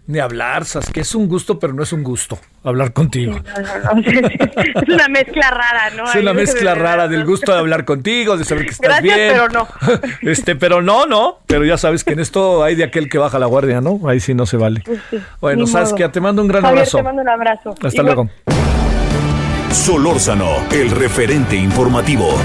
[0.08, 3.36] ni hablar, Sas, que es un gusto, pero no es un gusto hablar contigo.
[4.06, 6.10] es una mezcla rara, ¿no?
[6.10, 9.32] Es una mezcla rara del gusto de hablar contigo, de saber que estás Gracias, bien.
[9.32, 9.68] pero no.
[10.22, 11.40] Este, pero no, no.
[11.46, 14.00] Pero ya sabes que en esto hay de aquel que baja la guardia, ¿no?
[14.08, 14.82] Ahí sí no se vale.
[14.86, 15.02] Pues
[15.42, 16.98] bueno, Saskia, te mando un gran abrazo.
[16.98, 17.76] Te mando un abrazo.
[17.82, 18.30] Hasta luego.
[19.72, 22.38] Solórzano, el referente informativo.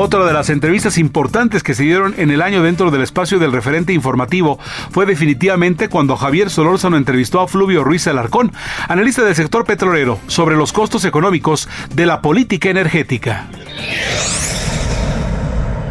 [0.00, 3.50] Otra de las entrevistas importantes que se dieron en el año dentro del espacio del
[3.50, 4.60] referente informativo
[4.92, 8.52] fue definitivamente cuando Javier Solórzano entrevistó a Fluvio Ruiz Alarcón,
[8.86, 13.48] analista del sector petrolero, sobre los costos económicos de la política energética.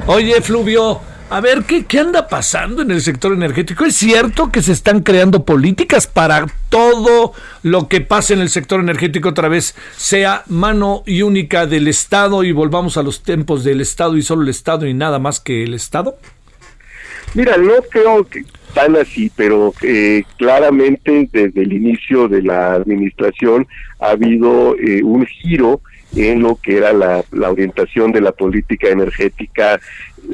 [0.05, 3.83] Oye, Fluvio, a ver, ¿qué, ¿qué, anda pasando en el sector energético?
[3.83, 7.33] ¿Es cierto que se están creando políticas para todo
[7.63, 12.43] lo que pase en el sector energético otra vez sea mano y única del Estado
[12.43, 15.63] y volvamos a los tiempos del Estado y solo el Estado y nada más que
[15.63, 16.17] el Estado?
[17.33, 23.67] Mira, no creo que tan así, pero eh, claramente desde el inicio de la administración
[23.99, 25.81] ha habido eh, un giro
[26.25, 29.79] en lo que era la, la orientación de la política energética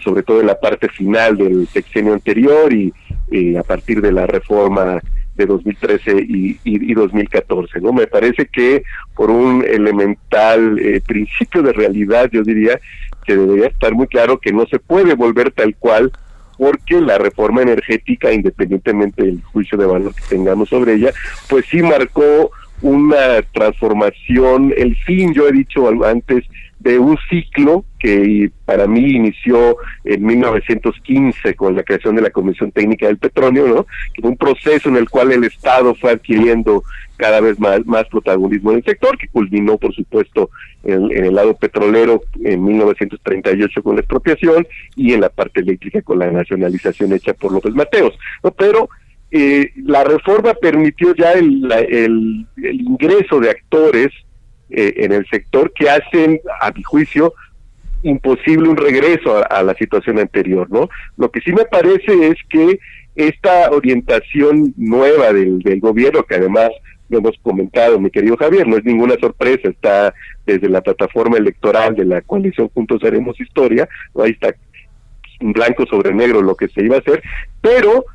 [0.02, 2.94] sobre todo en la parte final del sexenio anterior y
[3.56, 5.02] a partir de la reforma
[5.36, 7.82] de 2013 y, y, 2014.
[7.82, 7.94] ¿no?
[7.94, 8.84] Me parece que
[9.16, 12.80] por un elemental eh, principio de realidad, yo diría
[13.26, 16.12] que debería estar muy claro que no se puede volver tal cual
[16.58, 21.12] porque la reforma energética, independientemente del juicio de valor que tengamos sobre ella,
[21.50, 22.52] pues sí marcó
[22.84, 26.44] una transformación, el fin, yo he dicho antes,
[26.80, 32.74] de un ciclo que para mí inició en 1915 con la creación de la Comisión
[32.74, 33.88] Técnica del Petróleo, ¿no?
[34.22, 36.84] Un proceso en el cual el Estado fue adquiriendo
[37.16, 40.50] cada vez más, más protagonismo en el sector, que culminó, por supuesto,
[40.84, 46.20] en, el lado petrolero en 1938 con la expropiación y en la parte eléctrica con
[46.20, 48.14] la nacionalización hecha por López Mateos.
[48.44, 48.52] ¿no?
[48.52, 48.90] Pero
[49.36, 54.12] eh, la reforma permitió ya el, el, el ingreso de actores
[54.70, 57.34] eh, en el sector que hacen, a mi juicio,
[58.04, 60.88] imposible un regreso a, la situación anterior, ¿no?
[61.18, 62.80] Lo que sí me parece es que
[63.16, 66.70] esta orientación nueva del, gobierno, que además
[67.10, 70.14] lo hemos comentado, mi querido Javier, no es ninguna sorpresa, está
[70.46, 73.90] desde la plataforma electoral de la coalición Juntos Haremos Historia,
[74.24, 74.54] ahí está
[75.40, 77.24] blanco sobre negro lo que se iba a hacer,
[77.62, 78.06] pero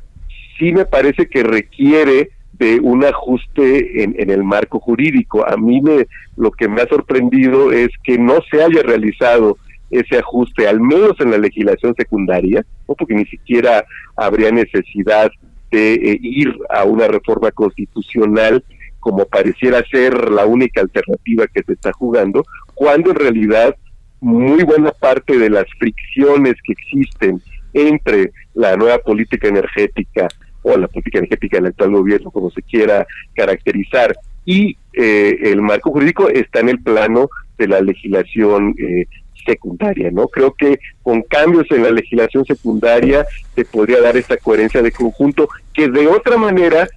[0.59, 5.47] sí me parece que requiere de un ajuste en, el marco jurídico.
[5.47, 9.57] A mí me, lo que me ha sorprendido es que no se haya realizado
[9.89, 15.31] ese ajuste, al menos en la legislación secundaria, porque ni siquiera habría necesidad
[15.71, 18.63] de eh, ir a una reforma constitucional
[18.99, 22.43] como pareciera ser la única alternativa que se está jugando,
[22.75, 23.75] cuando en realidad
[24.19, 27.41] muy buena parte de las fricciones que existen
[27.73, 30.27] entre la nueva política energética
[30.61, 33.05] o la política energética del actual gobierno, como se quiera
[33.35, 34.15] caracterizar,
[34.45, 39.05] y eh, el marco jurídico está en el plano de la legislación eh,
[39.45, 40.27] secundaria, ¿no?
[40.27, 43.25] Creo que con cambios en la legislación secundaria
[43.55, 46.87] se podría dar esta coherencia de conjunto que de otra manera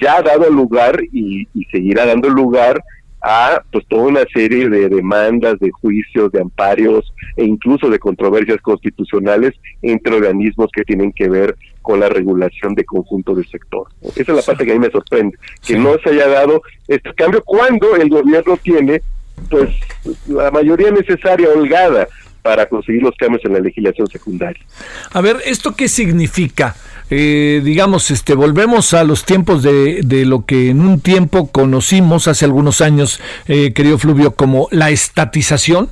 [0.00, 2.82] ya ha dado lugar y, y seguirá dando lugar
[3.22, 8.60] a pues toda una serie de demandas, de juicios, de amparios e incluso de controversias
[8.60, 13.88] constitucionales entre organismos que tienen que ver con la regulación de conjunto del sector.
[14.02, 15.36] Esa es la parte que a mí me sorprende,
[15.66, 19.02] que no se haya dado este cambio cuando el gobierno tiene
[19.50, 19.70] pues
[20.28, 22.08] la mayoría necesaria holgada
[22.42, 24.62] para conseguir los cambios en la legislación secundaria.
[25.12, 26.74] A ver, ¿esto qué significa?
[27.08, 32.26] Eh, digamos, este, volvemos a los tiempos de, de, lo que en un tiempo conocimos
[32.26, 35.90] hace algunos años, eh, querido Fluvio, como la estatización.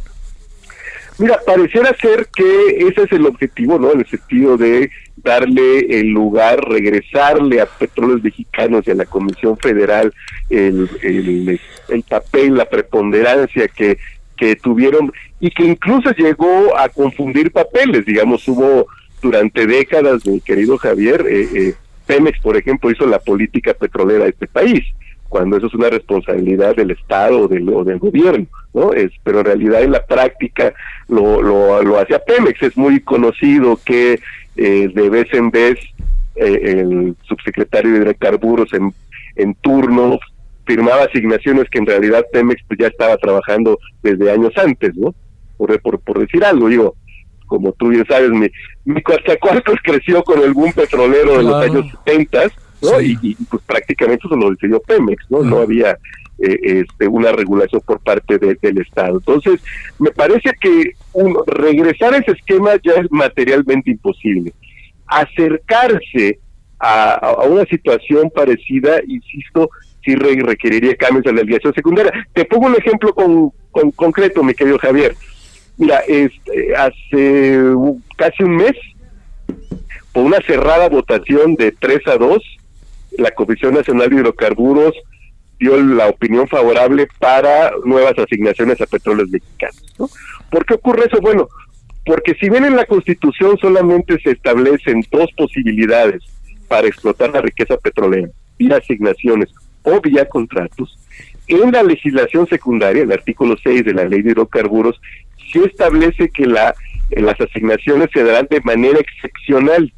[1.21, 3.93] Mira, pareciera ser que ese es el objetivo, ¿no?
[3.93, 9.59] En el sentido de darle el lugar, regresarle a Petróleos Mexicanos y a la Comisión
[9.59, 10.15] Federal
[10.49, 11.61] el, el,
[11.91, 13.99] el papel, la preponderancia que,
[14.35, 18.87] que tuvieron y que incluso llegó a confundir papeles, digamos, hubo
[19.21, 21.75] durante décadas, mi querido Javier, eh, eh,
[22.07, 24.87] Pemex, por ejemplo, hizo la política petrolera de este país
[25.31, 28.93] cuando eso es una responsabilidad del Estado o del, del gobierno, ¿no?
[28.93, 30.75] Es, pero en realidad en la práctica
[31.09, 32.61] lo, lo, lo hacía Pemex.
[32.63, 34.21] Es muy conocido que
[34.57, 35.79] eh, de vez en vez
[36.35, 38.93] eh, el subsecretario de hidrocarburos en,
[39.37, 40.19] en turno
[40.67, 45.15] firmaba asignaciones que en realidad Pemex pues, ya estaba trabajando desde años antes, ¿no?
[45.57, 46.97] Por, por, por decir algo, digo,
[47.47, 48.49] como tú bien sabes, mi,
[48.85, 52.51] mi Coatzacoalcos creció con algún petrolero de los años 70
[52.83, 53.01] ¿no?
[53.01, 55.43] Y, pues prácticamente eso lo decidió Pemex, ¿no?
[55.43, 55.99] No había
[56.39, 59.19] eh, este, una regulación por parte del Estado.
[59.19, 59.61] Entonces,
[59.99, 64.53] me parece que uno, regresar a ese esquema ya es materialmente imposible.
[65.07, 66.39] Acercarse
[66.79, 69.71] a, una situación parecida, insisto,
[70.03, 72.13] sí requeriría cambios en la aliación secundaria.
[72.33, 75.15] Te pongo un ejemplo con, con concreto, mi querido Javier.
[75.77, 77.61] Mira, este, hace
[78.17, 78.77] casi un mes,
[80.13, 82.43] por una cerrada votación de 3 a 2,
[83.19, 84.95] la Comisión Nacional de Hidrocarburos
[85.59, 89.85] dio la opinión favorable para nuevas asignaciones a petróleos mexicanos.
[89.99, 90.09] ¿no?
[90.51, 91.21] ¿Por qué ocurre eso?
[91.21, 91.49] Bueno,
[92.07, 96.23] porque si bien en la Constitución solamente se establecen dos posibilidades
[96.67, 99.51] para explotar la riqueza petrolera, vía asignaciones
[99.83, 100.99] o vía contratos,
[101.47, 105.01] en la legislación secundaria, el artículo 6 de la ley de hidrocarburos,
[105.53, 106.75] se establece que la,
[107.11, 109.93] las asignaciones se darán de manera excepcional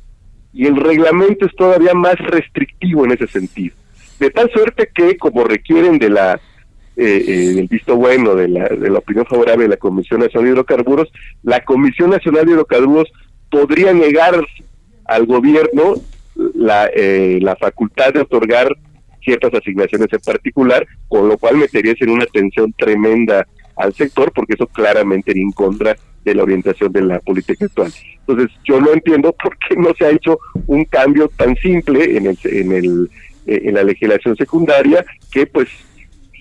[0.53, 3.75] y el reglamento es todavía más restrictivo en ese sentido.
[4.19, 6.41] De tal suerte que, como requieren de la
[6.95, 10.45] eh, eh, del visto bueno de la, de la opinión favorable de la Comisión Nacional
[10.45, 11.09] de Hidrocarburos,
[11.43, 13.11] la Comisión Nacional de Hidrocarburos
[13.51, 14.45] podría negar
[15.07, 15.95] al gobierno
[16.55, 18.77] la, eh, la facultad de otorgar
[19.25, 23.47] ciertas asignaciones en particular, con lo cual metería en una tensión tremenda
[23.77, 27.93] al sector, porque eso claramente iría en contra de la orientación de la política actual.
[28.21, 32.27] Entonces, yo no entiendo por qué no se ha hecho un cambio tan simple en
[32.27, 33.11] el, en el
[33.45, 35.69] eh, en la legislación secundaria que pues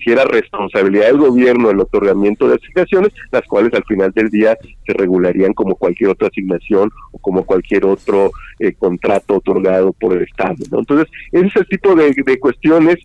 [0.04, 4.56] si responsabilidad del gobierno el otorgamiento de asignaciones, las cuales al final del día
[4.86, 8.30] se regularían como cualquier otra asignación o como cualquier otro
[8.60, 10.54] eh, contrato otorgado por el Estado.
[10.70, 10.78] ¿no?
[10.78, 12.98] Entonces, ese es el tipo de cuestiones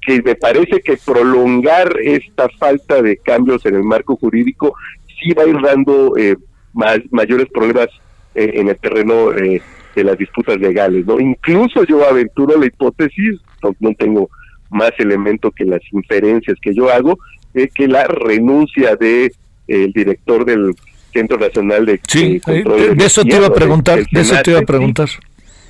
[0.00, 4.74] que me parece que prolongar esta falta de cambios en el marco jurídico
[5.20, 6.36] sí va a ir dando eh,
[6.72, 7.88] mayores problemas
[8.34, 9.60] eh, en el terreno eh,
[9.94, 11.04] de las disputas legales.
[11.06, 13.40] no Incluso yo aventuro la hipótesis,
[13.80, 14.30] no, tengo
[14.70, 17.18] más elemento que las inferencias que yo hago,
[17.52, 19.32] de que la renuncia de
[19.66, 20.74] el director del
[21.12, 24.60] Centro Nacional de, sí, Control de, eso te iba a preguntar, de, eso te iba
[24.60, 25.08] a preguntar.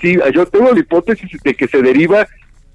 [0.01, 2.27] Sí, yo tengo la hipótesis de que se deriva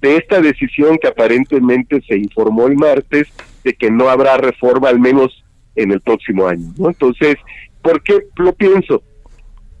[0.06, 3.26] de esta decisión que aparentemente se informó el martes
[3.64, 6.72] de que no habrá reforma al menos en el próximo año.
[6.78, 6.88] ¿no?
[6.88, 7.34] Entonces,
[7.82, 9.02] ¿por qué lo pienso?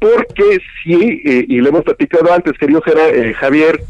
[0.00, 3.80] Porque si, eh, y lo hemos platicado antes, querido eh, Javier,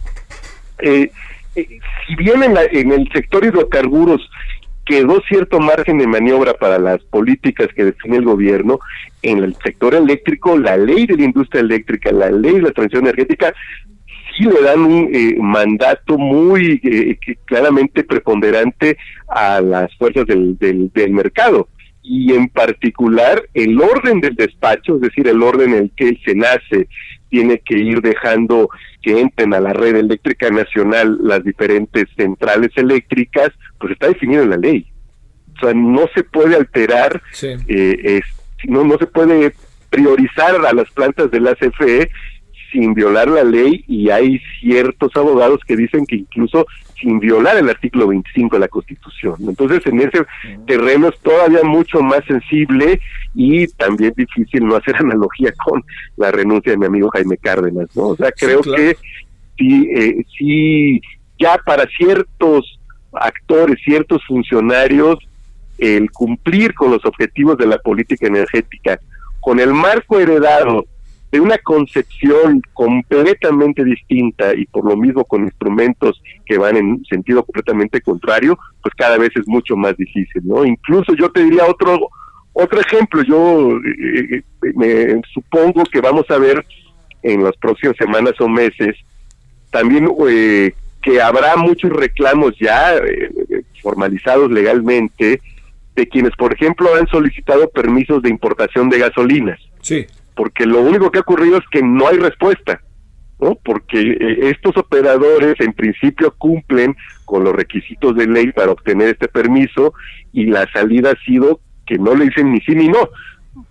[0.80, 1.10] eh,
[1.54, 4.28] si bien en, la, en el sector hidrocarburos
[4.84, 8.78] quedó cierto margen de maniobra para las políticas que define el gobierno,
[9.22, 13.04] en el sector eléctrico, la ley de la industria eléctrica, la ley de la transición
[13.04, 13.54] energética,
[14.36, 18.96] sí le dan un mandato muy claramente preponderante
[19.28, 21.68] a las fuerzas del, del, del mercado
[22.02, 26.20] y en particular el orden del despacho, es decir, el orden en el que el
[26.24, 26.88] SENACE
[27.28, 28.70] tiene que ir dejando
[29.02, 33.50] que entren a la red eléctrica nacional las diferentes centrales eléctricas,
[33.80, 34.86] pues está definido en la ley.
[35.56, 38.20] O sea, no se puede alterar, eh,
[38.68, 39.52] no, no se puede
[39.90, 42.08] priorizar a las plantas de la CFE
[42.70, 46.66] sin violar la ley y hay ciertos abogados que dicen que incluso
[47.00, 49.36] sin violar el artículo 25 de la Constitución.
[49.40, 50.24] Entonces, en ese
[50.66, 53.00] terreno es todavía mucho más sensible
[53.34, 55.84] y también difícil no hacer analogía con
[56.16, 58.08] la renuncia de mi amigo Jaime Cárdenas, ¿no?
[58.08, 58.96] O sea, creo que
[59.58, 61.00] sí, eh, sí,
[61.38, 62.78] ya para ciertos
[63.12, 65.18] actores, ciertos funcionarios,
[65.78, 68.98] el cumplir con los objetivos de la política energética,
[69.40, 70.86] con el marco heredado
[71.30, 77.44] de una concepción completamente distinta y por lo mismo con instrumentos que van en sentido
[77.44, 80.64] completamente contrario, pues cada vez es mucho más difícil, ¿no?
[80.64, 82.08] Incluso yo te diría otro
[82.58, 84.42] otro ejemplo, yo eh, eh,
[84.74, 86.64] me supongo que vamos a ver
[87.22, 88.96] en las próximas semanas o meses
[89.70, 90.72] también eh,
[91.02, 92.94] que habrá muchos reclamos ya
[93.82, 95.42] formalizados legalmente
[95.94, 99.60] de quienes, por ejemplo, han solicitado permisos de importación de gasolinas.
[99.82, 100.06] Sí.
[100.36, 102.80] Porque lo único que ha ocurrido es que no hay respuesta,
[103.40, 103.56] ¿no?
[103.64, 106.94] Porque eh, estos operadores en principio cumplen
[107.24, 109.94] con los requisitos de ley para obtener este permiso
[110.32, 113.08] y la salida ha sido que no le dicen ni sí ni no.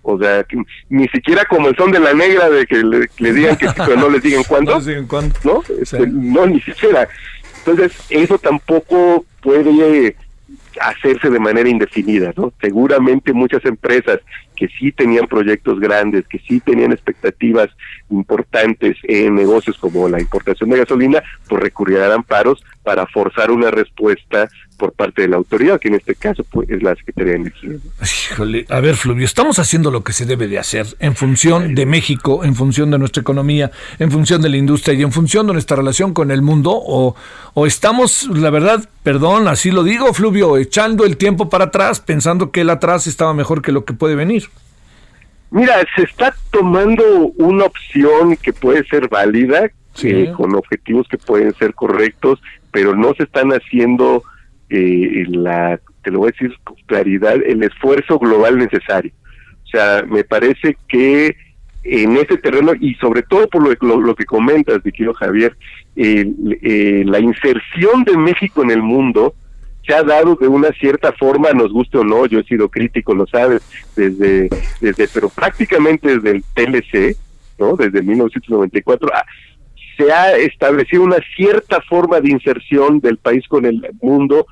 [0.02, 0.44] O sea,
[0.88, 3.96] ni siquiera como el son de la negra de que le, digan que sí, pero
[3.96, 4.80] no les digan cuándo.
[5.44, 7.08] No, este, no, ni siquiera.
[7.58, 10.16] Entonces, eso tampoco puede
[10.80, 12.52] hacerse de manera indefinida, ¿no?
[12.60, 14.20] Seguramente muchas empresas
[14.56, 17.68] que sí tenían proyectos grandes, que sí tenían expectativas
[18.10, 23.70] importantes en negocios como la importación de gasolina, pues recurrirán a amparos para forzar una
[23.70, 27.38] respuesta por parte de la autoridad, que en este caso pues, es la Secretaría de
[27.38, 27.70] Energía.
[28.02, 31.86] Híjole, a ver, Fluvio, estamos haciendo lo que se debe de hacer en función de
[31.86, 35.54] México, en función de nuestra economía, en función de la industria y en función de
[35.54, 37.16] nuestra relación con el mundo, o,
[37.54, 42.50] o estamos, la verdad, perdón, así lo digo, Fluvio, echando el tiempo para atrás, pensando
[42.50, 44.45] que el atrás estaba mejor que lo que puede venir.
[45.56, 49.70] Mira, se está tomando una opción que puede ser válida,
[50.02, 54.22] eh, con objetivos que pueden ser correctos, pero no se están haciendo
[54.68, 59.12] eh, la, te lo voy a decir con claridad, el esfuerzo global necesario.
[59.64, 61.34] O sea, me parece que
[61.84, 65.56] en ese terreno y sobre todo por lo, lo, que comentas, mi querido Javier,
[65.96, 69.34] eh, la inserción de México en el mundo
[69.86, 73.14] se ha dado de una cierta forma, nos guste o no, yo he sido crítico,
[73.14, 73.62] lo sabes,
[73.94, 74.48] desde,
[74.80, 77.16] desde pero prácticamente desde el TLC,
[77.58, 77.76] ¿no?
[77.76, 79.24] Desde 1994, ah,
[79.96, 84.46] se ha establecido una cierta forma de inserción del país con el mundo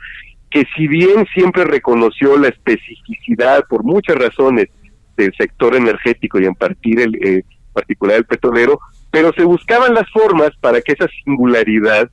[0.50, 4.68] que si bien siempre reconoció la especificidad por muchas razones
[5.16, 7.42] del sector energético y en partir el, eh,
[7.72, 8.78] particular el petrolero,
[9.10, 12.08] pero se buscaban las formas para que esa singularidad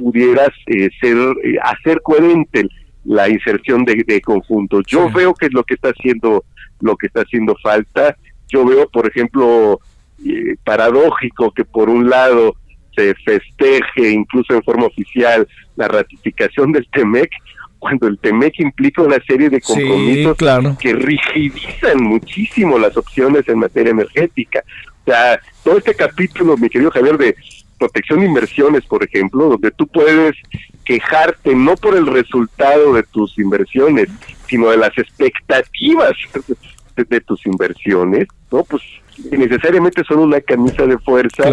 [0.00, 2.66] pudiera eh, ser eh, hacer coherente
[3.04, 4.80] la inserción de, de conjunto.
[4.86, 6.44] Yo veo que es lo que está haciendo
[6.80, 8.16] lo que está haciendo falta.
[8.48, 9.80] Yo veo, por ejemplo,
[10.26, 12.56] eh, paradójico que por un lado
[12.96, 15.46] se festeje incluso en forma oficial
[15.76, 17.30] la ratificación del TEMEC
[17.78, 20.36] cuando el TEMEC implica una serie de compromisos
[20.78, 24.62] que rigidizan muchísimo las opciones en materia energética.
[25.02, 27.34] O sea, todo este capítulo, mi querido Javier, de
[27.80, 30.36] protección de inversiones, por ejemplo, donde tú puedes
[30.84, 34.08] quejarte no por el resultado de tus inversiones,
[34.46, 36.12] sino de las expectativas
[36.96, 38.62] de, tus inversiones, ¿no?
[38.64, 38.82] Pues
[39.30, 41.44] necesariamente son una camisa de fuerza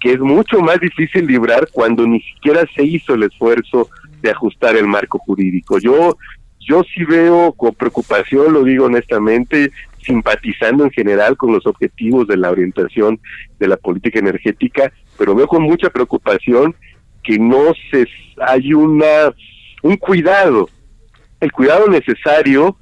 [0.00, 3.90] que es mucho más difícil librar cuando ni siquiera se hizo el esfuerzo
[4.22, 5.78] de ajustar el marco jurídico.
[5.78, 6.16] Yo
[6.60, 9.72] yo sí veo con preocupación, lo digo honestamente,
[10.02, 13.18] simpatizando en general con los objetivos de la orientación
[13.58, 16.74] de la política energética, pero veo con mucha preocupación
[17.22, 18.06] que no se
[18.40, 19.34] hay una
[19.82, 20.68] un cuidado,
[21.40, 22.76] el cuidado necesario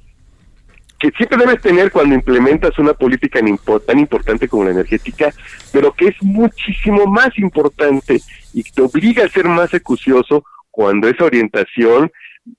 [0.99, 3.39] que siempre debes tener cuando implementas una política
[3.85, 5.31] tan importante como la energética,
[5.71, 8.19] pero que es muchísimo más importante
[8.53, 12.11] y te obliga a ser más acucioso cuando esa orientación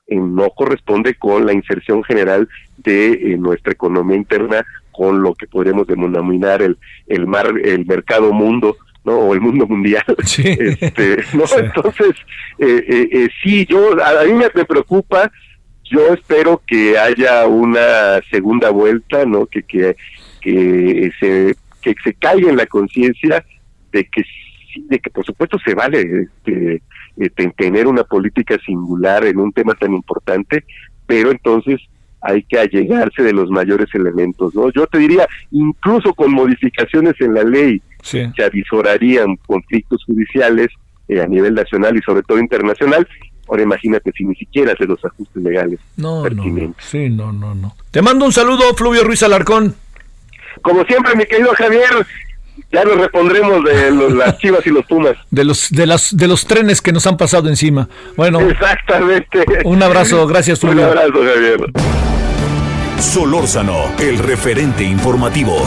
[0.06, 5.46] eh, no corresponde con la inserción general de eh, nuestra economía interna con lo que
[5.46, 8.76] podríamos denominar el, el mar el mercado mundo
[9.08, 9.18] ¿no?
[9.18, 11.44] o el mundo mundial este, ¿no?
[11.58, 12.10] entonces
[12.58, 15.30] eh, sí yo a mí me preocupa
[15.90, 19.46] yo espero que haya una segunda vuelta, ¿no?
[19.46, 19.96] Que, que,
[20.40, 23.44] que se que se caiga en la conciencia
[23.92, 24.22] de que
[24.88, 26.82] de que por supuesto se vale este,
[27.16, 30.64] este, tener una política singular en un tema tan importante,
[31.06, 31.80] pero entonces
[32.20, 34.70] hay que allegarse de los mayores elementos, ¿no?
[34.72, 40.68] Yo te diría, incluso con modificaciones en la ley se avisorarían conflictos judiciales
[41.08, 43.06] eh, a nivel nacional y sobre todo internacional
[43.48, 46.76] Ahora imagínate si ni siquiera hace los ajustes legales no, pertinentes.
[46.76, 47.74] No, sí, no, no, no.
[47.90, 49.74] Te mando un saludo, Fluvio Ruiz Alarcón.
[50.60, 52.06] Como siempre, mi querido Javier,
[52.70, 55.16] ya nos repondremos de las chivas y los pumas.
[55.30, 57.88] De los, de, las, de los trenes que nos han pasado encima.
[58.16, 58.40] Bueno.
[58.40, 59.44] Exactamente.
[59.64, 60.82] Un abrazo, gracias, Fluvio.
[60.82, 61.72] Un abrazo, Javier.
[62.98, 65.62] Solórzano, el referente informativo.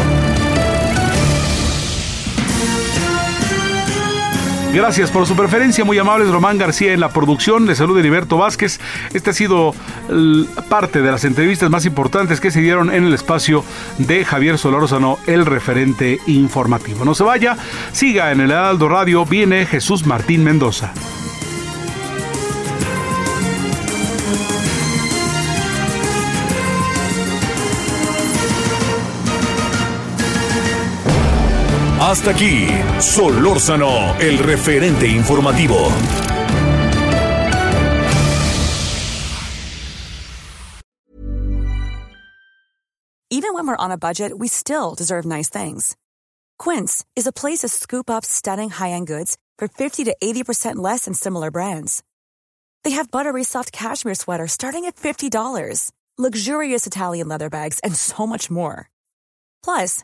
[4.74, 6.30] Gracias por su preferencia, muy amables.
[6.30, 7.66] Román García en la producción.
[7.66, 8.80] Le saluda Heriberto Vázquez.
[9.14, 9.76] Esta ha sido
[10.70, 13.66] parte de las entrevistas más importantes que se dieron en el espacio
[13.98, 17.04] de Javier Solórzano, el referente informativo.
[17.04, 17.58] No se vaya,
[17.92, 19.26] siga en el Heraldo Radio.
[19.26, 20.94] Viene Jesús Martín Mendoza.
[32.12, 32.68] Hasta aquí,
[33.00, 35.90] Solórzano, el referente informativo.
[43.30, 45.96] Even when we're on a budget, we still deserve nice things.
[46.60, 51.06] Quince is a place to scoop up stunning high-end goods for 50 to 80% less
[51.06, 52.04] than similar brands.
[52.84, 58.28] They have buttery soft cashmere sweaters starting at $50, luxurious Italian leather bags, and so
[58.28, 58.90] much more.
[59.64, 60.04] Plus,